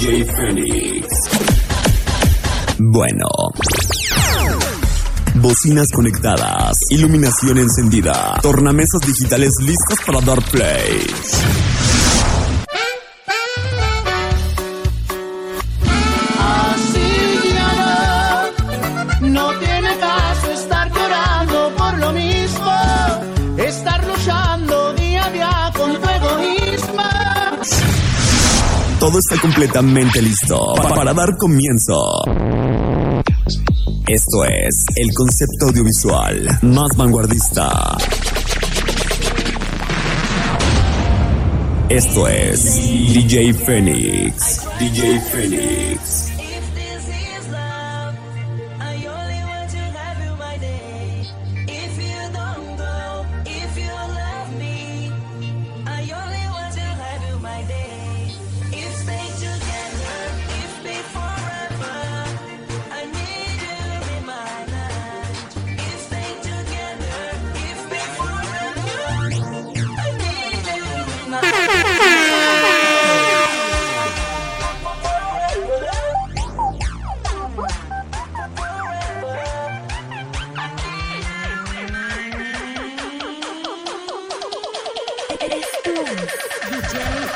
DJ 0.00 0.24
Phoenix. 0.24 1.06
Bueno. 2.78 3.26
Bocinas 5.50 5.88
conectadas, 5.92 6.78
iluminación 6.90 7.58
encendida, 7.58 8.38
tornamesas 8.40 9.00
digitales 9.04 9.50
listas 9.60 9.98
para 10.06 10.20
dar 10.20 10.40
play. 10.52 11.04
Así 16.38 17.52
ya 17.54 18.48
no, 19.20 19.28
no 19.28 19.58
tiene 19.58 19.96
caso 19.98 20.52
estar 20.52 20.90
llorando 20.92 21.72
por 21.76 21.98
lo 21.98 22.12
mismo, 22.12 22.72
estar 23.58 24.06
luchando 24.06 24.92
día 24.94 25.24
a 25.26 25.30
día 25.30 25.72
con 25.76 25.92
tu 26.00 26.08
egoísmo. 26.08 27.02
Todo 28.98 29.18
está 29.18 29.40
completamente 29.40 30.22
listo 30.22 30.74
pa- 30.76 30.94
para 30.94 31.14
dar 31.14 31.36
comienzo. 31.38 32.22
Esto 34.10 34.44
es 34.44 34.84
el 34.96 35.14
concepto 35.14 35.66
audiovisual 35.66 36.58
más 36.62 36.96
vanguardista. 36.96 37.96
Esto 41.88 42.26
es 42.26 42.74
DJ 43.12 43.54
Phoenix. 43.54 44.66
DJ 44.80 45.20
Phoenix. 45.30 46.29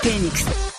Phoenix. 0.05 0.74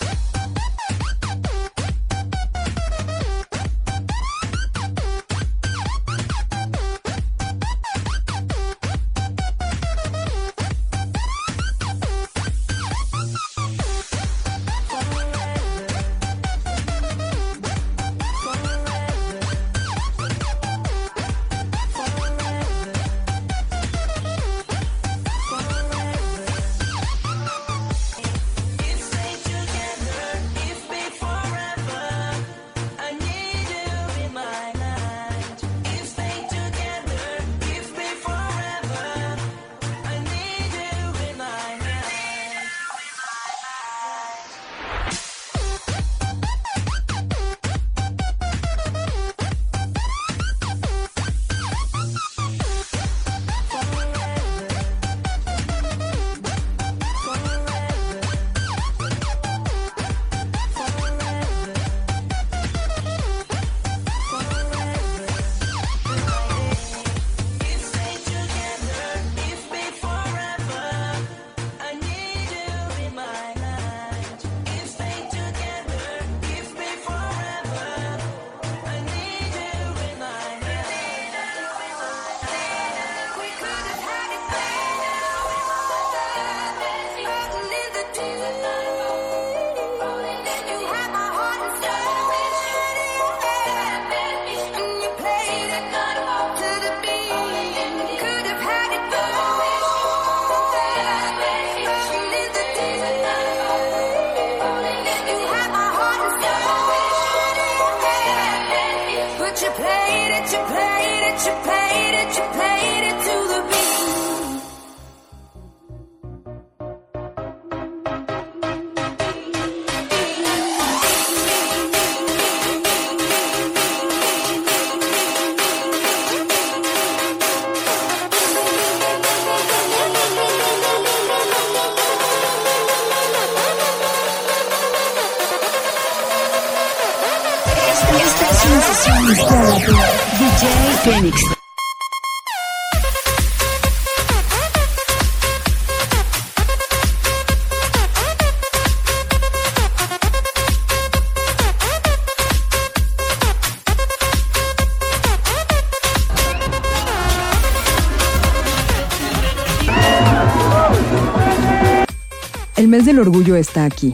Mes 162.95 163.05
del 163.05 163.19
orgullo 163.19 163.57
está 163.57 163.83
aquí. 163.83 164.13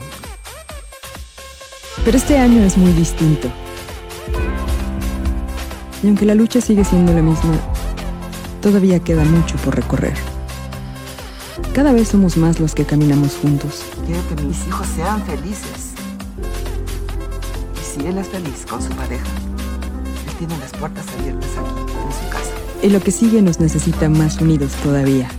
Pero 2.04 2.16
este 2.16 2.36
año 2.36 2.64
es 2.64 2.76
muy 2.76 2.92
distinto. 2.92 3.48
Y 6.02 6.08
aunque 6.08 6.26
la 6.26 6.34
lucha 6.34 6.60
sigue 6.60 6.84
siendo 6.84 7.12
la 7.12 7.22
misma, 7.22 7.54
todavía 8.60 8.98
queda 8.98 9.24
mucho 9.24 9.54
por 9.58 9.76
recorrer. 9.76 10.14
Cada 11.72 11.92
vez 11.92 12.08
somos 12.08 12.36
más 12.36 12.58
los 12.58 12.74
que 12.74 12.84
caminamos 12.84 13.36
juntos. 13.40 13.84
Quiero 14.04 14.20
que 14.28 14.42
mis 14.42 14.66
hijos 14.66 14.86
sean 14.96 15.24
felices. 15.26 15.92
Y 17.80 18.00
si 18.00 18.04
él 18.04 18.18
es 18.18 18.26
feliz 18.26 18.66
con 18.68 18.82
su 18.82 18.88
pareja, 18.90 19.24
él 20.26 20.34
tiene 20.38 20.58
las 20.58 20.72
puertas 20.72 21.06
abiertas 21.20 21.50
aquí, 21.50 21.92
en 21.92 22.12
su 22.12 22.30
casa. 22.30 22.50
Y 22.82 22.90
lo 22.90 23.00
que 23.00 23.12
sigue 23.12 23.42
nos 23.42 23.60
necesita 23.60 24.08
más 24.08 24.40
unidos 24.40 24.72
todavía. 24.82 25.30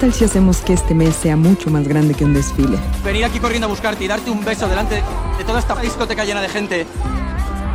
Tal 0.00 0.14
si 0.14 0.24
hacemos 0.24 0.62
que 0.62 0.72
este 0.72 0.94
mes 0.94 1.14
sea 1.14 1.36
mucho 1.36 1.70
más 1.70 1.86
grande 1.86 2.14
que 2.14 2.24
un 2.24 2.32
desfile? 2.32 2.78
Venir 3.04 3.26
aquí 3.26 3.38
corriendo 3.38 3.66
a 3.66 3.70
buscarte 3.70 4.02
y 4.02 4.08
darte 4.08 4.30
un 4.30 4.42
beso 4.42 4.66
delante 4.66 5.02
de 5.36 5.44
toda 5.44 5.60
esta 5.60 5.76
discoteca 5.76 6.24
llena 6.24 6.40
de 6.40 6.48
gente 6.48 6.86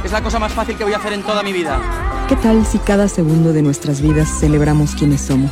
es 0.04 0.12
la 0.12 0.24
cosa 0.24 0.40
más 0.40 0.52
fácil 0.52 0.76
que 0.76 0.84
voy 0.84 0.94
a 0.94 0.98
hacer 0.98 1.14
en 1.14 1.22
toda 1.22 1.44
mi 1.44 1.54
vida. 1.54 1.80
¿Qué 2.28 2.36
tal 2.36 2.66
si 2.66 2.80
cada 2.80 3.08
segundo 3.08 3.54
de 3.54 3.62
nuestras 3.62 4.02
vidas 4.02 4.28
celebramos 4.40 4.96
quienes 4.96 5.22
somos? 5.22 5.52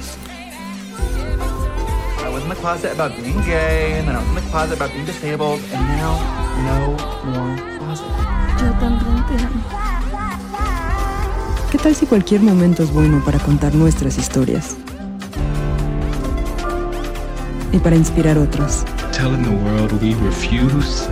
Yo 8.59 8.71
también 8.79 9.25
te 9.27 9.43
amo. 9.43 9.63
¿Qué 11.71 11.77
tal 11.77 11.95
si 11.95 12.07
cualquier 12.07 12.41
momento 12.41 12.81
es 12.81 12.91
bueno 12.91 13.23
para 13.23 13.37
contar 13.37 13.75
nuestras 13.75 14.17
historias? 14.17 14.75
Y 17.73 17.79
para 17.79 17.95
inspirar 17.95 18.37
otros. 18.37 18.85
Telling 19.11 19.41
the 19.41 19.49
world 19.49 19.91
we 20.01 20.13
refuse 20.23 21.07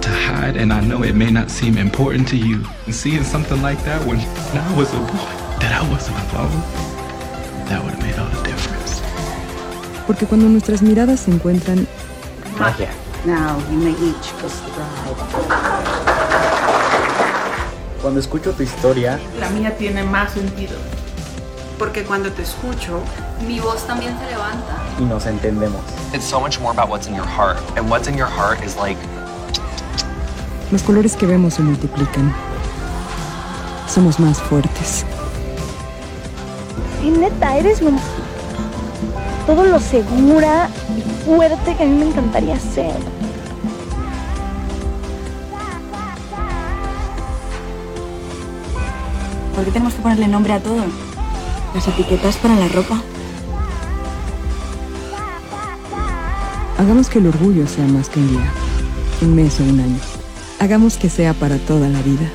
to 0.00 0.08
hide, 0.10 0.56
and 0.56 0.72
I 0.72 0.80
know 0.80 1.04
it 1.04 1.14
may 1.14 1.30
not 1.30 1.50
seem 1.50 1.76
important 1.76 2.26
to 2.30 2.36
you. 2.36 2.64
And 2.86 2.94
seeing 2.94 3.22
something 3.22 3.60
like 3.62 3.78
that 3.84 4.00
when 4.06 4.18
I 4.18 4.74
was 4.76 4.92
a 4.94 4.98
boy, 4.98 5.58
that 5.60 5.72
I 5.72 5.82
wasn't 5.92 6.16
alone, 6.32 6.62
that 7.68 7.84
would 7.84 7.92
have 7.94 8.02
made 8.02 8.18
all 8.18 8.28
the 8.30 8.42
difference. 8.48 9.02
Porque 10.06 10.26
cuando 10.26 10.48
nuestras 10.48 10.80
miradas 10.82 11.20
se 11.20 11.30
encuentran, 11.30 11.86
Magia. 12.58 12.90
Now 13.26 13.58
you 13.70 13.76
may 13.78 13.92
each 13.92 14.32
kiss 14.40 14.60
the 14.62 14.70
bride. 14.72 15.16
Cuando 18.00 18.18
escucho 18.18 18.52
tu 18.52 18.62
historia, 18.62 19.20
La 19.38 19.50
mía 19.50 19.76
tiene 19.76 20.02
más 20.04 20.32
sentido. 20.32 20.76
Porque 21.78 22.02
cuando 22.02 22.32
te 22.32 22.42
escucho, 22.42 23.02
Mi 23.46 23.60
voz 23.60 23.86
también 23.86 24.16
se 24.18 24.26
levanta. 24.26 24.81
Y 24.98 25.04
nos 25.04 25.26
entendemos. 25.26 25.80
It's 26.12 26.24
so 26.24 26.40
much 26.40 26.60
more 26.60 26.72
about 26.72 26.88
what's 26.88 27.06
in 27.06 27.14
your 27.14 27.26
heart. 27.26 27.58
And 27.76 27.88
what's 27.90 28.08
in 28.08 28.16
your 28.16 28.28
heart 28.28 28.62
is 28.64 28.76
like 28.76 28.98
los 30.72 30.82
colores 30.82 31.16
que 31.16 31.26
vemos 31.26 31.54
se 31.54 31.62
multiplican. 31.62 32.32
Somos 33.86 34.18
más 34.18 34.38
fuertes. 34.38 35.04
Y 37.04 37.10
neta, 37.10 37.56
eres 37.58 37.82
lo, 37.82 37.90
todo 39.46 39.64
lo 39.64 39.78
segura 39.78 40.70
y 40.96 41.24
fuerte 41.26 41.76
que 41.76 41.82
a 41.82 41.86
mí 41.86 41.98
me 41.98 42.06
encantaría 42.06 42.58
ser. 42.58 42.94
¿Por 49.54 49.64
qué 49.66 49.70
tenemos 49.72 49.92
que 49.92 50.00
ponerle 50.00 50.26
nombre 50.26 50.54
a 50.54 50.60
todo? 50.60 50.84
Las 51.74 51.86
etiquetas 51.86 52.36
para 52.36 52.54
la 52.56 52.68
ropa. 52.68 53.02
Hagamos 56.82 57.08
que 57.08 57.20
el 57.20 57.28
orgullo 57.28 57.64
sea 57.68 57.86
más 57.86 58.08
que 58.08 58.18
un 58.18 58.28
día, 58.28 58.52
un 59.20 59.36
mes 59.36 59.60
o 59.60 59.62
un 59.62 59.78
año. 59.78 60.00
Hagamos 60.58 60.96
que 60.96 61.08
sea 61.08 61.32
para 61.32 61.56
toda 61.58 61.88
la 61.88 62.02
vida. 62.02 62.28